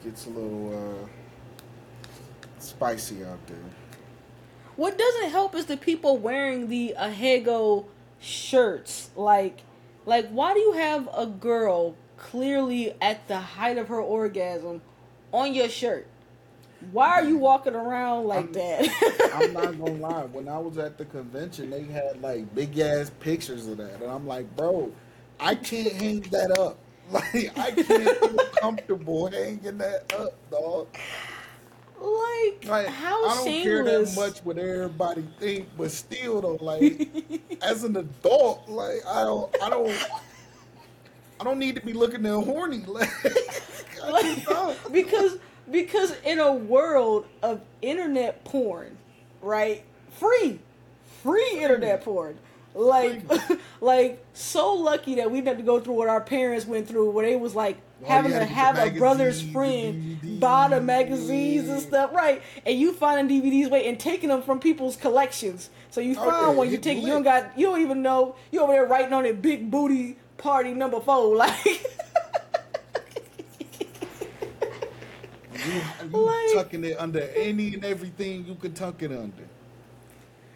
Gets 0.05 0.27
a 0.27 0.31
little 0.31 1.03
uh, 1.05 1.09
spicy 2.59 3.25
out 3.25 3.45
there. 3.47 3.57
What 4.77 4.99
doesn't 4.99 5.31
help 5.31 5.55
is 5.55 5.65
the 5.65 5.79
people 5.79 6.19
wearing 6.19 6.69
the 6.69 6.95
Ahegao 6.99 7.87
shirts. 8.21 9.11
Like, 9.17 9.61
like 10.07 10.29
why 10.31 10.55
do 10.55 10.61
you 10.61 10.73
have 10.73 11.09
a 11.17 11.27
girl 11.27 11.95
clearly 12.17 12.95
at 13.01 13.27
the 13.29 13.39
height 13.39 13.79
of 13.79 13.89
her 13.89 14.01
orgasm 14.01 14.83
on 15.33 15.55
your 15.55 15.69
shirt? 15.69 16.07
Why 16.93 17.09
are 17.11 17.25
you 17.25 17.39
walking 17.39 17.75
around 17.75 18.27
like 18.27 18.45
I'm- 18.45 18.53
that? 18.53 19.33
I'm 19.35 19.53
not 19.53 19.79
gonna 19.85 19.93
lie. 19.95 20.25
When 20.27 20.49
I 20.49 20.59
was 20.59 20.79
at 20.79 20.97
the 20.97 21.05
convention, 21.05 21.71
they 21.71 21.83
had 21.85 22.23
like 22.23 22.55
big 22.55 22.79
ass 22.79 23.11
pictures 23.21 23.67
of 23.67 23.79
that, 23.79 24.01
and 24.01 24.11
I'm 24.11 24.27
like, 24.27 24.55
bro, 24.57 24.93
I 25.41 25.55
can't 25.57 25.93
hang 25.93 26.21
that 26.33 26.57
up. 26.59 26.79
Like 27.11 27.57
I 27.59 27.71
can't 27.71 27.87
feel 28.19 28.37
comfortable 28.61 29.29
hanging 29.31 29.79
that 29.79 30.13
up, 30.13 30.35
dog. 30.51 30.89
Like, 32.01 32.65
Like 32.67 32.87
how 32.87 33.25
I 33.27 33.35
don't 33.35 33.45
shameless. 33.45 33.65
care 33.65 33.85
that 33.85 34.15
much 34.17 34.39
what 34.45 34.59
everybody 34.59 35.25
think, 35.39 35.69
but 35.77 35.91
still 35.91 36.41
though, 36.41 36.59
like 36.61 37.09
as 37.63 37.85
an 37.85 37.97
adult, 37.97 38.69
like 38.69 39.05
I 39.07 39.25
don't, 39.25 39.55
I 39.63 39.71
don't, 39.71 40.09
I 41.41 41.45
don't 41.45 41.59
need 41.59 41.77
to 41.77 41.81
be 41.85 41.93
looking 41.93 42.25
at 42.27 42.45
horny. 42.45 42.83
Like, 42.87 43.11
I 44.03 44.77
because 44.93 45.39
because 45.71 46.15
in 46.25 46.39
a 46.39 46.53
world 46.53 47.27
of 47.43 47.61
internet 47.83 48.45
porn, 48.45 48.97
right? 49.43 49.85
Free, 50.19 50.59
free 51.23 51.51
internet 51.61 52.03
porn. 52.03 52.39
Like, 52.75 53.23
like 53.81 54.25
so 54.35 54.75
lucky 54.75 55.17
that 55.17 55.31
we 55.31 55.39
didn't 55.39 55.49
have 55.49 55.57
to 55.59 55.63
go 55.65 55.81
through 55.81 55.95
what 55.95 56.09
our 56.09 56.21
parents 56.21 56.67
went 56.67 56.89
through, 56.89 57.11
where 57.11 57.27
they 57.27 57.37
was 57.37 57.55
like 57.55 57.79
Having 58.05 58.33
to 58.33 58.39
had 58.39 58.47
to 58.47 58.49
get 58.49 58.55
have 58.55 58.79
a 58.79 58.99
brother's 58.99 59.43
friend 59.43 60.41
buy 60.41 60.69
the 60.69 60.81
magazines 60.81 61.69
and 61.69 61.81
stuff, 61.81 62.13
right? 62.13 62.43
And 62.67 62.79
you 62.79 62.93
finding 62.93 63.43
DVDs, 63.43 63.71
wait, 63.71 63.87
and 63.87 63.99
taking 63.99 64.29
them 64.29 64.43
from 64.43 64.61
people's 64.61 64.97
collections. 64.97 65.71
So 65.91 66.01
you 66.01 66.15
Oh, 66.19 66.25
find 66.31 66.47
yeah, 66.49 66.51
one, 66.55 66.71
you 66.71 66.79
take, 66.79 66.99
it, 66.99 67.03
you 67.03 67.09
don't 67.09 67.23
got, 67.25 67.59
you 67.59 67.67
don't 67.67 67.81
even 67.81 68.03
know, 68.03 68.37
you 68.53 68.61
over 68.61 68.73
there 68.73 68.87
writing 68.87 69.13
on 69.13 69.27
it, 69.27 69.43
big 69.43 69.71
booty 69.71 70.17
party 70.37 70.73
number 70.75 71.01
four, 71.01 71.37
like. 71.45 71.65
You, 75.53 75.83
you 76.03 76.09
Like- 76.13 76.53
tucking 76.55 76.85
it 76.85 76.97
under 76.99 77.21
any 77.35 77.75
and 77.75 77.85
everything 77.85 78.47
you 78.47 78.55
could 78.55 78.77
tuck 78.77 79.03
it 79.03 79.11
under. 79.13 79.49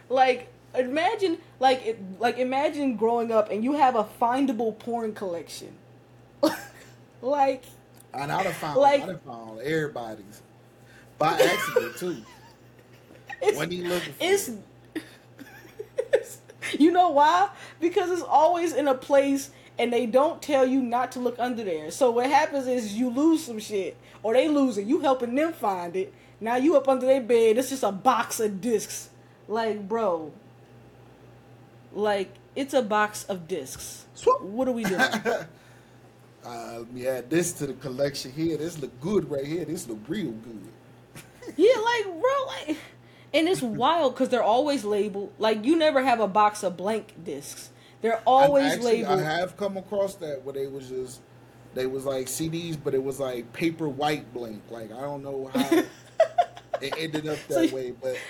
like 0.08 0.48
imagine 0.74 1.38
like 1.60 1.98
like 2.18 2.38
imagine 2.38 2.96
growing 2.96 3.30
up 3.32 3.50
and 3.50 3.62
you 3.64 3.72
have 3.74 3.94
a 3.96 4.04
findable 4.20 4.78
porn 4.78 5.12
collection 5.14 5.74
like 7.22 7.64
And 8.12 8.30
I'd 8.30 8.44
have 8.46 8.56
found, 8.56 8.78
Like- 8.78 9.02
I'd 9.02 9.08
have 9.08 9.22
found 9.22 9.60
everybody's 9.60 10.42
by 11.18 11.38
accident 11.40 11.96
too. 11.96 12.16
it's, 13.42 13.56
When 13.56 13.70
he 13.70 13.82
looking 13.82 14.12
for? 14.12 14.24
it's, 14.24 14.48
it's- 16.12 16.38
you 16.78 16.90
know 16.92 17.10
why? 17.10 17.48
Because 17.80 18.10
it's 18.10 18.22
always 18.22 18.72
in 18.74 18.88
a 18.88 18.94
place 18.94 19.50
and 19.78 19.92
they 19.92 20.04
don't 20.06 20.42
tell 20.42 20.66
you 20.66 20.80
not 20.82 21.12
to 21.12 21.20
look 21.20 21.36
under 21.38 21.64
there. 21.64 21.90
So 21.90 22.10
what 22.10 22.26
happens 22.26 22.66
is 22.66 22.94
you 22.94 23.08
lose 23.08 23.44
some 23.44 23.58
shit 23.58 23.96
or 24.22 24.34
they 24.34 24.48
lose 24.48 24.76
it. 24.78 24.86
You 24.86 25.00
helping 25.00 25.34
them 25.34 25.52
find 25.52 25.96
it. 25.96 26.12
Now 26.40 26.56
you 26.56 26.76
up 26.76 26.88
under 26.88 27.06
their 27.06 27.20
bed. 27.20 27.56
It's 27.56 27.70
just 27.70 27.82
a 27.82 27.92
box 27.92 28.40
of 28.40 28.60
discs. 28.60 29.08
Like 29.48 29.88
bro. 29.88 30.32
Like 31.92 32.30
it's 32.54 32.74
a 32.74 32.82
box 32.82 33.24
of 33.24 33.48
discs. 33.48 34.04
Swoop. 34.14 34.42
what 34.42 34.68
are 34.68 34.72
we 34.72 34.84
doing 34.84 35.00
Uh, 36.44 36.78
let 36.78 36.92
me 36.92 37.06
add 37.06 37.30
this 37.30 37.52
to 37.52 37.66
the 37.66 37.74
collection 37.74 38.32
here. 38.32 38.56
This 38.56 38.78
look 38.78 38.98
good 39.00 39.30
right 39.30 39.44
here. 39.46 39.64
This 39.64 39.86
look 39.88 40.00
real 40.08 40.32
good. 40.32 40.72
Yeah, 41.56 41.76
like 41.78 42.04
bro, 42.20 42.46
like, 42.46 42.78
and 43.34 43.48
it's 43.48 43.62
wild 43.62 44.14
because 44.14 44.28
they're 44.28 44.42
always 44.42 44.84
labeled. 44.84 45.32
Like 45.38 45.64
you 45.64 45.76
never 45.76 46.02
have 46.04 46.20
a 46.20 46.28
box 46.28 46.62
of 46.62 46.76
blank 46.76 47.14
discs. 47.24 47.70
They're 48.00 48.22
always 48.26 48.74
actually, 48.74 49.02
labeled. 49.02 49.20
I 49.20 49.20
have 49.22 49.56
come 49.56 49.76
across 49.76 50.16
that 50.16 50.42
where 50.44 50.54
they 50.54 50.66
was 50.66 50.88
just 50.88 51.20
they 51.74 51.86
was 51.86 52.04
like 52.04 52.26
CDs, 52.26 52.76
but 52.82 52.94
it 52.94 53.02
was 53.02 53.20
like 53.20 53.52
paper 53.52 53.88
white 53.88 54.32
blank. 54.32 54.62
Like 54.70 54.92
I 54.92 55.00
don't 55.02 55.22
know 55.22 55.50
how 55.54 55.84
it 56.80 56.94
ended 56.98 57.28
up 57.28 57.46
that 57.48 57.66
So 57.66 57.66
way, 57.68 57.92
but 57.92 58.24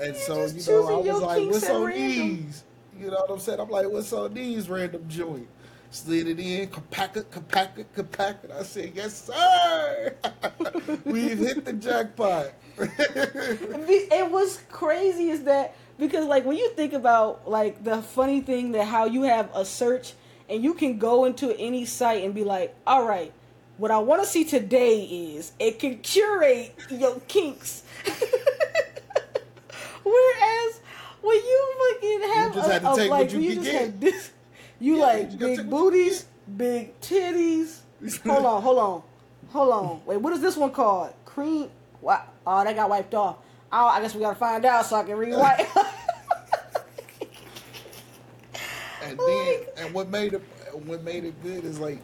and 0.00 0.16
so 0.16 0.46
you 0.46 0.64
know 0.66 0.84
I 0.84 0.96
was 0.96 1.20
like, 1.20 1.46
what's 1.46 1.68
on 1.70 1.92
random. 1.92 2.46
these? 2.46 2.64
You 2.98 3.06
know 3.10 3.18
what 3.26 3.30
I'm 3.30 3.40
saying? 3.40 3.60
I'm 3.60 3.70
like, 3.70 3.88
what's 3.90 4.12
on 4.12 4.34
these 4.34 4.68
random 4.68 5.08
joint? 5.08 5.48
Slid 5.92 6.26
it 6.26 6.40
in, 6.40 6.68
compact 6.68 7.18
it, 7.18 7.30
compact 7.30 7.78
it, 7.78 7.94
compact 7.94 8.46
it. 8.46 8.50
I 8.50 8.62
said, 8.62 8.92
yes, 8.94 9.26
sir. 9.26 10.16
We've 11.04 11.36
hit 11.38 11.66
the 11.66 11.74
jackpot. 11.74 12.52
It 12.78 14.30
was 14.30 14.60
crazy 14.70 15.28
is 15.28 15.44
that 15.44 15.76
because 15.98 16.24
like 16.24 16.46
when 16.46 16.56
you 16.56 16.70
think 16.70 16.94
about 16.94 17.46
like 17.48 17.84
the 17.84 18.00
funny 18.00 18.40
thing 18.40 18.72
that 18.72 18.86
how 18.86 19.04
you 19.04 19.22
have 19.24 19.50
a 19.54 19.64
search 19.66 20.14
and 20.48 20.64
you 20.64 20.72
can 20.72 20.98
go 20.98 21.26
into 21.26 21.54
any 21.58 21.84
site 21.84 22.24
and 22.24 22.34
be 22.34 22.42
like, 22.44 22.74
all 22.86 23.06
right, 23.06 23.32
what 23.76 23.90
I 23.90 23.98
want 23.98 24.22
to 24.22 24.26
see 24.28 24.44
today 24.44 25.02
is 25.02 25.52
it 25.58 25.78
can 25.78 25.98
curate 25.98 26.74
your 26.90 27.20
kinks. 27.28 27.82
Whereas 30.02 30.80
when 31.20 31.36
you 31.36 31.74
fucking 31.78 32.22
have 32.34 32.54
just 32.54 32.68
a, 32.68 32.72
had 32.72 32.82
to 32.82 32.92
a- 32.92 32.96
take 32.96 33.10
like 33.10 33.20
what 33.20 33.30
you 33.32 33.38
when 33.38 33.48
you 33.50 33.54
just 33.56 33.70
have 33.70 34.00
this, 34.00 34.30
you 34.82 34.96
Yeah, 34.96 35.02
like 35.02 35.32
you 35.32 35.38
big 35.38 35.58
you 35.58 35.64
booties, 35.64 36.26
big 36.56 37.00
titties. 37.00 37.80
hold 38.24 38.44
on, 38.44 38.62
hold 38.62 38.78
on, 38.78 39.02
hold 39.50 39.72
on. 39.72 40.02
Wait, 40.06 40.16
what 40.18 40.32
is 40.32 40.40
this 40.40 40.56
one 40.56 40.72
called? 40.72 41.14
Cream. 41.24 41.70
Wow. 42.00 42.24
Oh, 42.46 42.64
that 42.64 42.74
got 42.74 42.90
wiped 42.90 43.14
off. 43.14 43.36
Oh, 43.72 43.86
I 43.86 44.02
guess 44.02 44.14
we 44.14 44.20
gotta 44.20 44.36
find 44.36 44.64
out 44.64 44.84
so 44.86 44.96
I 44.96 45.04
can 45.04 45.16
rewrite. 45.16 45.66
And 49.04 49.18
then, 49.18 49.60
and 49.78 49.94
what 49.94 50.08
made 50.10 50.34
it, 50.34 50.42
what 50.72 51.02
made 51.02 51.24
it 51.24 51.42
good 51.42 51.64
is 51.64 51.78
like, 51.78 51.98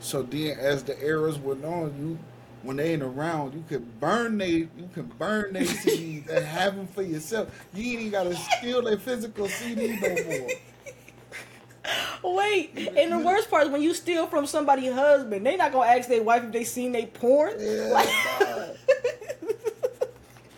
so 0.00 0.22
then 0.22 0.58
as 0.58 0.82
the 0.84 1.02
eras 1.02 1.38
went 1.38 1.64
on, 1.64 1.94
you, 1.98 2.18
when 2.62 2.76
they 2.76 2.92
ain't 2.92 3.02
around, 3.02 3.54
you 3.54 3.64
can 3.68 3.90
burn 3.98 4.38
they, 4.38 4.50
you 4.50 4.90
can 4.94 5.06
burn 5.18 5.54
they 5.54 5.64
CDs 5.64 6.28
and 6.28 6.44
have 6.44 6.76
them 6.76 6.86
for 6.86 7.02
yourself. 7.02 7.48
You 7.72 7.92
ain't 7.92 8.00
even 8.00 8.12
gotta 8.12 8.36
steal 8.36 8.82
their 8.82 8.98
physical 8.98 9.48
CD 9.48 9.98
no 10.00 10.08
more. 10.24 10.48
Wait, 12.22 12.76
and 12.96 13.12
the 13.12 13.18
worst 13.18 13.50
part 13.50 13.64
is 13.66 13.70
when 13.70 13.82
you 13.82 13.94
steal 13.94 14.26
from 14.26 14.46
somebody's 14.46 14.92
husband, 14.92 15.46
they 15.46 15.56
not 15.56 15.72
gonna 15.72 15.88
ask 15.90 16.08
their 16.08 16.22
wife 16.22 16.44
if 16.44 16.52
they 16.52 16.64
seen 16.64 16.92
they 16.92 17.06
porn. 17.06 17.54
Yeah, 17.58 17.88
Like, 17.92 18.08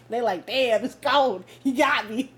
they 0.09 0.21
like, 0.21 0.47
damn, 0.47 0.85
it's 0.85 0.97
cold. 1.01 1.45
He 1.63 1.73
got 1.73 2.11
me. 2.11 2.33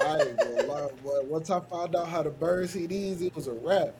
I 0.00 0.20
ain't 0.20 0.38
gonna 0.38 0.62
lie, 0.62 0.88
boy. 1.02 1.20
Once 1.24 1.50
I 1.50 1.60
found 1.60 1.94
out 1.94 2.08
how 2.08 2.22
to 2.22 2.30
burn 2.30 2.64
CDs, 2.64 3.20
it 3.20 3.34
was 3.34 3.46
a 3.46 3.52
wrap. 3.52 3.94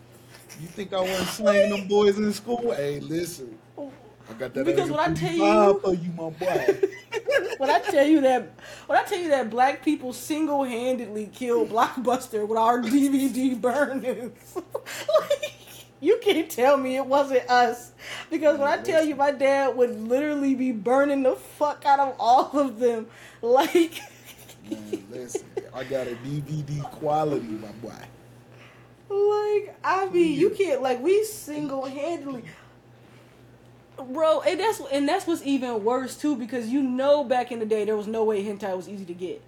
You 0.60 0.68
think 0.68 0.92
I 0.94 1.00
wasn't 1.00 1.28
slaying 1.28 1.70
them 1.70 1.86
boys 1.88 2.16
in 2.16 2.32
school? 2.32 2.72
Hey, 2.72 3.00
listen, 3.00 3.58
I 3.76 4.32
got 4.38 4.54
that. 4.54 4.64
Because 4.64 4.88
when 4.88 5.00
I 5.00 5.06
tell 5.06 5.14
55 5.14 5.68
you- 5.74 5.80
for 5.80 5.94
you, 5.94 6.10
my 6.16 6.30
boy. 6.30 6.78
when 7.58 7.70
I 7.70 7.78
tell 7.80 8.06
you 8.06 8.20
that, 8.22 8.52
when 8.86 8.98
I 8.98 9.02
tell 9.04 9.18
you 9.18 9.28
that 9.30 9.50
black 9.50 9.84
people 9.84 10.12
single-handedly 10.12 11.30
killed 11.32 11.70
Blockbuster 11.70 12.46
with 12.46 12.58
our 12.58 12.80
DVD 12.80 13.60
burnings, 13.60 14.38
like, 14.56 15.54
you 16.00 16.18
can't 16.22 16.50
tell 16.50 16.76
me 16.76 16.96
it 16.96 17.06
wasn't 17.06 17.48
us. 17.48 17.92
Because 18.30 18.58
when 18.58 18.68
I 18.68 18.78
tell 18.78 19.04
you 19.04 19.16
my 19.16 19.30
dad 19.30 19.76
would 19.76 19.98
literally 20.00 20.54
be 20.54 20.72
burning 20.72 21.22
the 21.22 21.36
fuck 21.36 21.84
out 21.86 22.00
of 22.00 22.16
all 22.18 22.58
of 22.58 22.78
them, 22.78 23.06
like. 23.42 24.00
Man, 24.70 25.04
listen, 25.10 25.44
I 25.72 25.84
got 25.84 26.06
a 26.06 26.16
DVD 26.16 26.82
quality, 26.84 27.46
my 27.46 27.72
boy. 27.72 27.92
Like, 29.08 29.76
I 29.84 30.08
mean, 30.10 30.38
you 30.38 30.50
can't 30.50 30.82
like 30.82 31.00
we 31.00 31.24
single 31.24 31.84
handedly 31.84 32.44
Bro, 33.96 34.40
and 34.42 34.58
that's 34.58 34.80
and 34.92 35.08
that's 35.08 35.26
what's 35.26 35.42
even 35.44 35.84
worse 35.84 36.16
too, 36.16 36.34
because 36.36 36.68
you 36.68 36.82
know 36.82 37.22
back 37.24 37.52
in 37.52 37.60
the 37.60 37.66
day 37.66 37.84
there 37.84 37.96
was 37.96 38.06
no 38.08 38.24
way 38.24 38.44
hentai 38.44 38.76
was 38.76 38.88
easy 38.88 39.04
to 39.04 39.14
get. 39.14 39.40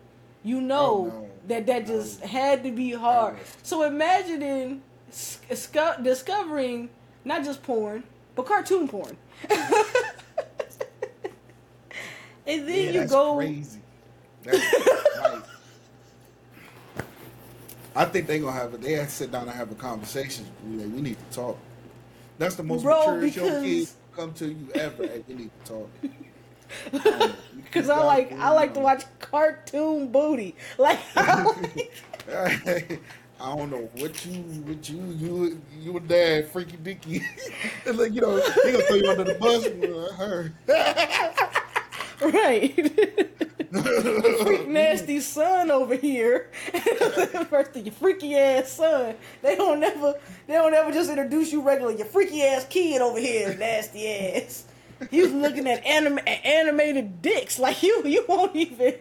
You 0.44 0.58
oh, 0.58 0.60
know 0.60 0.86
Oh, 1.12 1.20
no. 1.20 1.30
that 1.48 1.66
that 1.66 1.86
just 1.86 2.20
had 2.20 2.62
to 2.62 2.70
be 2.70 2.92
hard. 2.92 3.34
No. 3.34 3.40
So 3.64 3.82
imagining 3.82 4.82
sco- 5.10 5.96
discovering 6.00 6.88
not 7.24 7.42
just 7.44 7.62
porn, 7.64 8.04
but 8.36 8.46
cartoon 8.46 8.86
porn. 8.86 9.16
and 9.50 9.60
then 12.46 12.68
Yeah, 12.68 12.74
you 12.74 12.92
that's 13.00 13.10
go 13.12 13.36
crazy. 13.38 13.80
That's, 14.44 14.58
like, 15.22 15.42
I 17.96 18.04
think 18.04 18.26
they're 18.28 18.38
gonna 18.38 18.52
have 18.52 18.74
a. 18.74 18.76
They 18.78 18.92
have 18.92 19.08
to 19.08 19.12
sit 19.12 19.32
down 19.32 19.42
and 19.48 19.50
have 19.56 19.72
a 19.72 19.74
conversation. 19.74 20.46
We 20.64 20.76
like, 20.84 20.94
we 20.94 21.02
need 21.02 21.16
to 21.30 21.36
talk. 21.36 21.58
That's 22.38 22.54
the 22.54 22.62
most 22.62 22.82
Bro, 22.82 22.94
mature 22.94 23.14
your 23.14 23.22
because- 23.44 23.62
kids 23.64 23.94
come 24.16 24.32
to 24.34 24.48
you 24.48 24.68
ever. 24.74 25.06
Hey, 25.06 25.22
we 25.28 25.34
need 25.34 25.50
to 25.64 25.72
talk. 25.72 25.90
Um, 26.92 27.32
Cause 27.70 27.88
I 27.88 28.02
like 28.02 28.32
I 28.32 28.50
like 28.50 28.74
to 28.74 28.80
watch 28.80 29.04
cartoon 29.20 30.08
booty. 30.08 30.56
Like, 30.78 30.98
I 31.16 32.98
don't 33.38 33.70
know 33.70 33.88
what 33.98 34.26
you, 34.26 34.42
what 34.42 34.88
you, 34.88 35.00
you, 35.16 35.62
you 35.80 35.96
and 35.96 36.08
dad, 36.08 36.48
freaky 36.50 36.76
dicky. 36.78 37.22
like 37.86 38.12
you 38.12 38.20
know, 38.20 38.40
gonna 38.64 38.82
throw 38.82 38.96
you 38.96 39.08
under 39.08 39.24
the 39.24 39.34
bus. 39.34 39.64
Her. 40.16 40.52
Right. 42.20 42.74
freak 44.42 44.68
nasty 44.68 45.20
son 45.20 45.70
over 45.70 45.94
here. 45.94 46.50
First 47.50 47.72
thing, 47.72 47.84
your 47.84 47.94
freaky 47.94 48.36
ass 48.36 48.72
son. 48.72 49.14
They 49.42 49.56
don't 49.56 49.80
never, 49.80 50.14
they 50.46 50.54
don't 50.54 50.74
ever 50.74 50.92
just 50.92 51.10
introduce 51.10 51.52
you 51.52 51.62
regular. 51.62 51.92
Your 51.92 52.06
freaky 52.06 52.42
ass 52.42 52.66
kid 52.68 53.00
over 53.00 53.18
here, 53.18 53.56
nasty 53.56 54.08
ass. 54.08 54.64
He 55.10 55.20
was 55.20 55.32
looking 55.32 55.66
at 55.68 55.84
anim- 55.84 56.20
animated 56.26 57.20
dicks 57.20 57.58
like 57.58 57.82
you. 57.82 58.02
You 58.04 58.24
won't 58.28 58.56
even. 58.56 58.94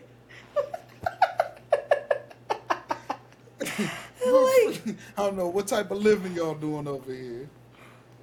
like, 3.59 4.81
I 5.17 5.17
don't 5.17 5.37
know 5.37 5.47
what 5.47 5.67
type 5.67 5.91
of 5.91 5.99
living 5.99 6.33
y'all 6.33 6.55
doing 6.55 6.87
over 6.87 7.13
here. 7.13 7.49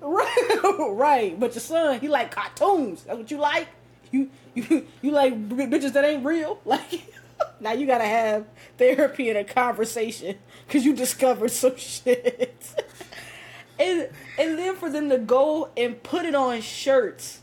Right, 0.00 0.88
right. 0.90 1.38
But 1.38 1.54
your 1.54 1.60
son, 1.60 2.00
he 2.00 2.08
like 2.08 2.30
cartoons. 2.32 3.04
That's 3.04 3.18
what 3.18 3.30
you 3.30 3.38
like. 3.38 3.68
You 4.12 4.30
you 4.54 4.86
you 5.00 5.10
like 5.10 5.48
bitches 5.48 5.94
that 5.94 6.04
ain't 6.04 6.24
real. 6.24 6.60
Like 6.66 7.02
now 7.58 7.72
you 7.72 7.86
gotta 7.86 8.04
have 8.04 8.46
therapy 8.78 9.28
and 9.28 9.38
a 9.38 9.44
conversation 9.44 10.36
because 10.66 10.84
you 10.84 10.94
discovered 10.94 11.50
some 11.50 11.76
shit. 11.76 12.64
and 13.80 14.08
and 14.38 14.58
then 14.58 14.76
for 14.76 14.88
them 14.88 15.08
to 15.08 15.18
go 15.18 15.70
and 15.76 16.00
put 16.04 16.24
it 16.24 16.36
on 16.36 16.60
shirts, 16.60 17.40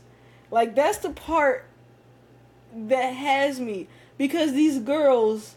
like 0.50 0.74
that's 0.74 0.98
the 0.98 1.10
part 1.10 1.66
that 2.74 3.10
has 3.10 3.60
me 3.60 3.88
because 4.16 4.52
these 4.52 4.78
girls 4.78 5.56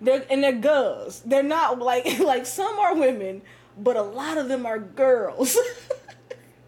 they're 0.00 0.24
and 0.30 0.42
they're 0.42 0.52
girls. 0.52 1.22
They're 1.24 1.42
not 1.42 1.78
like 1.78 2.18
like 2.20 2.46
some 2.46 2.78
are 2.78 2.94
women, 2.94 3.42
but 3.78 3.96
a 3.96 4.02
lot 4.02 4.38
of 4.38 4.48
them 4.48 4.66
are 4.66 4.78
girls. 4.78 5.56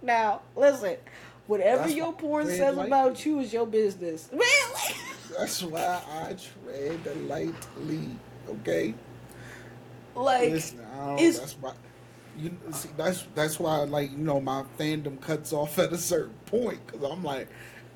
now, 0.02 0.42
listen, 0.54 0.96
whatever 1.46 1.82
That's 1.82 1.94
your 1.94 2.12
porn 2.12 2.46
says 2.46 2.76
about 2.76 3.24
you 3.24 3.40
is 3.40 3.52
your 3.52 3.66
business. 3.66 4.28
Really? 4.32 4.96
That's 5.38 5.62
why 5.62 6.02
I 6.10 6.34
tread 6.34 7.26
lightly. 7.26 8.10
Okay. 8.48 8.94
Like 10.14 10.50
Listen, 10.50 10.80
I 10.92 11.06
don't, 11.06 11.18
it's- 11.18 11.38
that's 11.38 11.54
why. 11.54 11.72
You 12.38 12.50
see, 12.72 12.88
that's 12.96 13.26
that's 13.34 13.60
why 13.60 13.76
like 13.78 14.10
you 14.10 14.16
know 14.18 14.40
my 14.40 14.64
fandom 14.78 15.20
cuts 15.20 15.52
off 15.52 15.78
at 15.78 15.92
a 15.92 15.98
certain 15.98 16.34
point 16.46 16.80
because 16.86 17.02
I'm 17.10 17.22
like 17.22 17.48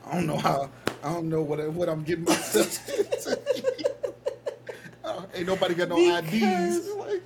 I 0.07 0.15
don't 0.17 0.27
know 0.27 0.37
how 0.37 0.71
I 1.03 1.13
don't 1.15 1.31
know 1.31 1.41
what 1.41 1.59
what 1.73 1.89
I'm 1.89 2.03
getting 2.03 2.25
myself 2.25 2.89
into. 2.99 3.41
Uh, 5.05 5.23
ain't 5.35 5.47
nobody 5.47 5.73
got 5.73 5.89
no 5.89 5.97
IDs. 5.99 6.89
Like, 6.97 7.23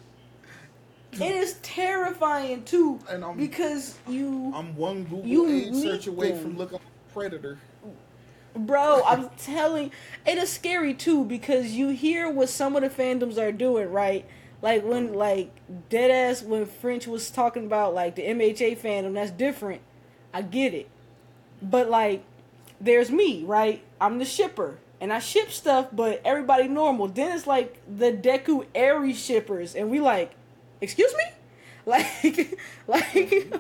it 1.13 1.21
is 1.21 1.55
terrifying 1.63 2.63
too 2.65 2.99
And 3.11 3.25
I'm- 3.25 3.37
because 3.37 3.99
you 4.09 4.53
I'm 4.55 4.77
one 4.77 5.05
Google 5.05 5.27
You 5.27 5.49
age 5.49 5.75
search 5.75 6.07
away 6.07 6.33
them. 6.33 6.43
from 6.43 6.59
looking 6.59 6.79
predator. 7.13 7.59
Bro, 8.55 9.03
I'm 9.07 9.29
telling 9.39 9.93
it 10.27 10.37
is 10.37 10.51
scary 10.51 10.93
too 10.95 11.25
because 11.25 11.73
you 11.73 11.89
hear 11.91 12.29
what 12.29 12.49
some 12.49 12.75
of 12.77 12.83
the 12.83 12.91
fandoms 12.91 13.39
are 13.39 13.53
doing, 13.53 13.91
right? 13.93 14.25
Like 14.61 14.85
when 14.85 15.15
like 15.15 15.51
deadass 15.89 16.45
when 16.45 16.67
French 16.67 17.07
was 17.07 17.31
talking 17.31 17.65
about 17.67 17.95
like 17.95 18.17
the 18.17 18.23
MHA 18.23 18.77
fandom, 18.77 19.15
that's 19.15 19.31
different. 19.31 19.81
I 20.35 20.43
get 20.43 20.75
it. 20.75 20.89
But 21.63 21.89
like 21.91 22.25
there's 22.81 23.11
me, 23.11 23.45
right? 23.45 23.83
I'm 24.01 24.19
the 24.19 24.25
shipper. 24.25 24.79
And 25.01 25.13
I 25.13 25.19
ship 25.19 25.51
stuff, 25.51 25.87
but 25.93 26.21
everybody 26.25 26.69
normal. 26.69 27.07
Then 27.09 27.35
it's 27.35 27.47
like 27.47 27.79
the 27.89 28.13
Deku 28.13 28.67
Eri's 28.75 29.19
shippers, 29.19 29.75
and 29.75 29.91
we 29.91 29.99
like, 29.99 30.33
excuse 30.81 31.13
me? 31.15 31.25
Like 31.87 32.59
like 32.87 33.53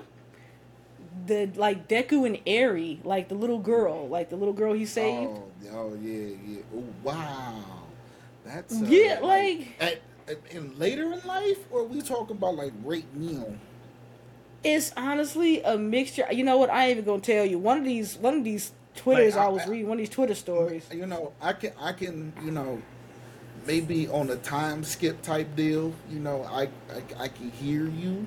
the 1.27 1.47
like 1.57 1.89
Deku 1.89 2.27
and 2.27 2.39
Eri, 2.47 3.01
like 3.03 3.29
the 3.29 3.35
little 3.35 3.59
girl, 3.59 4.09
like 4.09 4.29
the 4.31 4.37
little 4.37 4.53
girl 4.55 4.75
he 4.75 4.85
saved. 4.85 5.31
Oh, 5.33 5.51
oh 5.73 5.99
yeah, 6.01 6.37
yeah. 6.47 6.61
Oh, 6.77 6.85
wow. 7.03 7.55
That's 8.45 8.75
uh, 8.75 8.85
Yeah, 8.87 9.21
like- 9.23 9.69
at, 9.81 10.01
at, 10.29 10.39
in 10.51 10.79
later 10.79 11.13
in 11.13 11.21
life, 11.27 11.59
or 11.71 11.85
we 11.85 12.03
talking 12.03 12.37
about 12.37 12.57
like 12.57 12.73
great 12.85 13.13
meal? 13.15 13.57
It's 14.63 14.93
honestly 14.97 15.63
a 15.63 15.79
mixture. 15.79 16.27
You 16.31 16.45
know 16.45 16.59
what? 16.59 16.69
I 16.71 16.85
ain't 16.89 16.99
even 16.99 17.05
gonna 17.07 17.23
tell 17.23 17.45
you. 17.47 17.59
One 17.59 17.79
of 17.79 17.85
these, 17.85 18.17
one 18.19 18.35
of 18.35 18.45
these 18.45 18.73
Twitters 18.95 19.35
Like, 19.35 19.45
I- 19.45 19.47
I, 19.47 19.51
was 19.51 19.67
reading, 19.67 19.89
one 19.89 19.97
of 19.97 20.01
these 20.01 20.11
Twitter 20.11 20.35
stories. 20.35 20.87
You 20.93 21.07
know, 21.07 21.33
I 21.41 21.55
can, 21.55 21.73
I 21.81 21.93
can, 21.93 22.33
you 22.45 22.51
know, 22.51 22.83
maybe 23.67 24.09
on 24.09 24.31
a 24.31 24.37
time 24.37 24.85
skip 24.85 25.21
type 25.23 25.55
deal. 25.57 25.93
You 26.11 26.21
know, 26.21 26.45
I, 26.45 26.63
I, 26.63 26.69
I 27.25 27.29
can 27.29 27.51
hear 27.51 27.87
you. 27.89 28.27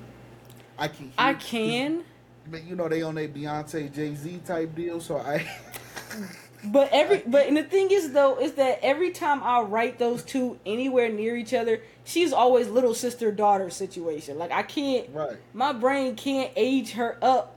I 0.78 0.88
can. 0.88 1.04
Hear 1.06 1.12
I 1.18 1.34
can, 1.34 2.04
But 2.50 2.64
you 2.64 2.74
know, 2.76 2.88
they 2.88 3.02
on 3.02 3.16
a 3.18 3.28
Beyonce 3.28 3.92
Jay 3.94 4.14
Z 4.14 4.40
type 4.44 4.74
deal, 4.74 5.00
so 5.00 5.18
I. 5.18 5.46
but 6.64 6.88
every, 6.92 7.22
but 7.26 7.46
and 7.46 7.56
the 7.56 7.62
thing 7.62 7.88
is 7.90 8.12
though, 8.12 8.38
is 8.38 8.54
that 8.54 8.80
every 8.82 9.10
time 9.10 9.42
I 9.42 9.60
write 9.60 9.98
those 9.98 10.22
two 10.24 10.58
anywhere 10.66 11.08
near 11.08 11.36
each 11.36 11.54
other, 11.54 11.80
she's 12.04 12.32
always 12.32 12.68
little 12.68 12.94
sister 12.94 13.30
daughter 13.30 13.70
situation. 13.70 14.38
Like 14.38 14.50
I 14.50 14.62
can't, 14.62 15.08
right. 15.12 15.36
my 15.52 15.72
brain 15.72 16.16
can't 16.16 16.50
age 16.56 16.92
her 16.92 17.16
up 17.22 17.54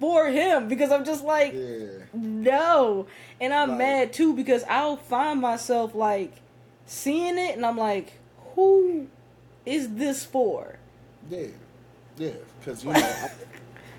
for 0.00 0.26
him 0.26 0.68
because 0.68 0.90
I'm 0.90 1.04
just 1.04 1.24
like, 1.24 1.52
Yeah. 1.54 1.86
No. 2.12 3.06
And 3.40 3.52
I'm 3.54 3.70
Right. 3.70 3.78
mad 3.78 4.12
too 4.12 4.34
because 4.34 4.64
I'll 4.68 4.96
find 4.96 5.40
myself 5.40 5.94
like 5.94 6.32
seeing 6.86 7.38
it 7.38 7.56
and 7.56 7.66
I'm 7.66 7.76
like, 7.76 8.14
who 8.54 9.08
is 9.66 9.94
this 9.94 10.24
for? 10.24 10.78
Yeah, 11.28 11.48
yeah, 12.16 12.30
because 12.60 12.84
you 12.84 12.92
know 12.92 12.98
I, 12.98 13.30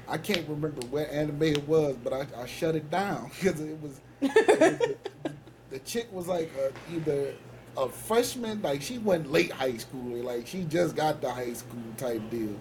I 0.08 0.18
can't 0.18 0.48
remember 0.48 0.86
what 0.88 1.10
anime 1.10 1.44
it 1.44 1.68
was, 1.68 1.96
but 2.04 2.14
I, 2.14 2.26
I 2.42 2.46
shut 2.46 2.76
it 2.76 2.90
down 2.90 3.30
because 3.40 3.60
it 3.62 3.80
was, 3.82 4.02
it 4.22 4.32
was 4.34 4.58
the, 4.80 5.32
the 5.70 5.80
chick 5.80 6.12
was 6.12 6.28
like 6.28 6.52
uh 6.58 6.72
either 6.96 7.34
a 7.78 7.88
freshman, 7.90 8.62
like 8.62 8.82
she 8.82 8.98
went 8.98 9.32
late 9.32 9.52
high 9.52 9.78
school, 9.78 10.18
like 10.24 10.48
she 10.48 10.64
just 10.64 10.96
got 10.96 11.22
to 11.22 11.30
high 11.30 11.54
school 11.54 11.80
type 11.98 12.28
deal, 12.32 12.56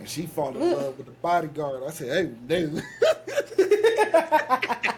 and 0.00 0.08
she 0.08 0.26
fell 0.26 0.48
in 0.48 0.72
love 0.72 0.96
with 0.96 1.06
the 1.06 1.12
bodyguard. 1.12 1.84
I 1.86 1.90
said, 1.90 2.36
hey, 2.48 2.70
no. 2.72 2.80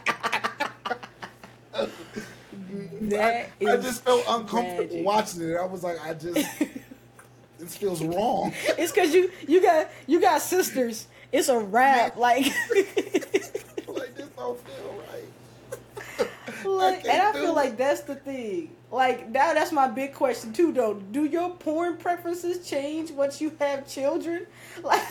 That 3.03 3.51
I, 3.61 3.73
I 3.73 3.77
just 3.77 4.05
felt 4.05 4.25
uncomfortable 4.29 4.89
tragic. 4.89 5.05
watching 5.05 5.43
it. 5.43 5.57
I 5.57 5.65
was 5.65 5.83
like, 5.83 6.05
I 6.05 6.15
just 6.15 6.49
this 7.59 7.77
feels 7.77 8.03
wrong. 8.03 8.53
It's 8.77 8.93
cause 8.93 9.13
you 9.13 9.31
you 9.47 9.63
got 9.63 9.91
you 10.07 10.21
got 10.21 10.43
sisters. 10.43 11.07
It's 11.33 11.49
a 11.49 11.59
rap. 11.59 12.17
Like 12.17 12.47
like 12.75 14.15
this 14.15 14.29
don't 14.37 14.61
feel 14.61 15.03
right. 15.11 16.29
Like, 16.65 17.05
can't 17.05 17.15
and 17.15 17.23
I 17.23 17.33
feel 17.33 17.51
it. 17.51 17.55
like 17.55 17.77
that's 17.77 18.01
the 18.03 18.17
thing. 18.17 18.71
Like 18.91 19.29
now, 19.31 19.55
that's 19.55 19.71
my 19.71 19.87
big 19.87 20.15
question 20.15 20.53
too. 20.53 20.73
Though, 20.73 20.95
do 20.95 21.25
your 21.25 21.51
porn 21.51 21.97
preferences 21.99 22.69
change 22.69 23.11
once 23.11 23.41
you 23.41 23.53
have 23.61 23.87
children? 23.87 24.47
Like, 24.83 25.03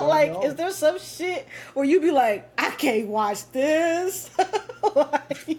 like, 0.00 0.32
know. 0.32 0.42
is 0.44 0.54
there 0.54 0.70
some 0.70 0.98
shit 0.98 1.46
where 1.74 1.84
you 1.84 2.00
be 2.00 2.10
like, 2.10 2.50
I 2.56 2.70
can't 2.70 3.08
watch 3.08 3.50
this? 3.50 4.30
like, 4.94 5.58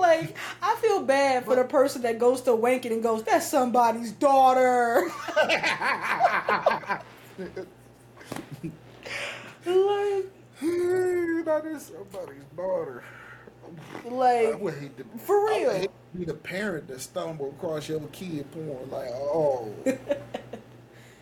like, 0.00 0.36
I 0.62 0.76
feel 0.76 1.02
bad 1.02 1.44
for 1.44 1.56
the 1.56 1.64
person 1.64 2.02
that 2.02 2.18
goes 2.18 2.42
to 2.42 2.50
wanking 2.52 2.92
and 2.92 3.02
goes, 3.02 3.22
"That's 3.24 3.46
somebody's 3.46 4.12
daughter." 4.12 5.10
like, 5.46 7.02
that 10.62 11.62
is 11.66 11.92
somebody's 11.92 12.44
daughter. 12.56 13.02
I 14.04 14.08
like, 14.08 14.60
would 14.60 14.74
hate 14.74 14.96
to, 14.98 15.04
For 15.18 15.36
I 15.48 15.52
would 15.60 15.62
real. 15.62 15.70
hate 15.72 15.90
to 16.12 16.18
be 16.18 16.24
the 16.24 16.34
parent 16.34 16.88
that 16.88 17.00
stumbled 17.00 17.54
across 17.54 17.88
your 17.88 18.00
kid 18.08 18.50
porn. 18.52 18.90
Like, 18.90 19.08
oh, 19.10 19.72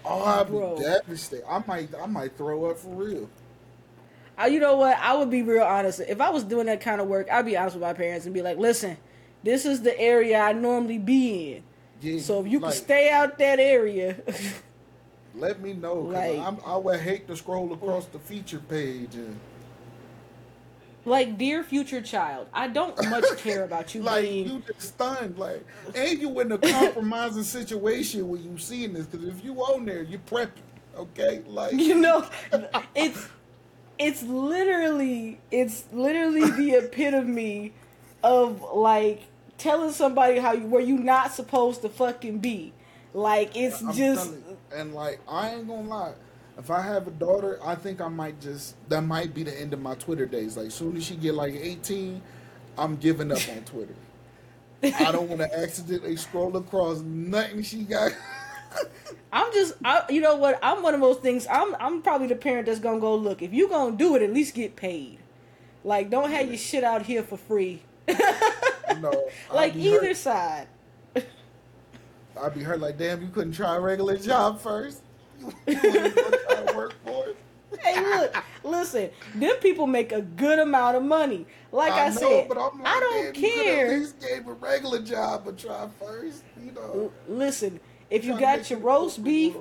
oh, 0.05 0.25
I'd 0.25 0.51
be 0.51 0.83
devastated. 0.83 1.45
I 1.49 1.63
might, 1.67 1.95
I 1.95 2.07
might 2.07 2.37
throw 2.37 2.71
up 2.71 2.79
for 2.79 2.95
real. 2.95 3.29
I, 4.39 4.47
you 4.47 4.61
know 4.61 4.77
what? 4.77 4.97
I 4.99 5.15
would 5.17 5.31
be 5.31 5.43
real 5.43 5.65
honest. 5.65 6.01
If 6.01 6.21
I 6.21 6.31
was 6.31 6.45
doing 6.45 6.67
that 6.67 6.81
kind 6.81 7.01
of 7.01 7.09
work, 7.09 7.29
I'd 7.31 7.45
be 7.45 7.57
honest 7.57 7.75
with 7.75 7.83
my 7.83 7.93
parents 7.93 8.25
and 8.25 8.33
be 8.33 8.41
like, 8.41 8.57
"Listen, 8.57 8.97
this 9.43 9.67
is 9.67 9.83
the 9.83 9.99
area 9.99 10.39
I 10.39 10.53
normally 10.53 10.99
be 10.99 11.55
in. 11.55 11.63
Yeah, 12.01 12.21
So 12.21 12.41
if 12.41 12.47
you 12.47 12.61
like, 12.61 12.75
can 12.75 12.83
stay 12.85 13.11
out 13.11 13.39
that 13.39 13.59
area, 13.59 14.17
let 15.35 15.61
me 15.61 15.73
know. 15.73 15.95
Like- 15.95 16.39
I'm, 16.39 16.59
I 16.65 16.77
would 16.77 17.01
hate 17.01 17.27
to 17.29 17.37
scroll 17.37 17.73
across 17.73 18.07
the 18.07 18.19
feature 18.21 18.61
page 18.61 19.15
and 19.15 19.39
like 21.05 21.39
dear 21.39 21.65
future 21.65 22.03
child, 22.03 22.49
I 22.53 22.69
don't 22.69 22.95
much 23.09 23.25
care 23.39 23.65
about 23.65 23.95
you 23.95 24.03
like 24.03 24.25
being 24.25 24.47
you 24.47 24.63
just 24.67 24.95
stunned. 24.95 25.39
Like, 25.39 25.65
and 25.95 26.21
you 26.21 26.39
in 26.41 26.53
a 26.53 26.59
compromising 26.59 27.45
situation 27.45 28.29
when 28.29 28.43
you 28.45 28.59
seeing 28.59 28.93
this 28.93 29.07
because 29.07 29.27
if 29.27 29.43
you 29.45 29.55
on 29.57 29.87
there, 29.87 30.03
you 30.03 30.19
prepping. 30.19 30.51
Okay, 30.97 31.43
like 31.47 31.75
you 31.75 31.95
know 31.95 32.29
it's 32.95 33.29
it's 33.99 34.23
literally 34.23 35.39
it's 35.51 35.85
literally 35.93 36.51
the 36.51 36.79
epitome 36.85 37.73
of 38.23 38.63
like 38.75 39.23
telling 39.59 39.93
somebody 39.93 40.39
how 40.39 40.53
you 40.53 40.67
where 40.67 40.83
you 40.83 40.99
not 40.99 41.33
supposed 41.33 41.83
to 41.83 41.89
fucking 41.89 42.39
be. 42.39 42.73
Like 43.15 43.57
it's 43.57 43.83
I'm 43.83 43.93
just 43.93 44.31
you, 44.31 44.57
and 44.75 44.95
like 44.95 45.21
I 45.29 45.51
ain't 45.55 45.67
gonna 45.67 45.89
lie. 45.89 46.13
If 46.57 46.71
I 46.71 46.83
have 46.83 47.07
a 47.07 47.13
daughter, 47.13 47.61
I 47.65 47.77
think 47.77 48.01
I 48.01 48.09
might 48.09 48.41
just 48.41 48.75
that 48.89 49.03
might 49.03 49.35
be 49.35 49.43
the 49.43 49.59
end 49.59 49.73
of 49.73 49.81
my 49.81 49.95
Twitter 49.95 50.27
days. 50.27 50.57
Like 50.57 50.67
as 50.67 50.75
soon 50.75 50.97
as 50.97 51.05
she 51.05 51.17
get 51.17 51.35
like 51.35 51.55
eighteen, 51.55 52.23
I'm 52.77 52.97
giving 52.97 53.33
up 53.33 53.41
on 53.49 53.65
Twitter. 53.65 53.95
I 54.83 55.11
don't 55.11 55.29
want 55.29 55.41
to 55.41 55.59
accidentally 55.63 56.17
scroll 56.17 56.57
across 56.57 57.01
nothing 57.01 57.63
she 57.63 57.83
got. 57.83 58.13
I'm 59.33 59.53
just, 59.53 59.75
I, 59.85 60.05
you 60.09 60.21
know 60.21 60.37
what? 60.37 60.59
I'm 60.63 60.83
one 60.83 60.95
of 60.95 61.01
those 61.01 61.19
things. 61.19 61.47
I'm, 61.51 61.75
I'm 61.79 62.03
probably 62.03 62.29
the 62.29 62.37
parent 62.37 62.67
that's 62.67 62.81
gonna 62.81 63.01
go 63.01 63.15
look. 63.15 63.43
If 63.43 63.53
you're 63.53 63.69
gonna 63.69 63.97
do 63.97 64.17
it, 64.17 64.23
at 64.23 64.33
least 64.33 64.55
get 64.55 64.77
paid. 64.77 65.19
Like, 65.85 66.11
don't 66.11 66.31
have 66.31 66.49
your 66.49 66.57
shit 66.57 66.85
out 66.85 67.03
here 67.03 67.23
for 67.23 67.37
free. 67.37 67.83
no, 68.99 69.29
like 69.53 69.77
either 69.77 70.07
hurt. 70.09 70.17
side. 70.17 70.69
I'd 72.41 72.55
be 72.55 72.63
hurt. 72.63 72.81
Like 72.81 72.99
damn, 72.99 73.21
you 73.23 73.29
couldn't 73.29 73.53
try 73.53 73.77
a 73.77 73.81
regular 73.81 74.17
job 74.17 74.61
first. 74.61 75.03
You 75.41 75.53
wouldn't 75.67 76.15
go 76.15 76.31
try 76.31 76.65
to 76.65 76.77
work 76.77 76.95
for 77.05 77.29
it. 77.29 77.37
Hey, 77.83 78.01
look, 78.01 78.35
listen. 78.65 79.11
Them 79.35 79.57
people 79.61 79.87
make 79.87 80.13
a 80.13 80.23
good 80.23 80.59
amount 80.59 80.97
of 80.97 81.03
money. 81.03 81.47
Like 81.71 81.93
I, 81.93 82.09
know, 82.09 82.15
said, 82.15 82.49
but 82.49 82.57
I'm 82.57 82.79
like, 82.79 82.87
I 82.87 83.01
don't 83.01 83.15
man, 83.17 83.27
you 83.27 83.33
could 83.33 83.65
care. 83.65 83.87
At 83.87 84.01
least 84.01 84.21
gave 84.21 84.47
a 84.47 84.53
regular 84.55 85.03
job 85.03 85.47
a 85.47 85.53
try 85.53 85.89
first. 85.99 86.45
You 86.65 86.73
know, 86.73 86.81
L- 86.83 87.13
Listen, 87.29 87.79
if 88.11 88.25
you 88.25 88.39
got 88.39 88.71
your 88.71 88.79
roast 88.79 89.23
beef 89.23 89.55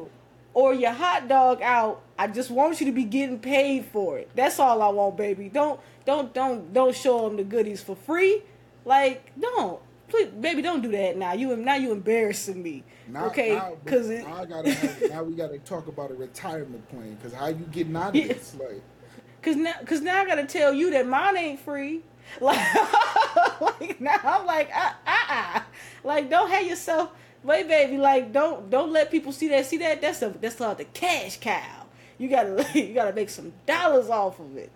or 0.54 0.74
your 0.74 0.92
hot 0.92 1.28
dog 1.28 1.62
out, 1.62 2.02
I 2.18 2.28
just 2.28 2.50
want 2.50 2.80
you 2.80 2.86
to 2.88 2.92
be 2.92 3.04
getting 3.04 3.40
paid 3.40 3.86
for 3.86 4.18
it. 4.18 4.30
That's 4.36 4.60
all 4.60 4.82
I 4.82 4.90
want, 4.90 5.18
baby. 5.18 5.50
Don't 5.50 5.80
don't 6.06 6.34
don't 6.34 6.74
don't 6.74 6.96
show 6.96 7.28
them 7.28 7.38
the 7.38 7.44
goodies 7.44 7.82
for 7.84 7.96
free. 7.96 8.42
Like 8.86 9.32
don't. 9.40 9.82
Please, 10.10 10.30
baby, 10.30 10.62
don't 10.62 10.82
do 10.82 10.90
that 10.92 11.18
now. 11.18 11.34
You 11.34 11.56
now 11.58 11.76
you 11.76 11.92
embarrassing 11.92 12.64
me. 12.64 12.84
Now, 13.10 13.26
okay, 13.28 13.62
because 13.84 14.08
now 14.10 14.36
I 14.38 14.46
gotta 14.46 14.72
have, 14.74 15.10
now 15.10 15.24
we 15.24 15.34
gotta 15.36 15.60
talk 15.60 15.88
about 15.88 16.12
a 16.12 16.14
retirement 16.14 16.88
plan 16.90 17.16
because 17.16 17.34
how 17.34 17.48
you 17.48 17.66
getting 17.72 17.96
out 17.96 18.10
of 18.10 18.16
Yeah. 18.16 18.28
this? 18.28 18.56
Like, 18.58 18.82
Cause 19.42 19.56
now, 19.56 19.74
cause 19.86 20.02
now 20.02 20.22
I 20.22 20.26
gotta 20.26 20.46
tell 20.46 20.74
you 20.74 20.92
that 20.92 21.08
mine 21.08 21.38
ain't 21.38 21.60
free. 21.60 22.04
Like, 22.42 22.60
like 23.62 24.02
now 24.02 24.20
I'm 24.24 24.46
like, 24.46 24.70
ah, 24.74 24.98
ah, 25.08 25.26
ah. 25.30 25.66
like 26.04 26.30
don't 26.30 26.50
have 26.50 26.66
yourself, 26.66 27.12
wait, 27.44 27.68
baby. 27.68 27.98
Like, 27.98 28.32
don't, 28.34 28.70
don't 28.70 28.92
let 28.92 29.12
people 29.12 29.32
see 29.32 29.48
that. 29.50 29.66
See 29.66 29.78
that? 29.78 30.02
That's 30.02 30.22
a, 30.22 30.30
that's 30.30 30.56
called 30.56 30.78
the 30.80 30.86
cash 30.86 31.38
cow. 31.40 31.86
You 32.18 32.30
gotta, 32.30 32.66
you 32.80 32.94
gotta 32.94 33.14
make 33.14 33.30
some 33.30 33.54
dollars 33.66 34.10
off 34.10 34.40
of 34.40 34.58
it. 34.58 34.72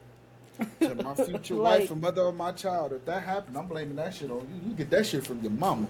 to 0.80 0.96
my 0.96 1.16
future 1.26 1.56
Like- 1.56 1.82
wife 1.82 1.92
and 1.92 2.02
mother 2.02 2.24
of 2.24 2.36
my 2.36 2.52
child, 2.52 2.94
if 2.94 3.06
that 3.06 3.24
happened, 3.24 3.58
I'm 3.58 3.68
blaming 3.68 3.96
that 3.98 4.14
shit 4.14 4.30
on 4.32 4.40
you. 4.40 4.70
You 4.70 4.76
get 4.76 4.90
that 4.92 5.06
shit 5.06 5.26
from 5.26 5.42
your 5.42 5.52
mama. 5.52 5.88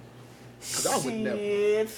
Cause 0.59 0.85
I 0.87 0.97
would 1.05 1.13
never. 1.15 1.37
Shit. 1.37 1.89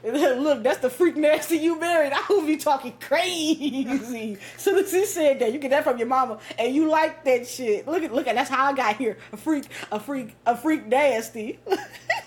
Look, 0.04 0.62
that's 0.62 0.78
the 0.78 0.90
freak 0.90 1.16
nasty 1.16 1.56
you 1.56 1.80
married. 1.80 2.12
I 2.14 2.24
would 2.30 2.46
be 2.46 2.56
talking 2.58 2.92
crazy. 3.00 4.38
so 4.56 4.78
as 4.78 4.92
he 4.92 5.04
said 5.04 5.40
that, 5.40 5.52
you 5.52 5.58
get 5.58 5.70
that 5.70 5.82
from 5.82 5.98
your 5.98 6.06
mama, 6.06 6.38
and 6.58 6.72
you 6.72 6.88
like 6.88 7.24
that 7.24 7.48
shit. 7.48 7.88
Look 7.88 8.04
at, 8.04 8.12
look 8.14 8.28
at. 8.28 8.36
That's 8.36 8.48
how 8.50 8.66
I 8.66 8.72
got 8.72 8.96
here. 8.96 9.16
A 9.32 9.36
freak, 9.36 9.64
a 9.90 9.98
freak, 9.98 10.36
a 10.46 10.56
freak 10.56 10.86
nasty. 10.86 11.58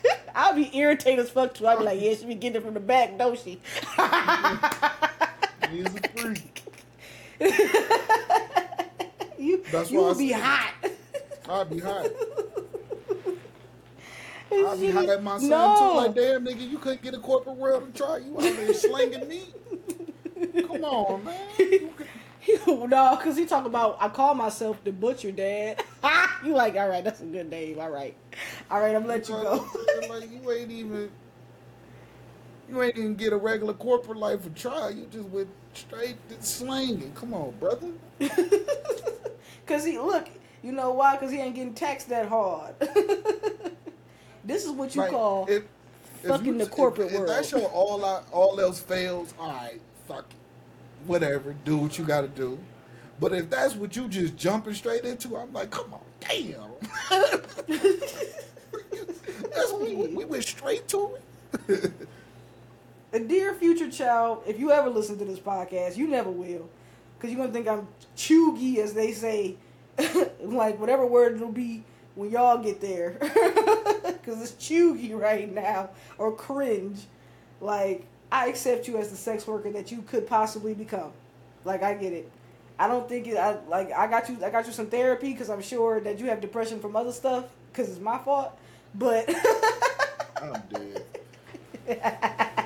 I'll 0.35 0.55
be 0.55 0.75
irritated 0.77 1.19
as 1.19 1.29
fuck 1.29 1.53
too. 1.53 1.67
I'll 1.67 1.77
be 1.77 1.83
like, 1.83 2.01
yeah, 2.01 2.13
she 2.15 2.25
be 2.25 2.35
getting 2.35 2.57
it 2.61 2.63
from 2.65 2.73
the 2.73 2.79
back, 2.79 3.17
don't 3.17 3.37
she? 3.37 3.59
He's 5.71 5.85
a 5.85 5.99
freak. 6.15 6.63
you, 9.37 9.63
That's 9.71 9.91
you 9.91 10.01
why 10.01 10.13
be 10.17 10.31
hot. 10.31 10.73
I'd 11.49 11.69
be 11.69 11.79
hot. 11.79 12.07
I'd 14.51 14.79
be 14.79 14.91
hot 14.91 15.09
at 15.09 15.23
my 15.23 15.37
son 15.37 15.49
no. 15.49 15.75
too. 15.77 15.97
Like, 16.07 16.15
damn, 16.15 16.45
nigga, 16.45 16.69
you 16.69 16.77
couldn't 16.79 17.01
get 17.01 17.13
a 17.13 17.19
corporate 17.19 17.55
world 17.57 17.93
to 17.93 17.97
try. 17.97 18.17
You 18.17 18.35
out 18.35 18.41
there 18.41 18.73
slinging 18.73 19.27
meat. 19.27 19.53
Come 20.67 20.83
on, 20.83 21.23
man. 21.23 21.39
You 21.59 21.93
could- 21.95 22.07
no, 22.67 23.15
because 23.15 23.37
he 23.37 23.45
talk 23.45 23.65
about 23.65 23.97
I 23.99 24.09
call 24.09 24.33
myself 24.33 24.83
the 24.83 24.91
butcher 24.91 25.31
dad. 25.31 25.83
you 26.45 26.53
like, 26.53 26.75
all 26.75 26.89
right, 26.89 27.03
that's 27.03 27.21
a 27.21 27.25
good 27.25 27.49
name. 27.49 27.79
All 27.79 27.89
right, 27.89 28.15
all 28.69 28.79
right, 28.79 28.95
I'm 28.95 29.07
let 29.07 29.27
you 29.29 29.35
go. 29.35 29.67
like 30.09 30.29
you 30.31 30.51
ain't 30.51 30.71
even 30.71 31.09
you 32.69 32.81
ain't 32.81 32.97
even 32.97 33.15
get 33.15 33.33
a 33.33 33.37
regular 33.37 33.73
corporate 33.73 34.17
life 34.17 34.45
a 34.45 34.49
try. 34.49 34.89
You 34.89 35.07
just 35.11 35.29
went 35.29 35.49
straight 35.73 36.17
to 36.29 36.41
slanging. 36.43 37.11
Come 37.13 37.33
on, 37.33 37.51
brother. 37.59 37.89
Cause 39.65 39.85
he 39.85 39.99
look, 39.99 40.27
you 40.63 40.71
know 40.71 40.91
why? 40.91 41.17
Cause 41.17 41.31
he 41.31 41.37
ain't 41.37 41.55
getting 41.55 41.73
taxed 41.73 42.09
that 42.09 42.27
hard. 42.27 42.75
this 44.43 44.65
is 44.65 44.71
what 44.71 44.95
you 44.95 45.01
Like, 45.01 45.11
call 45.11 45.47
if, 45.49 45.63
fucking 46.23 46.57
the 46.57 46.65
corporate 46.65 47.11
if, 47.11 47.21
If 47.21 47.27
that 47.27 47.45
show 47.45 47.65
all 47.65 48.03
out, 48.03 48.25
all 48.31 48.59
else 48.59 48.79
fails, 48.79 49.33
all 49.39 49.49
right, 49.49 49.79
fuck 50.07 50.25
it, 50.31 50.38
whatever. 51.05 51.55
Do 51.65 51.77
what 51.77 51.97
you 51.97 52.05
got 52.05 52.21
to 52.21 52.27
do. 52.27 52.57
But 53.19 53.33
if 53.33 53.49
that's 53.49 53.75
what 53.75 53.95
you 53.95 54.07
just 54.07 54.37
jumping 54.37 54.73
straight 54.73 55.03
into, 55.03 55.35
I'm 55.35 55.51
like, 55.51 55.71
come 55.71 55.93
on, 55.93 55.99
damn. 56.21 56.71
that's 59.53 59.73
we, 59.73 59.95
we 59.95 60.25
went 60.25 60.43
straight 60.43 60.87
to 60.89 61.17
it. 61.69 61.91
a 63.13 63.19
dear 63.19 63.53
future 63.55 63.89
child. 63.89 64.43
If 64.47 64.59
you 64.59 64.71
ever 64.71 64.89
listen 64.89 65.17
to 65.19 65.25
this 65.25 65.39
podcast, 65.39 65.97
you 65.97 66.07
never 66.07 66.29
will, 66.29 66.69
cause 67.19 67.29
you're 67.29 67.39
gonna 67.39 67.51
think 67.51 67.67
I'm 67.67 67.87
chuggy, 68.15 68.77
as 68.77 68.93
they 68.93 69.11
say, 69.11 69.55
like 70.41 70.79
whatever 70.79 71.05
word 71.05 71.35
it'll 71.35 71.51
be 71.51 71.83
when 72.15 72.31
y'all 72.31 72.57
get 72.57 72.79
there, 72.79 73.17
cause 74.23 74.41
it's 74.41 74.51
chuggy 74.53 75.17
right 75.17 75.53
now 75.53 75.89
or 76.17 76.33
cringe. 76.33 77.01
Like 77.61 78.05
I 78.32 78.47
accept 78.47 78.88
you 78.88 78.97
as 78.97 79.09
the 79.09 79.17
sex 79.17 79.47
worker 79.47 79.71
that 79.71 79.91
you 79.91 80.01
could 80.03 80.27
possibly 80.27 80.73
become. 80.73 81.11
Like 81.65 81.84
I 81.84 81.93
get 81.93 82.13
it. 82.13 82.32
I 82.77 82.88
don't 82.88 83.09
think 83.09 83.27
it. 83.27 83.38
I 83.38 83.57
like. 83.67 83.91
I 83.91 84.07
got 84.07 84.30
you. 84.30 84.38
I 84.43 84.49
got 84.49 84.65
you 84.65 84.71
some 84.71 84.88
therapy 84.88 85.32
because 85.32 85.49
I'm 85.49 85.61
sure 85.61 85.99
that 85.99 86.19
you 86.19 86.27
have 86.27 86.39
depression 86.39 86.80
from 86.80 86.95
other 86.95 87.11
stuff 87.11 87.45
because 87.71 87.89
it's 87.89 87.99
my 87.99 88.17
fault. 88.19 88.57
But 88.95 89.30
I'm 90.41 90.63
dead. 90.69 92.65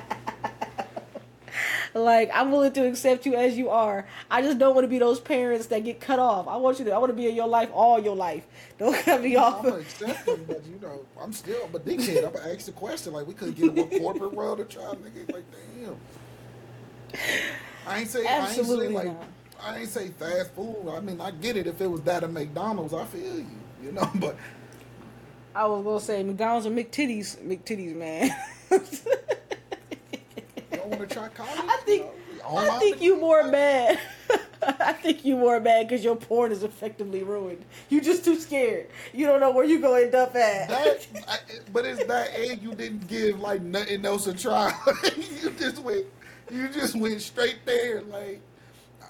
like 1.94 2.30
I'm 2.34 2.50
willing 2.50 2.72
to 2.72 2.86
accept 2.86 3.24
you 3.24 3.34
as 3.34 3.56
you 3.56 3.70
are. 3.70 4.06
I 4.30 4.42
just 4.42 4.58
don't 4.58 4.74
want 4.74 4.84
to 4.84 4.88
be 4.88 4.98
those 4.98 5.20
parents 5.20 5.66
that 5.66 5.84
get 5.84 6.00
cut 6.00 6.18
off. 6.18 6.48
I 6.48 6.56
want 6.56 6.78
you 6.78 6.84
to. 6.86 6.92
I 6.92 6.98
want 6.98 7.10
to 7.10 7.16
be 7.16 7.28
in 7.28 7.34
your 7.34 7.46
life 7.46 7.70
all 7.72 8.02
your 8.02 8.16
life. 8.16 8.44
Don't 8.78 8.96
cut 9.04 9.22
me 9.22 9.36
off. 9.36 9.58
I'm 9.58 9.70
gonna 9.70 9.82
accept 9.82 10.28
him, 10.28 10.44
but 10.46 10.64
you 10.66 10.78
know, 10.82 11.00
I'm 11.20 11.32
still 11.32 11.64
I'm 11.64 11.74
a 11.74 11.78
dickhead. 11.78 12.26
I'm 12.26 12.32
gonna 12.32 12.52
ask 12.52 12.66
the 12.66 12.72
question 12.72 13.12
like 13.12 13.26
we 13.26 13.34
couldn't 13.34 13.54
get 13.54 13.92
a 13.94 13.98
corporate 14.00 14.34
world 14.34 14.58
to 14.58 14.64
try, 14.64 14.82
nigga. 14.84 15.32
Like 15.32 15.44
damn. 15.80 15.96
I 17.86 18.00
ain't 18.00 18.10
say 18.10 18.26
Absolutely 18.26 18.96
I 18.96 19.02
ain't 19.02 19.06
say 19.06 19.08
like. 19.08 19.16
I 19.62 19.78
ain't 19.78 19.88
say 19.88 20.08
fast 20.08 20.52
food. 20.52 20.92
I 20.92 21.00
mean 21.00 21.20
I 21.20 21.30
get 21.30 21.56
it 21.56 21.66
if 21.66 21.80
it 21.80 21.86
was 21.86 22.00
that 22.02 22.24
at 22.24 22.30
McDonald's, 22.30 22.92
I 22.92 23.04
feel 23.04 23.38
you, 23.38 23.46
you 23.82 23.92
know, 23.92 24.10
but 24.16 24.36
I 25.54 25.66
was 25.66 25.84
gonna 25.84 26.00
say 26.00 26.22
McDonald's 26.24 26.66
or 26.66 26.70
McTitties, 26.70 27.36
McTitties, 27.36 27.94
man. 27.94 28.30
you 31.24 31.30
don't 31.36 31.36
want 31.36 31.36
to 31.36 31.36
try 31.36 31.46
college. 31.46 31.70
I 31.70 31.82
think 31.84 32.06
you 32.32 32.38
know, 32.38 32.56
I 32.56 32.78
think 32.78 33.00
you 33.00 33.20
more 33.20 33.44
mad. 33.44 33.98
I 34.62 34.92
think 34.92 35.24
you 35.24 35.36
more 35.36 35.60
mad 35.60 35.88
because 35.88 36.04
your 36.04 36.16
porn 36.16 36.52
is 36.52 36.62
effectively 36.62 37.22
ruined. 37.22 37.64
You 37.90 38.00
just 38.00 38.24
too 38.24 38.36
scared. 38.36 38.88
You 39.12 39.26
don't 39.26 39.40
know 39.40 39.50
where 39.50 39.64
you 39.64 39.80
gonna 39.80 40.02
end 40.02 40.14
up 40.14 40.34
at. 40.34 40.68
That, 40.68 41.06
I, 41.28 41.38
but 41.72 41.84
it's 41.84 42.04
that 42.04 42.34
and 42.38 42.62
you 42.62 42.74
didn't 42.74 43.06
give 43.08 43.40
like 43.40 43.62
nothing 43.62 44.04
else 44.04 44.26
a 44.26 44.34
try. 44.34 44.72
you 45.42 45.50
just 45.50 45.78
went, 45.82 46.06
you 46.50 46.68
just 46.68 46.94
went 46.96 47.20
straight 47.20 47.58
there. 47.64 48.02
Like, 48.02 48.40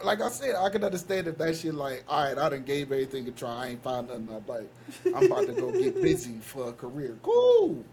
like 0.04 0.20
I 0.20 0.28
said, 0.28 0.54
I 0.56 0.68
can 0.70 0.84
understand 0.84 1.28
if 1.28 1.38
that 1.38 1.56
shit 1.56 1.74
like, 1.74 2.04
all 2.08 2.24
right, 2.24 2.36
I 2.36 2.48
done 2.48 2.64
gave 2.64 2.90
everything 2.90 3.28
a 3.28 3.30
try. 3.30 3.50
I 3.50 3.68
ain't 3.68 3.82
found 3.82 4.08
nothing 4.08 4.28
I'm 4.30 4.46
like. 4.46 4.70
I'm 5.14 5.26
about 5.26 5.46
to 5.46 5.52
go 5.52 5.70
get 5.70 6.00
busy 6.00 6.38
for 6.40 6.68
a 6.68 6.72
career. 6.72 7.16
Cool. 7.22 7.84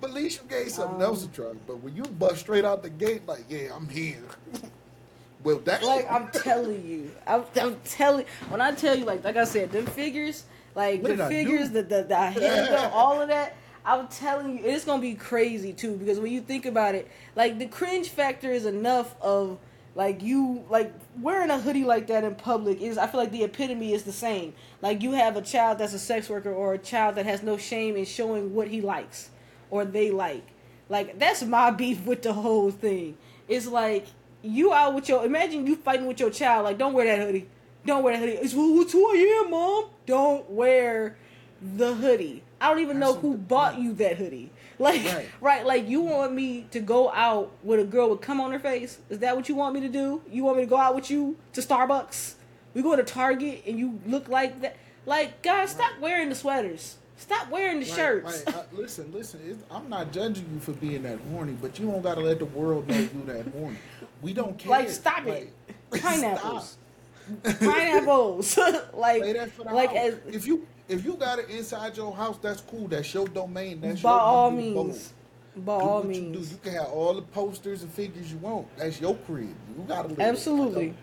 But 0.00 0.10
at 0.10 0.16
least 0.16 0.42
you 0.42 0.48
gave 0.48 0.70
something 0.70 1.02
else 1.02 1.24
a 1.24 1.28
try. 1.28 1.52
But 1.66 1.82
when 1.82 1.96
you 1.96 2.02
bust 2.02 2.38
straight 2.38 2.64
out 2.64 2.82
the 2.82 2.90
gate, 2.90 3.26
like, 3.26 3.44
yeah, 3.48 3.74
I'm 3.74 3.88
here. 3.88 4.22
well, 5.42 5.58
that 5.60 5.82
like 5.82 6.10
I'm 6.10 6.28
telling 6.28 6.86
you, 6.86 7.10
I'm, 7.26 7.44
I'm 7.60 7.76
telling. 7.84 8.26
When 8.48 8.60
I 8.60 8.72
tell 8.72 8.96
you, 8.96 9.04
like 9.04 9.24
like 9.24 9.36
I 9.36 9.44
said, 9.44 9.72
them 9.72 9.86
figures, 9.86 10.44
like 10.74 11.02
What 11.02 11.16
the 11.16 11.26
figures, 11.26 11.70
the 11.70 11.82
the, 11.82 12.04
the 12.04 12.16
handgun, 12.16 12.90
all 12.94 13.20
of 13.20 13.28
that. 13.28 13.56
I'm 13.84 14.06
telling 14.08 14.58
you, 14.58 14.64
it's 14.64 14.84
gonna 14.84 15.00
be 15.00 15.14
crazy 15.14 15.72
too. 15.72 15.96
Because 15.96 16.20
when 16.20 16.30
you 16.30 16.42
think 16.42 16.66
about 16.66 16.94
it, 16.94 17.10
like 17.34 17.58
the 17.58 17.66
cringe 17.66 18.10
factor 18.10 18.52
is 18.52 18.66
enough 18.66 19.16
of 19.20 19.58
like 19.94 20.22
you 20.22 20.64
like 20.68 20.92
wearing 21.20 21.50
a 21.50 21.58
hoodie 21.58 21.84
like 21.84 22.06
that 22.08 22.22
in 22.22 22.36
public 22.36 22.80
is. 22.80 22.98
I 22.98 23.08
feel 23.08 23.18
like 23.18 23.32
the 23.32 23.44
epitome 23.44 23.94
is 23.94 24.04
the 24.04 24.12
same. 24.12 24.54
Like 24.80 25.02
you 25.02 25.12
have 25.12 25.36
a 25.36 25.42
child 25.42 25.78
that's 25.78 25.94
a 25.94 25.98
sex 25.98 26.28
worker 26.28 26.52
or 26.52 26.74
a 26.74 26.78
child 26.78 27.16
that 27.16 27.26
has 27.26 27.42
no 27.42 27.56
shame 27.56 27.96
in 27.96 28.04
showing 28.04 28.54
what 28.54 28.68
he 28.68 28.80
likes 28.80 29.30
or 29.70 29.84
they 29.84 30.10
like. 30.10 30.46
Like 30.88 31.18
that's 31.18 31.42
my 31.42 31.70
beef 31.82 32.04
with 32.04 32.22
the 32.22 32.32
whole 32.32 32.70
thing. 32.70 33.16
It's 33.48 33.66
like 33.66 34.06
you 34.42 34.72
out 34.72 34.94
with 34.94 35.08
your 35.08 35.24
imagine 35.24 35.66
you 35.66 35.76
fighting 35.76 36.06
with 36.06 36.20
your 36.20 36.30
child. 36.30 36.64
Like 36.64 36.78
don't 36.78 36.92
wear 36.92 37.06
that 37.06 37.24
hoodie. 37.24 37.48
Don't 37.86 38.02
wear 38.02 38.14
that 38.14 38.20
hoodie. 38.20 38.32
It's 38.32 38.52
who, 38.52 38.82
it's 38.82 38.92
who 38.92 39.08
I 39.10 39.42
am, 39.44 39.50
mom. 39.50 39.86
Don't 40.04 40.50
wear 40.50 41.16
the 41.62 41.94
hoodie. 41.94 42.42
I 42.60 42.68
don't 42.68 42.80
even 42.80 42.98
know 42.98 43.14
who 43.14 43.36
bought 43.36 43.78
you 43.78 43.94
that 43.94 44.16
hoodie. 44.16 44.50
Like, 44.80 45.02
right. 45.06 45.28
Right. 45.40 45.66
like 45.66 45.88
you 45.88 46.02
want 46.02 46.34
me 46.34 46.68
to 46.70 46.78
go 46.78 47.10
out 47.10 47.50
with 47.64 47.80
a 47.80 47.84
girl 47.84 48.10
with 48.10 48.20
cum 48.20 48.40
on 48.40 48.52
her 48.52 48.60
face? 48.60 48.98
Is 49.10 49.18
that 49.18 49.34
what 49.34 49.48
you 49.48 49.56
want 49.56 49.74
me 49.74 49.80
to 49.80 49.88
do? 49.88 50.22
You 50.30 50.44
want 50.44 50.58
me 50.58 50.62
to 50.62 50.70
go 50.70 50.76
out 50.76 50.94
with 50.94 51.10
you 51.10 51.36
to 51.54 51.60
Starbucks? 51.60 52.34
We 52.74 52.82
go 52.82 52.94
to 52.94 53.02
Target 53.02 53.64
and 53.66 53.76
you 53.76 53.98
look 54.06 54.28
like 54.28 54.60
that? 54.60 54.76
Like, 55.04 55.42
guys, 55.42 55.72
stop 55.72 55.98
wearing 55.98 56.28
the 56.28 56.36
sweaters. 56.36 56.98
Stop 57.18 57.50
wearing 57.50 57.80
the 57.80 57.86
Right, 57.86 57.94
shirts. 57.96 58.42
right. 58.46 58.56
Uh, 58.56 58.62
listen, 58.72 59.12
listen. 59.12 59.40
It's, 59.44 59.62
I'm 59.70 59.88
not 59.90 60.12
judging 60.12 60.48
you 60.54 60.60
for 60.60 60.72
being 60.72 61.02
that 61.02 61.18
horny, 61.32 61.52
but 61.60 61.78
you 61.78 61.90
don't 61.90 62.00
gotta 62.00 62.20
let 62.20 62.38
the 62.38 62.44
world 62.46 62.88
know 62.88 62.96
you 62.96 63.22
that 63.26 63.46
horny. 63.48 63.76
We 64.22 64.32
don't 64.32 64.56
care. 64.56 64.70
Like, 64.70 64.88
stop 64.88 65.26
Like, 65.26 65.52
it. 65.68 66.00
Pineapples. 66.00 66.78
stop. 67.44 67.58
Pineapples. 67.60 68.56
like, 68.94 69.22
Play 69.22 69.32
that 69.34 69.50
for 69.52 69.64
the 69.64 69.72
like 69.74 69.92
as 69.94 70.14
if 70.28 70.46
you 70.46 70.66
if 70.88 71.04
you 71.04 71.14
got 71.14 71.38
it 71.40 71.50
inside 71.50 71.96
your 71.96 72.14
house, 72.14 72.38
that's 72.40 72.60
cool. 72.62 72.88
That's 72.88 73.12
your 73.12 73.26
domain. 73.28 73.80
That's 73.80 74.00
by 74.00 74.10
your 74.10 74.20
all 74.20 74.50
means. 74.50 74.74
both. 74.74 75.12
By 75.56 75.78
Do 75.78 75.84
all 75.84 76.02
what 76.02 76.14
You, 76.14 76.32
do. 76.32 76.38
you 76.38 76.56
can 76.62 76.72
have 76.74 76.86
all 76.88 77.14
the 77.14 77.22
posters 77.22 77.82
and 77.82 77.92
figures 77.92 78.30
you 78.32 78.38
want. 78.38 78.68
That's 78.76 79.00
your 79.00 79.16
crib. 79.16 79.48
You 79.76 79.84
gotta. 79.88 80.14
Absolutely. 80.22 80.94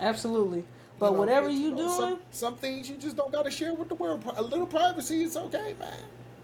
Absolutely. 0.00 0.64
But 0.98 1.12
know, 1.12 1.18
whatever 1.18 1.48
it's, 1.48 1.58
you 1.58 1.70
know, 1.70 1.76
doing, 1.76 1.90
some, 1.90 2.18
some 2.30 2.56
things 2.56 2.88
you 2.88 2.96
just 2.96 3.16
don't 3.16 3.32
gotta 3.32 3.50
share 3.50 3.74
with 3.74 3.88
the 3.88 3.94
world. 3.94 4.22
A 4.36 4.42
little 4.42 4.66
privacy 4.66 5.22
is 5.22 5.36
okay, 5.36 5.74
man. 5.78 5.92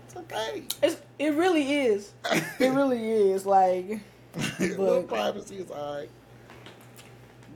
It's 0.07 0.17
okay. 0.17 0.65
it's, 0.83 1.01
it 1.19 1.35
really 1.35 1.73
is. 1.73 2.13
It 2.59 2.71
really 2.71 3.11
is. 3.11 3.47
Like 3.47 4.01
a 4.59 4.63
little 4.63 5.03
privacy 5.05 5.57
is 5.57 5.71
alright. 5.71 6.11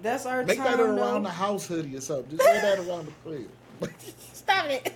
that's 0.02 0.26
our 0.26 0.44
Make 0.44 0.58
time. 0.58 0.78
that 0.78 0.80
around 0.80 1.24
though. 1.24 1.28
the 1.28 1.34
house 1.34 1.66
hoodie 1.66 1.96
or 1.96 2.00
something. 2.00 2.36
Just 2.36 2.48
wear 2.48 2.62
that 2.62 2.88
around 2.88 3.06
the 3.06 3.12
crib. 3.22 3.50
Stop 4.32 4.66
it. 4.68 4.92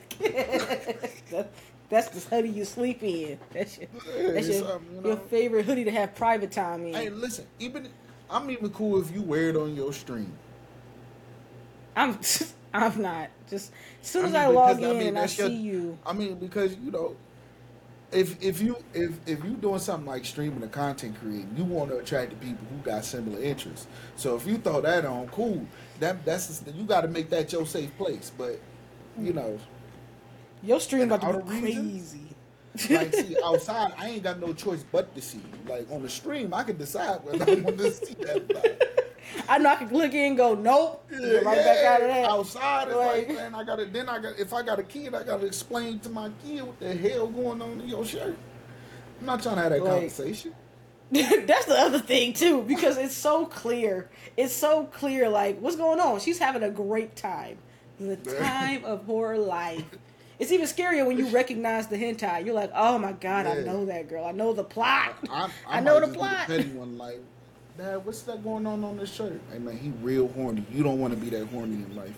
That- 1.31 1.51
that's 1.89 2.09
the 2.11 2.37
hoodie 2.37 2.51
you 2.51 2.65
sleep 2.65 3.03
in. 3.03 3.39
That's 3.51 3.79
your, 3.79 3.89
that's 4.33 4.49
your, 4.49 4.69
something, 4.69 4.97
you 5.03 5.09
your 5.09 5.17
favorite 5.17 5.65
hoodie 5.65 5.85
to 5.85 5.91
have 5.91 6.15
private 6.15 6.53
time 6.53 6.85
in. 6.85 6.95
Hey, 6.95 7.09
listen. 7.09 7.47
Even 7.59 7.89
I'm 8.31 8.51
even 8.51 8.71
cool 8.71 9.01
if 9.01 9.11
you 9.11 9.23
wear 9.23 9.49
it 9.49 9.57
on 9.57 9.75
your 9.75 9.93
stream. 9.93 10.33
I'm 11.97 12.19
I'm 12.75 13.03
not. 13.03 13.31
Just 13.49 13.73
as 14.03 14.09
soon 14.09 14.27
as 14.27 14.35
I 14.35 14.45
I, 14.45 14.47
log 14.47 14.77
because, 14.77 14.91
I 14.91 14.91
in 14.93 14.99
mean, 14.99 15.09
and 15.09 15.19
I 15.19 15.23
your- 15.23 15.29
see 15.29 15.55
you, 15.57 15.99
I 16.07 16.13
mean, 16.13 16.39
because 16.39 16.77
you 16.77 16.91
know, 16.91 17.17
if 18.13 18.43
if 18.43 18.61
you 18.63 18.77
if 18.95 19.13
if 19.27 19.45
you 19.45 19.53
doing 19.57 19.79
something 19.81 20.07
like 20.07 20.25
streaming 20.25 20.63
or 20.63 20.69
content 20.69 21.19
creating, 21.21 21.55
you 21.57 21.65
want 21.65 21.91
to 21.91 21.99
attract 21.99 22.31
the 22.31 22.37
people 22.37 22.67
who 22.71 22.79
got 22.79 23.05
similar 23.05 23.43
interests. 23.43 23.87
So 24.17 24.37
if 24.37 24.47
you 24.47 24.59
throw 24.59 24.81
that 24.83 25.05
on, 25.05 25.29
cool. 25.29 25.67
That 26.01 26.25
that's 26.25 26.63
you 26.75 26.85
got 26.85 27.03
to 27.03 27.09
make 27.09 27.31
that 27.31 27.53
your 27.53 27.67
safe 27.67 27.97
place. 27.99 28.31
But 28.37 28.61
hmm. 29.17 29.27
you 29.27 29.33
know, 29.33 29.59
your 30.63 30.81
stream 30.81 31.03
In 31.03 31.13
about 31.13 31.33
to 31.33 31.39
be 31.45 31.61
crazy. 31.61 32.37
like 32.91 33.15
see 33.15 33.37
outside, 33.45 33.93
I 33.99 34.11
ain't 34.11 34.23
got 34.23 34.41
no 34.41 34.53
choice 34.55 34.85
but 34.91 35.15
to 35.15 35.21
see. 35.23 35.39
you. 35.39 35.71
Like 35.71 35.91
on 35.91 36.03
the 36.03 36.09
stream, 36.09 36.55
I 36.55 36.65
can 36.65 36.77
decide 36.79 37.21
whether 37.25 37.51
I 37.51 37.55
want 37.61 37.79
to 37.79 37.91
see 37.93 38.15
that. 38.15 39.08
I 39.49 39.59
know 39.59 39.71
I 39.71 39.77
can 39.77 39.89
click 39.89 40.13
in 40.15 40.29
and 40.29 40.37
go, 40.37 40.55
nope, 40.55 41.09
get 41.11 41.45
right 41.45 41.57
back 41.57 41.85
out 41.85 42.01
of 42.03 42.09
that. 42.09 42.25
Outside, 42.29 42.89
it's 42.89 42.97
like, 42.97 43.29
Like- 43.29 43.37
man, 43.37 43.55
I 43.55 43.65
gotta. 43.65 43.85
Then 43.87 44.09
I 44.09 44.19
got. 44.19 44.39
If 44.39 44.53
I 44.53 44.63
got 44.63 44.79
a 44.79 44.83
kid, 44.83 45.15
I 45.15 45.23
gotta 45.23 45.47
explain 45.47 45.99
to 46.01 46.09
my 46.11 46.31
kid 46.45 46.63
what 46.63 46.79
the 46.81 46.95
hell 46.95 47.27
going 47.27 47.61
on 47.63 47.81
in 47.81 47.89
your 47.89 48.05
shirt. 48.05 48.37
I'm 49.21 49.27
not 49.27 49.43
trying 49.43 49.57
to 49.57 49.63
have 49.63 49.73
that 49.73 49.83
Like- 49.83 49.93
conversation. 49.93 50.55
That's 51.11 51.65
the 51.65 51.75
other 51.79 51.99
thing 52.01 52.35
too, 52.35 52.63
because 52.63 52.99
it's 52.99 53.15
so 53.17 53.47
clear. 53.47 54.11
It's 54.37 54.53
so 54.53 54.85
clear. 54.85 55.29
Like, 55.31 55.59
what's 55.59 55.77
going 55.77 56.01
on? 56.01 56.21
She's 56.21 56.39
having 56.39 56.63
a 56.63 56.71
great 56.71 57.17
time, 57.17 57.57
the 57.99 58.17
time 58.41 58.85
of 58.85 59.07
her 59.07 59.39
life. 59.39 59.85
It's 60.39 60.53
even 60.53 60.67
scarier 60.67 61.07
when 61.07 61.17
you 61.19 61.27
recognize 61.31 61.87
the 61.89 61.97
hentai. 61.97 62.45
You're 62.45 62.55
like, 62.55 62.71
oh 62.75 62.99
my 62.99 63.13
god, 63.13 63.47
I 63.47 63.61
know 63.63 63.87
that 63.87 64.09
girl. 64.09 64.25
I 64.25 64.33
know 64.33 64.53
the 64.53 64.63
plot. 64.65 65.17
I, 65.31 65.51
I 65.67 65.81
know 65.87 65.99
the 65.99 66.09
plot. 66.09 66.49
one, 66.49 66.97
like, 66.99 67.21
Dad, 67.79 68.05
what's 68.05 68.23
that 68.23 68.43
going 68.43 68.67
on 68.67 68.83
on 68.83 68.97
this 68.97 69.15
shirt? 69.15 69.41
Hey 69.53 69.59
man, 69.59 69.79
he 69.79 69.91
real 70.03 70.27
horny. 70.29 70.65
You 70.73 70.83
don't 70.83 70.99
want 70.99 71.15
to 71.15 71.21
be 71.21 71.31
that 71.31 71.47
horny 71.47 71.75
in 71.75 71.95
life. 71.97 72.15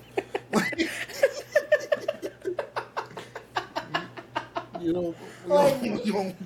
you 4.81 4.93
don't. 4.93 5.17
You 5.47 5.55
Like- 5.55 5.81
don't. 5.83 6.07
You 6.07 6.13
don't, 6.13 6.37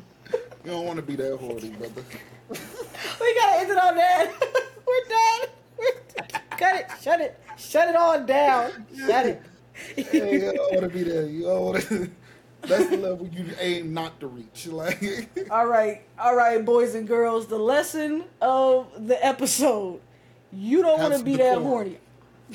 you 0.64 0.70
don't 0.70 0.84
want 0.86 0.96
to 0.96 1.02
be 1.02 1.14
that 1.16 1.36
horny, 1.38 1.70
brother. 1.70 2.02
we 2.50 3.34
gotta 3.34 3.60
end 3.60 3.70
it 3.70 3.78
on 3.78 3.94
that. 3.96 4.32
We're 4.86 5.08
done. 5.08 5.48
We're 5.78 6.00
done. 6.16 6.40
Cut 6.58 6.76
it. 6.76 6.86
Shut 7.02 7.20
it. 7.20 7.40
Shut 7.56 7.88
it 7.88 7.96
all 7.96 8.20
down. 8.24 8.86
Shut 9.06 9.26
it. 9.26 9.42
Hey, 9.96 10.32
you 10.32 10.52
don't 10.52 10.72
want 10.72 10.82
to 10.82 10.88
be 10.88 11.02
there. 11.04 11.26
You 11.26 11.42
don't 11.44 11.60
want 11.64 11.82
to. 11.84 12.10
That's 12.66 12.88
the 12.88 12.96
level 12.96 13.26
you 13.28 13.46
aim 13.60 13.94
not 13.94 14.20
to 14.20 14.26
reach. 14.26 14.66
Like, 14.66 15.28
All 15.50 15.66
right, 15.66 16.02
all 16.18 16.34
right, 16.34 16.64
boys 16.64 16.94
and 16.94 17.06
girls. 17.06 17.46
The 17.46 17.58
lesson 17.58 18.24
of 18.40 19.06
the 19.06 19.24
episode: 19.24 20.00
you 20.52 20.82
don't 20.82 21.00
want 21.00 21.16
to 21.16 21.24
be 21.24 21.36
that 21.36 21.58
horny. 21.58 21.98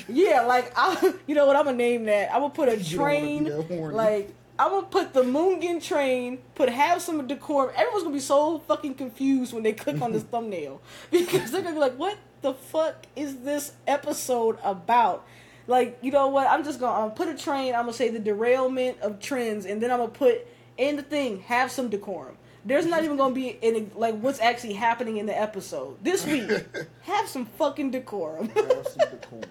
Yeah, 0.08 0.42
like 0.42 0.72
I, 0.76 1.14
you 1.26 1.34
know 1.34 1.46
what? 1.46 1.56
I'm 1.56 1.64
gonna 1.64 1.76
name 1.76 2.04
that. 2.04 2.32
I'm 2.32 2.40
gonna 2.40 2.54
put 2.54 2.68
a 2.68 2.76
You 2.76 2.98
don't 2.98 3.06
wanna 3.06 3.62
be 3.62 3.76
train. 3.76 3.92
Like 3.92 4.34
I'm 4.58 4.70
gonna 4.70 4.86
put 4.86 5.12
the 5.12 5.22
Mugen 5.22 5.82
train. 5.82 6.38
Put 6.54 6.68
have 6.68 7.02
some 7.02 7.26
decorum. 7.26 7.72
Everyone's 7.76 8.02
gonna 8.04 8.14
be 8.14 8.20
so 8.20 8.58
fucking 8.60 8.94
confused 8.94 9.52
when 9.52 9.62
they 9.62 9.72
click 9.72 10.00
on 10.00 10.12
this 10.12 10.22
thumbnail 10.30 10.80
because 11.10 11.50
they're 11.50 11.62
gonna 11.62 11.74
be 11.74 11.80
like, 11.80 11.98
"What 11.98 12.18
the 12.42 12.54
fuck 12.54 13.06
is 13.16 13.38
this 13.38 13.72
episode 13.86 14.58
about?" 14.62 15.26
Like, 15.66 15.98
you 16.02 16.10
know 16.10 16.28
what? 16.28 16.46
I'm 16.48 16.64
just 16.64 16.80
gonna 16.80 17.06
um, 17.06 17.10
put 17.12 17.28
a 17.28 17.34
train. 17.36 17.74
I'm 17.74 17.82
gonna 17.82 17.92
say 17.92 18.08
the 18.08 18.18
derailment 18.18 19.00
of 19.00 19.20
trends, 19.20 19.66
and 19.66 19.80
then 19.82 19.90
I'm 19.90 19.98
gonna 19.98 20.10
put 20.10 20.46
in 20.78 20.96
the 20.96 21.02
thing. 21.02 21.40
Have 21.40 21.70
some 21.70 21.88
decorum. 21.88 22.36
There's 22.64 22.86
not 22.86 23.04
even 23.04 23.16
gonna 23.16 23.34
be 23.34 23.58
any 23.62 23.88
like 23.94 24.18
what's 24.20 24.40
actually 24.40 24.74
happening 24.74 25.16
in 25.18 25.26
the 25.26 25.38
episode 25.38 26.02
this 26.02 26.26
week. 26.26 26.50
have 27.02 27.28
some 27.28 27.46
fucking 27.46 27.90
decorum. 27.90 28.48
have 28.50 28.86
some 28.86 29.08
decorum. 29.10 29.44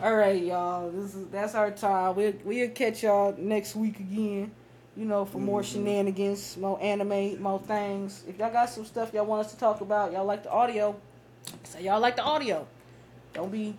All 0.00 0.14
right, 0.16 0.42
y'all. 0.42 0.90
This 0.90 1.14
is 1.14 1.28
that's 1.28 1.54
our 1.54 1.70
time. 1.70 2.16
We'll 2.16 2.34
we'll 2.44 2.70
catch 2.70 3.02
y'all 3.02 3.34
next 3.38 3.76
week 3.76 4.00
again. 4.00 4.50
You 4.96 5.06
know, 5.06 5.24
for 5.24 5.38
more 5.38 5.62
Mhm. 5.62 5.72
shenanigans, 5.72 6.56
more 6.58 6.78
anime, 6.82 7.40
more 7.40 7.58
things. 7.60 8.24
If 8.28 8.38
y'all 8.38 8.52
got 8.52 8.68
some 8.68 8.84
stuff 8.84 9.14
y'all 9.14 9.24
want 9.24 9.46
us 9.46 9.52
to 9.52 9.58
talk 9.58 9.80
about, 9.80 10.12
y'all 10.12 10.24
like 10.26 10.42
the 10.42 10.50
audio, 10.50 10.94
say 11.64 11.84
y'all 11.84 12.00
like 12.00 12.16
the 12.16 12.22
audio. 12.22 12.66
Don't 13.32 13.50
be 13.50 13.74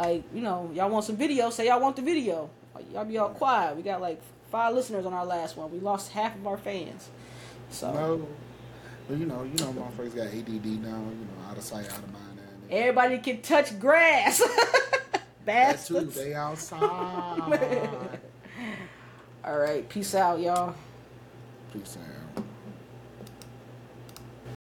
like 0.00 0.24
you 0.34 0.40
know 0.40 0.70
y'all 0.74 0.90
want 0.90 1.04
some 1.04 1.16
video. 1.16 1.50
Say 1.50 1.66
y'all 1.68 1.80
want 1.80 1.96
the 1.96 2.02
video. 2.02 2.48
Y'all 2.92 3.04
be 3.04 3.18
all 3.18 3.28
quiet. 3.28 3.76
We 3.76 3.82
got 3.82 4.00
like 4.00 4.20
five 4.50 4.74
listeners 4.74 5.04
on 5.04 5.12
our 5.12 5.26
last 5.26 5.56
one. 5.56 5.70
We 5.70 5.78
lost 5.78 6.12
half 6.12 6.34
of 6.34 6.46
our 6.46 6.56
fans. 6.56 7.08
So 7.70 7.92
No, 7.92 8.28
but 9.08 9.18
you 9.18 9.26
know, 9.26 9.42
you 9.44 9.54
know, 9.64 9.72
motherfuckers 9.72 10.16
got 10.16 10.26
ADD 10.28 10.64
now. 10.82 10.88
You 10.88 11.26
know, 11.26 11.48
out 11.50 11.56
of 11.58 11.62
sight, 11.62 11.86
out 11.86 11.98
of 11.98 12.12
mind. 12.12 12.40
Everybody 12.70 13.18
can 13.18 13.42
touch 13.42 13.78
grass. 13.78 14.38
that 15.44 15.84
too, 15.84 15.94
Bastards. 15.94 16.14
they 16.14 16.34
outside. 16.46 16.80
All 19.44 19.58
right, 19.58 19.88
peace 19.88 20.14
out, 20.14 20.40
y'all. 20.40 20.74
Peace 21.72 21.96
out. 21.98 22.19